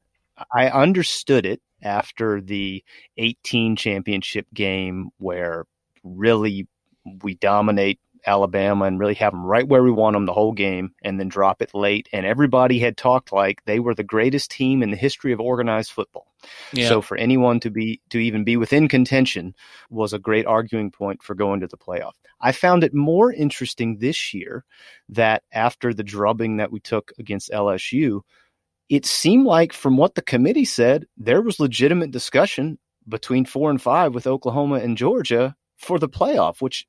I 0.53 0.69
understood 0.69 1.45
it 1.45 1.61
after 1.81 2.41
the 2.41 2.83
18 3.17 3.75
championship 3.75 4.47
game 4.53 5.09
where 5.17 5.65
really 6.03 6.67
we 7.21 7.35
dominate 7.35 7.99
Alabama 8.25 8.85
and 8.85 8.99
really 8.99 9.13
have 9.15 9.33
them 9.33 9.45
right 9.45 9.67
where 9.67 9.83
we 9.83 9.91
want 9.91 10.15
them 10.15 10.25
the 10.25 10.33
whole 10.33 10.51
game 10.51 10.91
and 11.03 11.19
then 11.19 11.27
drop 11.27 11.61
it 11.61 11.73
late. 11.73 12.09
And 12.11 12.25
everybody 12.25 12.79
had 12.79 12.97
talked 12.97 13.31
like 13.31 13.63
they 13.65 13.79
were 13.79 13.95
the 13.95 14.03
greatest 14.03 14.51
team 14.51 14.81
in 14.81 14.91
the 14.91 14.97
history 14.97 15.31
of 15.31 15.39
organized 15.39 15.91
football. 15.91 16.27
Yeah. 16.73 16.89
So 16.89 17.01
for 17.01 17.17
anyone 17.17 17.59
to 17.61 17.69
be 17.69 18.01
to 18.09 18.19
even 18.19 18.43
be 18.43 18.57
within 18.57 18.87
contention 18.87 19.55
was 19.89 20.13
a 20.13 20.19
great 20.19 20.45
arguing 20.45 20.91
point 20.91 21.23
for 21.23 21.35
going 21.35 21.59
to 21.61 21.67
the 21.67 21.77
playoff. 21.77 22.13
I 22.41 22.51
found 22.51 22.83
it 22.83 22.93
more 22.93 23.31
interesting 23.31 23.97
this 23.97 24.33
year 24.33 24.65
that 25.09 25.43
after 25.51 25.93
the 25.93 26.03
drubbing 26.03 26.57
that 26.57 26.71
we 26.71 26.79
took 26.79 27.11
against 27.17 27.51
LSU, 27.51 28.21
it 28.89 29.05
seemed 29.05 29.45
like 29.45 29.73
from 29.73 29.97
what 29.97 30.15
the 30.15 30.21
committee 30.21 30.65
said, 30.65 31.05
there 31.17 31.41
was 31.41 31.59
legitimate 31.59 32.11
discussion 32.11 32.77
between 33.07 33.45
four 33.45 33.69
and 33.69 33.81
five 33.81 34.13
with 34.13 34.27
Oklahoma 34.27 34.75
and 34.75 34.97
Georgia 34.97 35.55
for 35.77 35.99
the 35.99 36.09
playoff, 36.09 36.61
which 36.61 36.85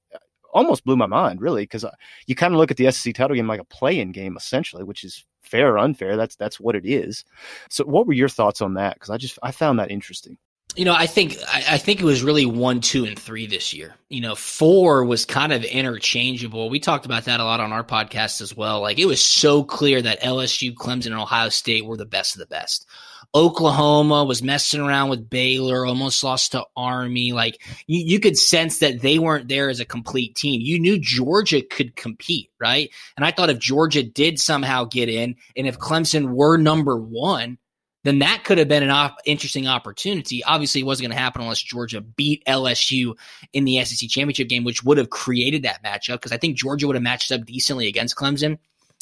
almost 0.57 0.85
blew 0.85 0.97
my 0.97 1.07
mind, 1.07 1.41
really, 1.41 1.63
because 1.63 1.85
uh, 1.85 1.91
you 2.27 2.35
kind 2.35 2.55
of 2.55 2.59
look 2.59 2.71
at 2.71 2.77
the 2.77 2.91
SEC 2.91 3.15
title 3.15 3.37
game 3.37 3.47
like 3.47 3.61
a 3.61 3.65
play-in 3.65 4.13
game, 4.13 4.37
essentially, 4.37 4.83
which 4.83 5.05
is 5.05 5.25
fair 5.43 5.75
or 5.75 5.79
unfair. 5.79 6.17
That's 6.17 6.37
that's 6.37 6.59
what 6.59 6.75
it 6.75 6.87
is. 6.87 7.25
So, 7.71 7.85
what 7.85 8.07
were 8.07 8.15
your 8.15 8.29
thoughts 8.29 8.61
on 8.61 8.75
that? 8.75 8.95
Because 8.95 9.11
I 9.11 9.17
just 9.19 9.39
I 9.43 9.51
found 9.53 9.79
that 9.79 9.91
interesting. 9.91 10.39
You 10.77 10.85
know, 10.85 10.95
I 10.95 11.07
think 11.07 11.37
I, 11.49 11.65
I, 11.71 11.79
think 11.79 12.01
it 12.01 12.05
was 12.05 12.23
really 12.23 12.45
one, 12.45 12.83
two, 12.83 13.07
and 13.07 13.19
three 13.19 13.47
this 13.47 13.73
year. 13.73 13.95
You 14.11 14.21
know, 14.21 14.35
four 14.35 15.05
was 15.05 15.25
kind 15.25 15.53
of 15.53 15.65
interchangeable. 15.65 16.69
We 16.69 16.81
talked 16.81 17.07
about 17.07 17.25
that 17.25 17.41
a 17.41 17.45
lot 17.45 17.61
on 17.61 17.73
our 17.73 17.83
podcast 17.83 18.43
as 18.43 18.55
well. 18.55 18.83
Like 18.83 18.99
it 18.99 19.07
was 19.07 19.25
so 19.25 19.65
clear 19.65 20.03
that 20.03 20.23
LSU, 20.23 20.75
Clemson, 20.75 21.07
and 21.07 21.15
Ohio 21.15 21.49
State 21.49 21.87
were 21.87 21.97
the 21.97 22.05
best 22.05 22.35
of 22.35 22.41
the 22.41 22.47
best. 22.47 22.87
Oklahoma 23.35 24.25
was 24.25 24.43
messing 24.43 24.81
around 24.81 25.09
with 25.09 25.29
Baylor, 25.29 25.85
almost 25.85 26.23
lost 26.23 26.53
to 26.53 26.65
Army. 26.77 27.33
Like 27.33 27.61
you, 27.87 28.05
you 28.05 28.21
could 28.21 28.37
sense 28.37 28.79
that 28.79 29.01
they 29.01 29.19
weren't 29.19 29.49
there 29.49 29.69
as 29.69 29.81
a 29.81 29.85
complete 29.85 30.35
team. 30.35 30.61
You 30.61 30.79
knew 30.79 30.99
Georgia 30.99 31.63
could 31.63 31.97
compete, 31.97 32.51
right? 32.61 32.91
And 33.17 33.25
I 33.25 33.31
thought 33.31 33.51
if 33.51 33.59
Georgia 33.59 34.03
did 34.03 34.39
somehow 34.39 34.85
get 34.85 35.09
in, 35.09 35.37
and 35.57 35.67
if 35.67 35.79
Clemson 35.79 36.31
were 36.31 36.57
number 36.57 36.97
one, 36.97 37.59
then 38.07 38.21
that 38.21 38.45
could 38.45 38.59
have 38.59 38.69
been 38.69 38.83
an 38.83 38.91
op- 38.91 39.19
interesting 39.25 39.67
opportunity. 39.67 40.45
Obviously, 40.45 40.81
it 40.81 40.85
wasn't 40.85 41.09
going 41.09 41.17
to 41.17 41.23
happen 41.23 41.43
unless 41.43 41.63
Georgia 41.63 42.01
beat 42.01 42.45
LSU 42.47 43.17
in 43.53 43.65
the 43.65 43.85
SEC 43.85 44.09
championship 44.09 44.49
game, 44.49 44.65
which 44.65 44.83
would 44.85 44.99
have 44.99 45.11
created 45.11 45.63
that 45.63 45.83
matchup 45.83 46.15
because 46.15 46.33
I 46.33 46.37
think 46.37 46.57
Georgia 46.57 46.87
would 46.87 46.97
have 46.97 47.03
matched 47.03 47.33
up 47.33 47.45
decently 47.45 47.89
against 47.89 48.17
Clemson. 48.17 48.59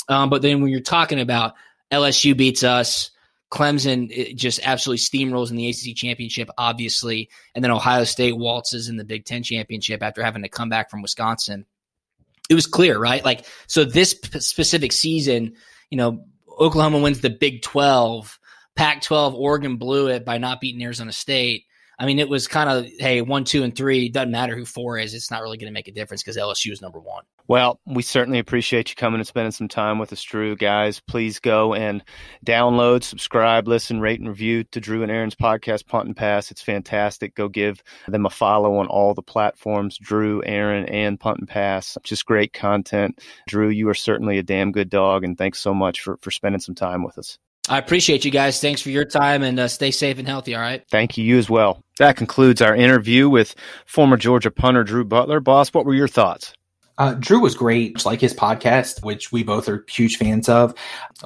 Um, 0.08 0.30
but 0.30 0.42
then 0.42 0.62
when 0.62 0.70
you're 0.70 0.80
talking 0.80 1.20
about 1.20 1.54
LSU 1.90 2.37
beats 2.37 2.62
us, 2.62 3.10
Clemson 3.50 4.37
just 4.37 4.60
absolutely 4.64 4.98
steamrolls 4.98 5.50
in 5.50 5.56
the 5.56 5.68
ACC 5.68 5.94
championship, 5.94 6.50
obviously, 6.58 7.31
and 7.54 7.62
then 7.62 7.70
Ohio 7.70 8.04
State 8.04 8.37
waltzes 8.37 8.88
in 8.88 8.96
the 8.96 9.04
Big 9.04 9.24
Ten 9.24 9.42
championship 9.42 10.02
after 10.02 10.22
having 10.22 10.42
to 10.42 10.48
come 10.48 10.68
back 10.68 10.90
from 10.90 11.02
Wisconsin. 11.02 11.64
It 12.50 12.54
was 12.54 12.66
clear, 12.66 12.98
right? 12.98 13.24
Like, 13.24 13.46
so 13.66 13.85
this 13.85 14.12
p- 14.12 14.40
specific 14.40 14.92
season, 14.92 15.54
you 15.88 15.96
know, 15.96 16.24
Oklahoma 16.58 16.98
wins 16.98 17.20
the 17.20 17.31
Big 17.31 17.62
12, 17.62 18.38
Pac 18.77 19.02
12, 19.02 19.35
Oregon 19.35 19.77
blew 19.77 20.08
it 20.08 20.25
by 20.25 20.38
not 20.38 20.60
beating 20.60 20.83
Arizona 20.83 21.12
State. 21.12 21.64
I 21.98 22.06
mean, 22.06 22.18
it 22.18 22.29
was 22.29 22.48
kind 22.48 22.68
of, 22.68 22.87
hey, 22.98 23.22
one, 23.22 23.44
two, 23.44 23.62
and 23.62 23.75
three. 23.75 24.08
Doesn't 24.08 24.33
matter 24.33 24.56
who 24.56 24.64
four 24.64 24.98
is. 24.98 25.14
It's 25.14 25.31
not 25.31 25.42
really 25.42 25.58
going 25.58 25.70
to 25.70 25.75
make 25.75 25.87
a 25.87 25.92
difference 25.92 26.22
because 26.22 26.37
LSU 26.37 26.72
is 26.72 26.83
number 26.83 26.98
one. 26.98 27.22
Well, 27.46 27.79
we 27.87 28.02
certainly 28.02 28.38
appreciate 28.38 28.88
you 28.88 28.96
coming 28.96 29.20
and 29.20 29.27
spending 29.27 29.52
some 29.52 29.68
time 29.68 29.98
with 29.98 30.12
us, 30.12 30.22
Drew. 30.22 30.56
Guys, 30.56 30.98
please 30.98 31.38
go 31.38 31.75
and 31.75 32.02
download, 32.44 33.04
subscribe, 33.04 33.68
listen, 33.68 34.00
rate, 34.00 34.18
and 34.18 34.29
review 34.29 34.64
to 34.64 34.81
Drew 34.81 35.02
and 35.02 35.12
Aaron's 35.12 35.37
podcast, 35.37 35.87
Punt 35.87 36.06
and 36.06 36.16
Pass. 36.16 36.50
It's 36.50 36.62
fantastic. 36.62 37.35
Go 37.35 37.48
give 37.48 37.83
them 38.08 38.27
a 38.27 38.31
follow 38.31 38.79
on 38.79 38.87
all 38.87 39.14
the 39.14 39.22
platforms 39.22 39.98
Drew, 39.98 40.42
Aaron, 40.44 40.87
and 40.87 41.20
Punt 41.20 41.38
and 41.38 41.48
Pass. 41.48 41.96
Just 42.02 42.27
great 42.27 42.52
content. 42.52 43.20
Drew, 43.46 43.68
you 43.68 43.88
are 43.88 43.94
certainly 43.94 44.38
a 44.38 44.42
damn 44.42 44.72
good 44.72 44.90
dog, 44.90 45.22
and 45.22 45.38
thanks 45.38 45.60
so 45.60 45.75
much 45.75 46.00
for, 46.00 46.16
for 46.22 46.31
spending 46.33 46.60
some 46.60 46.75
time 46.75 47.04
with 47.04 47.18
us. 47.18 47.38
I 47.69 47.79
appreciate 47.79 48.25
you 48.25 48.31
guys. 48.31 48.60
Thanks 48.60 48.83
for 48.83 48.90
your 48.90 49.06
time 49.06 49.42
and 49.42 49.58
uh, 49.58 49.69
stay 49.69 49.90
safe 49.90 50.19
and 50.19 50.29
healthy. 50.29 50.54
All 50.54 50.60
right. 50.60 50.83
Thank 50.90 51.17
you. 51.17 51.25
You 51.25 51.38
as 51.38 51.48
well. 51.48 51.83
That 51.98 52.17
concludes 52.17 52.60
our 52.60 52.75
interview 52.75 53.29
with 53.29 53.54
former 53.87 54.17
Georgia 54.17 54.50
punter 54.50 54.85
Drew 54.85 55.04
Butler. 55.04 55.40
Boss, 55.40 55.73
what 55.73 55.87
were 55.87 55.94
your 55.94 56.08
thoughts? 56.08 56.52
Uh, 56.96 57.15
Drew 57.15 57.40
was 57.40 57.56
great, 57.56 58.04
like 58.04 58.21
his 58.21 58.35
podcast, 58.35 59.02
which 59.02 59.33
we 59.33 59.42
both 59.42 59.69
are 59.69 59.85
huge 59.88 60.17
fans 60.17 60.48
of. 60.48 60.75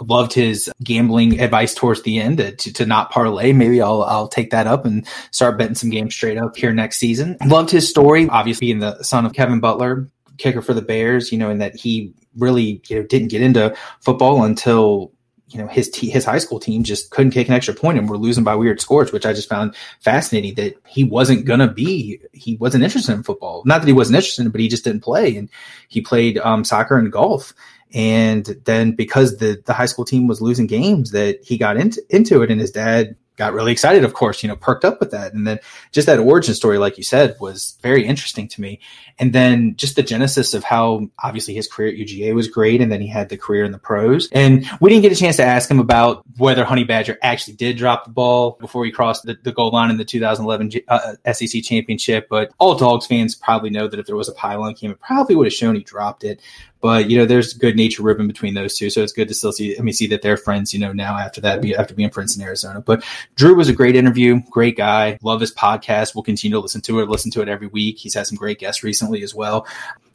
Loved 0.00 0.32
his 0.32 0.70
gambling 0.82 1.40
advice 1.40 1.74
towards 1.74 2.02
the 2.02 2.18
end 2.18 2.38
to, 2.38 2.72
to 2.72 2.86
not 2.86 3.10
parlay. 3.10 3.52
Maybe 3.52 3.82
I'll 3.82 4.02
I'll 4.04 4.28
take 4.28 4.50
that 4.50 4.66
up 4.66 4.86
and 4.86 5.06
start 5.30 5.58
betting 5.58 5.74
some 5.74 5.90
games 5.90 6.14
straight 6.14 6.38
up 6.38 6.56
here 6.56 6.72
next 6.72 6.98
season. 6.98 7.36
Loved 7.44 7.70
his 7.70 7.88
story, 7.88 8.28
obviously 8.30 8.68
being 8.68 8.78
the 8.78 9.02
son 9.02 9.26
of 9.26 9.34
Kevin 9.34 9.60
Butler, 9.60 10.08
kicker 10.38 10.62
for 10.62 10.72
the 10.72 10.80
Bears. 10.80 11.32
You 11.32 11.36
know, 11.36 11.50
and 11.50 11.60
that 11.60 11.76
he 11.76 12.14
really 12.38 12.80
you 12.88 12.96
know 12.96 13.02
didn't 13.02 13.28
get 13.28 13.42
into 13.42 13.76
football 14.00 14.44
until 14.44 15.12
you 15.48 15.58
know 15.58 15.66
his 15.66 15.88
t- 15.88 16.10
his 16.10 16.24
high 16.24 16.38
school 16.38 16.60
team 16.60 16.84
just 16.84 17.10
couldn't 17.10 17.32
kick 17.32 17.48
an 17.48 17.54
extra 17.54 17.74
point 17.74 17.98
and 17.98 18.08
were 18.08 18.18
losing 18.18 18.44
by 18.44 18.54
weird 18.54 18.80
scores, 18.80 19.12
which 19.12 19.26
I 19.26 19.32
just 19.32 19.48
found 19.48 19.74
fascinating. 20.00 20.54
That 20.54 20.74
he 20.86 21.04
wasn't 21.04 21.46
gonna 21.46 21.72
be, 21.72 22.20
he 22.32 22.56
wasn't 22.56 22.84
interested 22.84 23.12
in 23.12 23.22
football. 23.22 23.62
Not 23.64 23.80
that 23.80 23.86
he 23.86 23.92
wasn't 23.92 24.16
interested, 24.16 24.46
in, 24.46 24.52
but 24.52 24.60
he 24.60 24.68
just 24.68 24.84
didn't 24.84 25.02
play, 25.02 25.36
and 25.36 25.48
he 25.88 26.00
played 26.00 26.38
um, 26.38 26.64
soccer 26.64 26.98
and 26.98 27.10
golf. 27.10 27.54
And 27.94 28.44
then 28.64 28.92
because 28.92 29.38
the 29.38 29.62
the 29.64 29.72
high 29.72 29.86
school 29.86 30.04
team 30.04 30.26
was 30.26 30.42
losing 30.42 30.66
games, 30.66 31.12
that 31.12 31.42
he 31.42 31.56
got 31.56 31.78
into 31.78 32.02
into 32.10 32.42
it, 32.42 32.50
and 32.50 32.60
his 32.60 32.70
dad 32.70 33.16
got 33.38 33.54
really 33.54 33.72
excited, 33.72 34.04
of 34.04 34.12
course, 34.12 34.42
you 34.42 34.48
know, 34.48 34.56
perked 34.56 34.84
up 34.84 35.00
with 35.00 35.12
that. 35.12 35.32
And 35.32 35.46
then 35.46 35.60
just 35.92 36.06
that 36.06 36.18
origin 36.18 36.54
story, 36.54 36.76
like 36.76 36.98
you 36.98 37.04
said, 37.04 37.36
was 37.40 37.78
very 37.82 38.04
interesting 38.04 38.48
to 38.48 38.60
me. 38.60 38.80
And 39.18 39.32
then 39.32 39.76
just 39.76 39.96
the 39.96 40.02
genesis 40.02 40.54
of 40.54 40.64
how 40.64 41.08
obviously 41.22 41.54
his 41.54 41.66
career 41.68 41.88
at 41.88 41.94
UGA 41.94 42.34
was 42.34 42.48
great. 42.48 42.80
And 42.80 42.92
then 42.92 43.00
he 43.00 43.06
had 43.06 43.28
the 43.28 43.36
career 43.36 43.64
in 43.64 43.72
the 43.72 43.78
pros. 43.78 44.28
And 44.32 44.68
we 44.80 44.90
didn't 44.90 45.02
get 45.02 45.12
a 45.12 45.16
chance 45.16 45.36
to 45.36 45.44
ask 45.44 45.70
him 45.70 45.78
about 45.78 46.24
whether 46.36 46.64
Honey 46.64 46.84
Badger 46.84 47.16
actually 47.22 47.54
did 47.54 47.78
drop 47.78 48.04
the 48.04 48.10
ball 48.10 48.58
before 48.60 48.84
he 48.84 48.90
crossed 48.90 49.24
the, 49.24 49.38
the 49.42 49.52
goal 49.52 49.70
line 49.70 49.90
in 49.90 49.96
the 49.96 50.04
2011 50.04 50.82
uh, 50.88 51.32
SEC 51.32 51.62
championship. 51.62 52.28
But 52.28 52.52
all 52.58 52.76
Dogs 52.76 53.06
fans 53.06 53.34
probably 53.34 53.70
know 53.70 53.88
that 53.88 54.00
if 54.00 54.06
there 54.06 54.16
was 54.16 54.28
a 54.28 54.34
pylon 54.34 54.74
game, 54.74 54.90
it 54.90 55.00
probably 55.00 55.36
would 55.36 55.46
have 55.46 55.54
shown 55.54 55.76
he 55.76 55.82
dropped 55.82 56.24
it. 56.24 56.40
But 56.80 57.10
you 57.10 57.18
know, 57.18 57.26
there's 57.26 57.52
good 57.52 57.76
nature 57.76 58.02
ribbon 58.02 58.26
between 58.26 58.54
those 58.54 58.76
two, 58.76 58.90
so 58.90 59.02
it's 59.02 59.12
good 59.12 59.28
to 59.28 59.34
still 59.34 59.52
see. 59.52 59.78
I 59.78 59.82
mean, 59.82 59.94
see 59.94 60.06
that 60.08 60.22
they're 60.22 60.36
friends. 60.36 60.72
You 60.72 60.80
know, 60.80 60.92
now 60.92 61.16
after 61.16 61.40
that, 61.40 61.60
be, 61.60 61.74
after 61.74 61.94
being 61.94 62.10
friends 62.10 62.36
in 62.36 62.42
Arizona. 62.42 62.80
But 62.80 63.04
Drew 63.34 63.54
was 63.54 63.68
a 63.68 63.72
great 63.72 63.96
interview, 63.96 64.40
great 64.50 64.76
guy. 64.76 65.18
Love 65.22 65.40
his 65.40 65.54
podcast. 65.54 66.14
We'll 66.14 66.22
continue 66.22 66.56
to 66.56 66.60
listen 66.60 66.80
to 66.82 67.00
it. 67.00 67.08
Listen 67.08 67.30
to 67.32 67.42
it 67.42 67.48
every 67.48 67.66
week. 67.66 67.98
He's 67.98 68.14
had 68.14 68.26
some 68.26 68.36
great 68.36 68.58
guests 68.58 68.82
recently 68.82 69.22
as 69.22 69.34
well. 69.34 69.66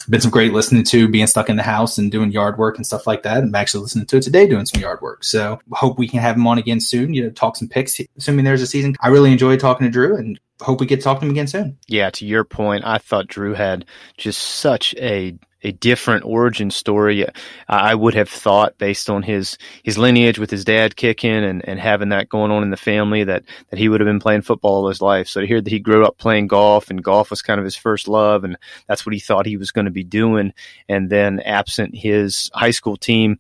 Been 0.09 0.20
some 0.20 0.32
great 0.32 0.51
listening 0.51 0.84
to, 0.86 1.07
being 1.07 1.28
stuck 1.28 1.47
in 1.47 1.55
the 1.55 1.64
house 1.64 1.97
and 1.97 2.11
doing 2.11 2.30
yard 2.30 2.57
work 2.57 2.76
and 2.76 2.86
stuff 2.86 3.07
like 3.07 3.24
that. 3.24 3.38
I'm 3.38 3.55
actually 3.55 3.84
listening 3.84 4.05
to 4.07 4.18
it 4.18 4.24
today, 4.24 4.45
doing 4.47 4.66
some 4.66 4.82
yard 4.82 4.99
work. 5.01 5.24
So 5.24 5.61
hope 5.72 5.97
we 5.97 6.09
can 6.09 6.20
have 6.20 6.36
him 6.36 6.45
on 6.45 6.57
again 6.57 6.82
soon. 6.82 7.14
You 7.14 7.24
know, 7.24 7.30
talk 7.30 7.55
some 7.55 7.70
picks, 7.70 8.01
assuming 8.18 8.43
there's 8.43 8.61
a 8.61 8.68
season. 8.68 8.95
I 8.99 9.07
really 9.07 9.32
enjoyed 9.32 9.61
talking 9.61 9.88
to 9.88 9.91
Drew 9.91 10.18
and 10.18 10.38
hope 10.59 10.82
we 10.82 10.88
get 10.88 10.97
to 10.97 11.03
talk 11.03 11.20
to 11.20 11.26
him 11.26 11.32
again 11.32 11.47
soon. 11.47 11.78
Yeah, 11.88 12.09
to 12.11 12.26
your 12.26 12.43
point, 12.43 12.84
I 12.86 12.97
thought 12.97 13.28
Drew 13.28 13.53
had 13.53 13.86
just 14.18 14.41
such 14.41 14.93
a 14.95 15.38
a 15.64 15.72
different 15.72 16.26
origin 16.26 16.70
story. 16.70 17.26
I 17.68 17.95
would 17.95 18.14
have 18.14 18.30
thought, 18.30 18.78
based 18.78 19.09
on 19.09 19.24
his 19.24 19.57
his 19.84 19.97
lineage 19.97 20.39
with 20.39 20.51
his 20.51 20.66
dad 20.66 20.95
kicking 20.95 21.43
and, 21.43 21.68
and 21.68 21.80
having 21.80 22.09
that 22.09 22.30
going 22.30 22.51
on 22.51 22.64
in 22.64 22.70
the 22.70 22.78
family, 22.78 23.24
that 23.24 23.43
that 23.70 23.80
he 23.80 23.89
would 23.89 24.01
have 24.01 24.07
been 24.07 24.20
playing 24.20 24.41
football 24.41 24.76
all 24.76 24.88
his 24.88 25.01
life. 25.01 25.28
So 25.28 25.41
to 25.41 25.47
hear 25.47 25.61
that 25.61 25.70
he 25.70 25.80
grew 25.80 26.05
up 26.05 26.18
playing 26.18 26.47
golf 26.47 26.89
and 26.89 27.03
golf 27.03 27.30
was 27.30 27.41
kind 27.41 27.59
of 27.59 27.66
his 27.66 27.76
first 27.76 28.07
love, 28.07 28.43
and 28.43 28.57
that's 28.88 29.05
what 29.05 29.14
he 29.14 29.20
thought 29.20 29.45
he 29.45 29.57
was 29.57 29.72
going 29.72 29.86
to 29.86 29.91
be 29.91 30.03
doing, 30.03 30.53
and 30.89 31.09
then 31.09 31.39
absent 31.39 31.95
his 31.95 32.51
high 32.53 32.72
school 32.72 32.97
team 32.97 33.39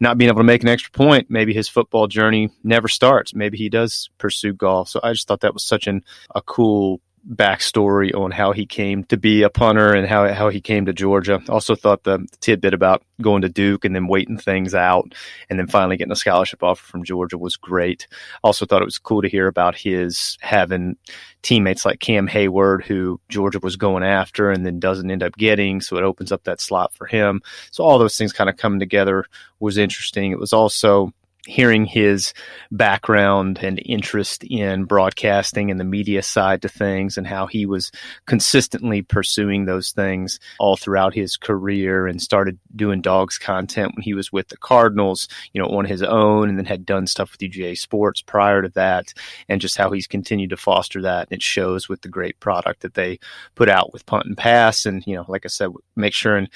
not 0.00 0.18
being 0.18 0.28
able 0.28 0.40
to 0.40 0.44
make 0.44 0.62
an 0.62 0.68
extra 0.68 0.90
point, 0.90 1.30
maybe 1.30 1.54
his 1.54 1.68
football 1.68 2.06
journey 2.08 2.50
never 2.62 2.88
starts. 2.88 3.34
Maybe 3.34 3.56
he 3.56 3.68
does 3.68 4.10
pursue 4.18 4.52
golf. 4.52 4.88
So 4.88 5.00
I 5.02 5.12
just 5.12 5.28
thought 5.28 5.40
that 5.40 5.54
was 5.54 5.64
such 5.64 5.86
an 5.86 6.04
a 6.34 6.42
cool 6.42 7.00
backstory 7.32 8.14
on 8.14 8.30
how 8.30 8.52
he 8.52 8.66
came 8.66 9.02
to 9.04 9.16
be 9.16 9.42
a 9.42 9.50
punter 9.50 9.94
and 9.94 10.06
how 10.06 10.32
how 10.32 10.50
he 10.50 10.60
came 10.60 10.84
to 10.86 10.92
Georgia. 10.92 11.40
Also 11.48 11.74
thought 11.74 12.04
the 12.04 12.26
tidbit 12.40 12.74
about 12.74 13.02
going 13.22 13.42
to 13.42 13.48
Duke 13.48 13.84
and 13.84 13.94
then 13.94 14.08
waiting 14.08 14.36
things 14.36 14.74
out 14.74 15.14
and 15.48 15.58
then 15.58 15.66
finally 15.66 15.96
getting 15.96 16.12
a 16.12 16.16
scholarship 16.16 16.62
offer 16.62 16.84
from 16.84 17.04
Georgia 17.04 17.38
was 17.38 17.56
great. 17.56 18.06
Also 18.42 18.66
thought 18.66 18.82
it 18.82 18.86
was 18.86 18.98
cool 18.98 19.22
to 19.22 19.28
hear 19.28 19.46
about 19.46 19.74
his 19.74 20.36
having 20.42 20.96
teammates 21.42 21.84
like 21.84 22.00
Cam 22.00 22.28
Heyward, 22.28 22.84
who 22.84 23.20
Georgia 23.28 23.60
was 23.62 23.76
going 23.76 24.02
after 24.02 24.50
and 24.50 24.66
then 24.66 24.78
doesn't 24.78 25.10
end 25.10 25.22
up 25.22 25.36
getting, 25.36 25.80
so 25.80 25.96
it 25.96 26.04
opens 26.04 26.32
up 26.32 26.44
that 26.44 26.60
slot 26.60 26.92
for 26.94 27.06
him. 27.06 27.40
So 27.70 27.84
all 27.84 27.98
those 27.98 28.16
things 28.16 28.32
kind 28.32 28.50
of 28.50 28.56
coming 28.56 28.80
together 28.80 29.24
was 29.60 29.78
interesting. 29.78 30.32
It 30.32 30.38
was 30.38 30.52
also 30.52 31.12
hearing 31.46 31.84
his 31.84 32.32
background 32.70 33.58
and 33.62 33.80
interest 33.84 34.44
in 34.44 34.84
broadcasting 34.84 35.70
and 35.70 35.78
the 35.78 35.84
media 35.84 36.22
side 36.22 36.62
to 36.62 36.68
things 36.68 37.18
and 37.18 37.26
how 37.26 37.46
he 37.46 37.66
was 37.66 37.92
consistently 38.26 39.02
pursuing 39.02 39.64
those 39.64 39.90
things 39.90 40.40
all 40.58 40.76
throughout 40.76 41.14
his 41.14 41.36
career 41.36 42.06
and 42.06 42.22
started 42.22 42.58
doing 42.74 43.00
dogs 43.00 43.36
content 43.36 43.94
when 43.94 44.02
he 44.02 44.14
was 44.14 44.32
with 44.32 44.48
the 44.48 44.56
Cardinals, 44.56 45.28
you 45.52 45.60
know, 45.60 45.68
on 45.68 45.84
his 45.84 46.02
own 46.02 46.48
and 46.48 46.56
then 46.56 46.64
had 46.64 46.86
done 46.86 47.06
stuff 47.06 47.32
with 47.32 47.40
UGA 47.40 47.76
Sports 47.76 48.22
prior 48.22 48.62
to 48.62 48.68
that 48.70 49.12
and 49.48 49.60
just 49.60 49.76
how 49.76 49.90
he's 49.90 50.06
continued 50.06 50.50
to 50.50 50.56
foster 50.56 51.02
that. 51.02 51.28
And 51.30 51.36
it 51.36 51.42
shows 51.42 51.88
with 51.88 52.00
the 52.02 52.08
great 52.08 52.40
product 52.40 52.80
that 52.80 52.94
they 52.94 53.18
put 53.54 53.68
out 53.68 53.92
with 53.92 54.06
punt 54.06 54.26
and 54.26 54.36
pass. 54.36 54.86
And, 54.86 55.06
you 55.06 55.14
know, 55.14 55.24
like 55.28 55.44
I 55.44 55.48
said, 55.48 55.70
make 55.94 56.14
sure 56.14 56.36
and 56.36 56.48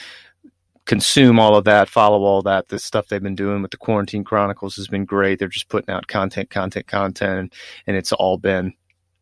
consume 0.88 1.38
all 1.38 1.54
of 1.54 1.64
that, 1.64 1.88
follow 1.88 2.24
all 2.24 2.42
that. 2.42 2.68
The 2.68 2.78
stuff 2.78 3.06
they've 3.06 3.22
been 3.22 3.34
doing 3.34 3.62
with 3.62 3.70
the 3.70 3.76
Quarantine 3.76 4.24
Chronicles 4.24 4.74
has 4.76 4.88
been 4.88 5.04
great. 5.04 5.38
They're 5.38 5.46
just 5.46 5.68
putting 5.68 5.94
out 5.94 6.08
content, 6.08 6.50
content, 6.50 6.86
content, 6.86 7.54
and 7.86 7.96
it's 7.96 8.10
all 8.12 8.38
been, 8.38 8.72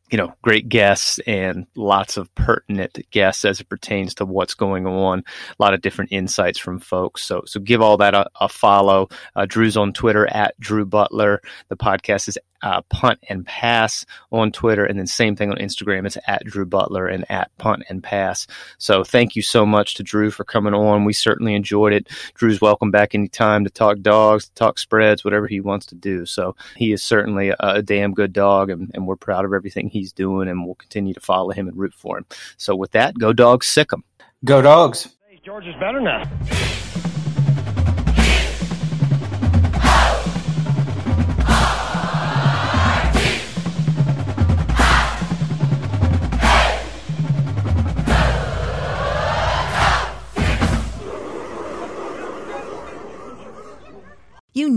you 0.09 0.17
know, 0.17 0.33
great 0.43 0.69
guests 0.69 1.19
and 1.27 1.67
lots 1.75 2.17
of 2.17 2.33
pertinent 2.37 2.99
guests 3.11 3.45
as 3.45 3.61
it 3.61 3.69
pertains 3.69 4.15
to 4.15 4.25
what's 4.25 4.55
going 4.55 4.87
on. 4.87 5.25
A 5.59 5.63
lot 5.63 5.75
of 5.75 5.83
different 5.83 6.13
insights 6.13 6.59
from 6.59 6.79
folks. 6.79 7.25
So, 7.25 7.43
so 7.47 7.59
give 7.59 7.83
all 7.83 7.97
that 7.97 8.15
a, 8.15 8.29
a 8.41 8.49
follow. 8.49 9.09
Uh, 9.35 9.45
Drew's 9.45 9.77
on 9.77 9.93
Twitter 9.93 10.29
at 10.29 10.59
Drew 10.61 10.87
Butler. 10.87 11.43
The 11.69 11.77
podcast 11.77 12.29
is 12.29 12.39
uh, 12.63 12.83
punt 12.83 13.19
and 13.29 13.47
pass 13.47 14.05
on 14.31 14.53
Twitter, 14.53 14.85
and 14.85 14.99
then 14.99 15.07
same 15.07 15.37
thing 15.37 15.51
on 15.51 15.57
Instagram. 15.57 16.07
It's 16.07 16.19
at 16.27 16.45
Drew 16.45 16.67
Butler 16.67 17.07
and 17.07 17.25
at 17.31 17.57
punt 17.59 17.85
and 17.89 18.03
pass. 18.03 18.47
So 18.79 19.05
thank 19.05 19.37
you 19.37 19.43
so 19.43 19.67
much 19.67 19.95
to 19.95 20.03
Drew 20.03 20.31
for 20.31 20.45
coming 20.45 20.75
on. 20.75 21.05
We 21.05 21.13
certainly 21.13 21.55
enjoyed 21.55 21.93
it. 21.93 22.09
Drew's 22.35 22.61
welcome 22.61 22.91
back 22.91 23.15
anytime 23.15 23.65
to 23.65 23.71
talk 23.71 24.01
dogs, 24.01 24.47
to 24.47 24.55
talk 24.55 24.79
spreads, 24.79 25.25
whatever 25.25 25.47
he 25.47 25.61
wants 25.61 25.87
to 25.87 25.95
do. 25.95 26.27
So 26.27 26.57
he 26.77 26.93
is 26.93 27.03
certainly 27.03 27.51
a, 27.51 27.57
a 27.61 27.83
damn 27.83 28.15
good 28.15 28.33
dog, 28.33 28.71
and, 28.71 28.91
and, 28.95 29.07
we're 29.07 29.15
proud 29.15 29.45
of 29.45 29.53
everything 29.53 29.89
he's 29.89 30.13
doing, 30.13 30.49
and 30.49 30.65
we'll 30.65 30.75
continue 30.75 31.15
to 31.15 31.21
follow 31.21 31.51
him 31.51 31.69
and 31.69 31.77
root 31.77 31.95
for 31.95 32.19
him. 32.19 32.27
So 32.57 32.75
with 32.75 32.91
that, 32.91 33.17
go 33.17 33.33
dogs, 33.33 33.69
sick 33.69 33.93
'em. 33.93 34.03
Go 34.45 34.63
dogs. 34.63 35.17
George 35.45 35.67
is 35.67 35.77
better 35.77 36.01
now. 36.01 36.25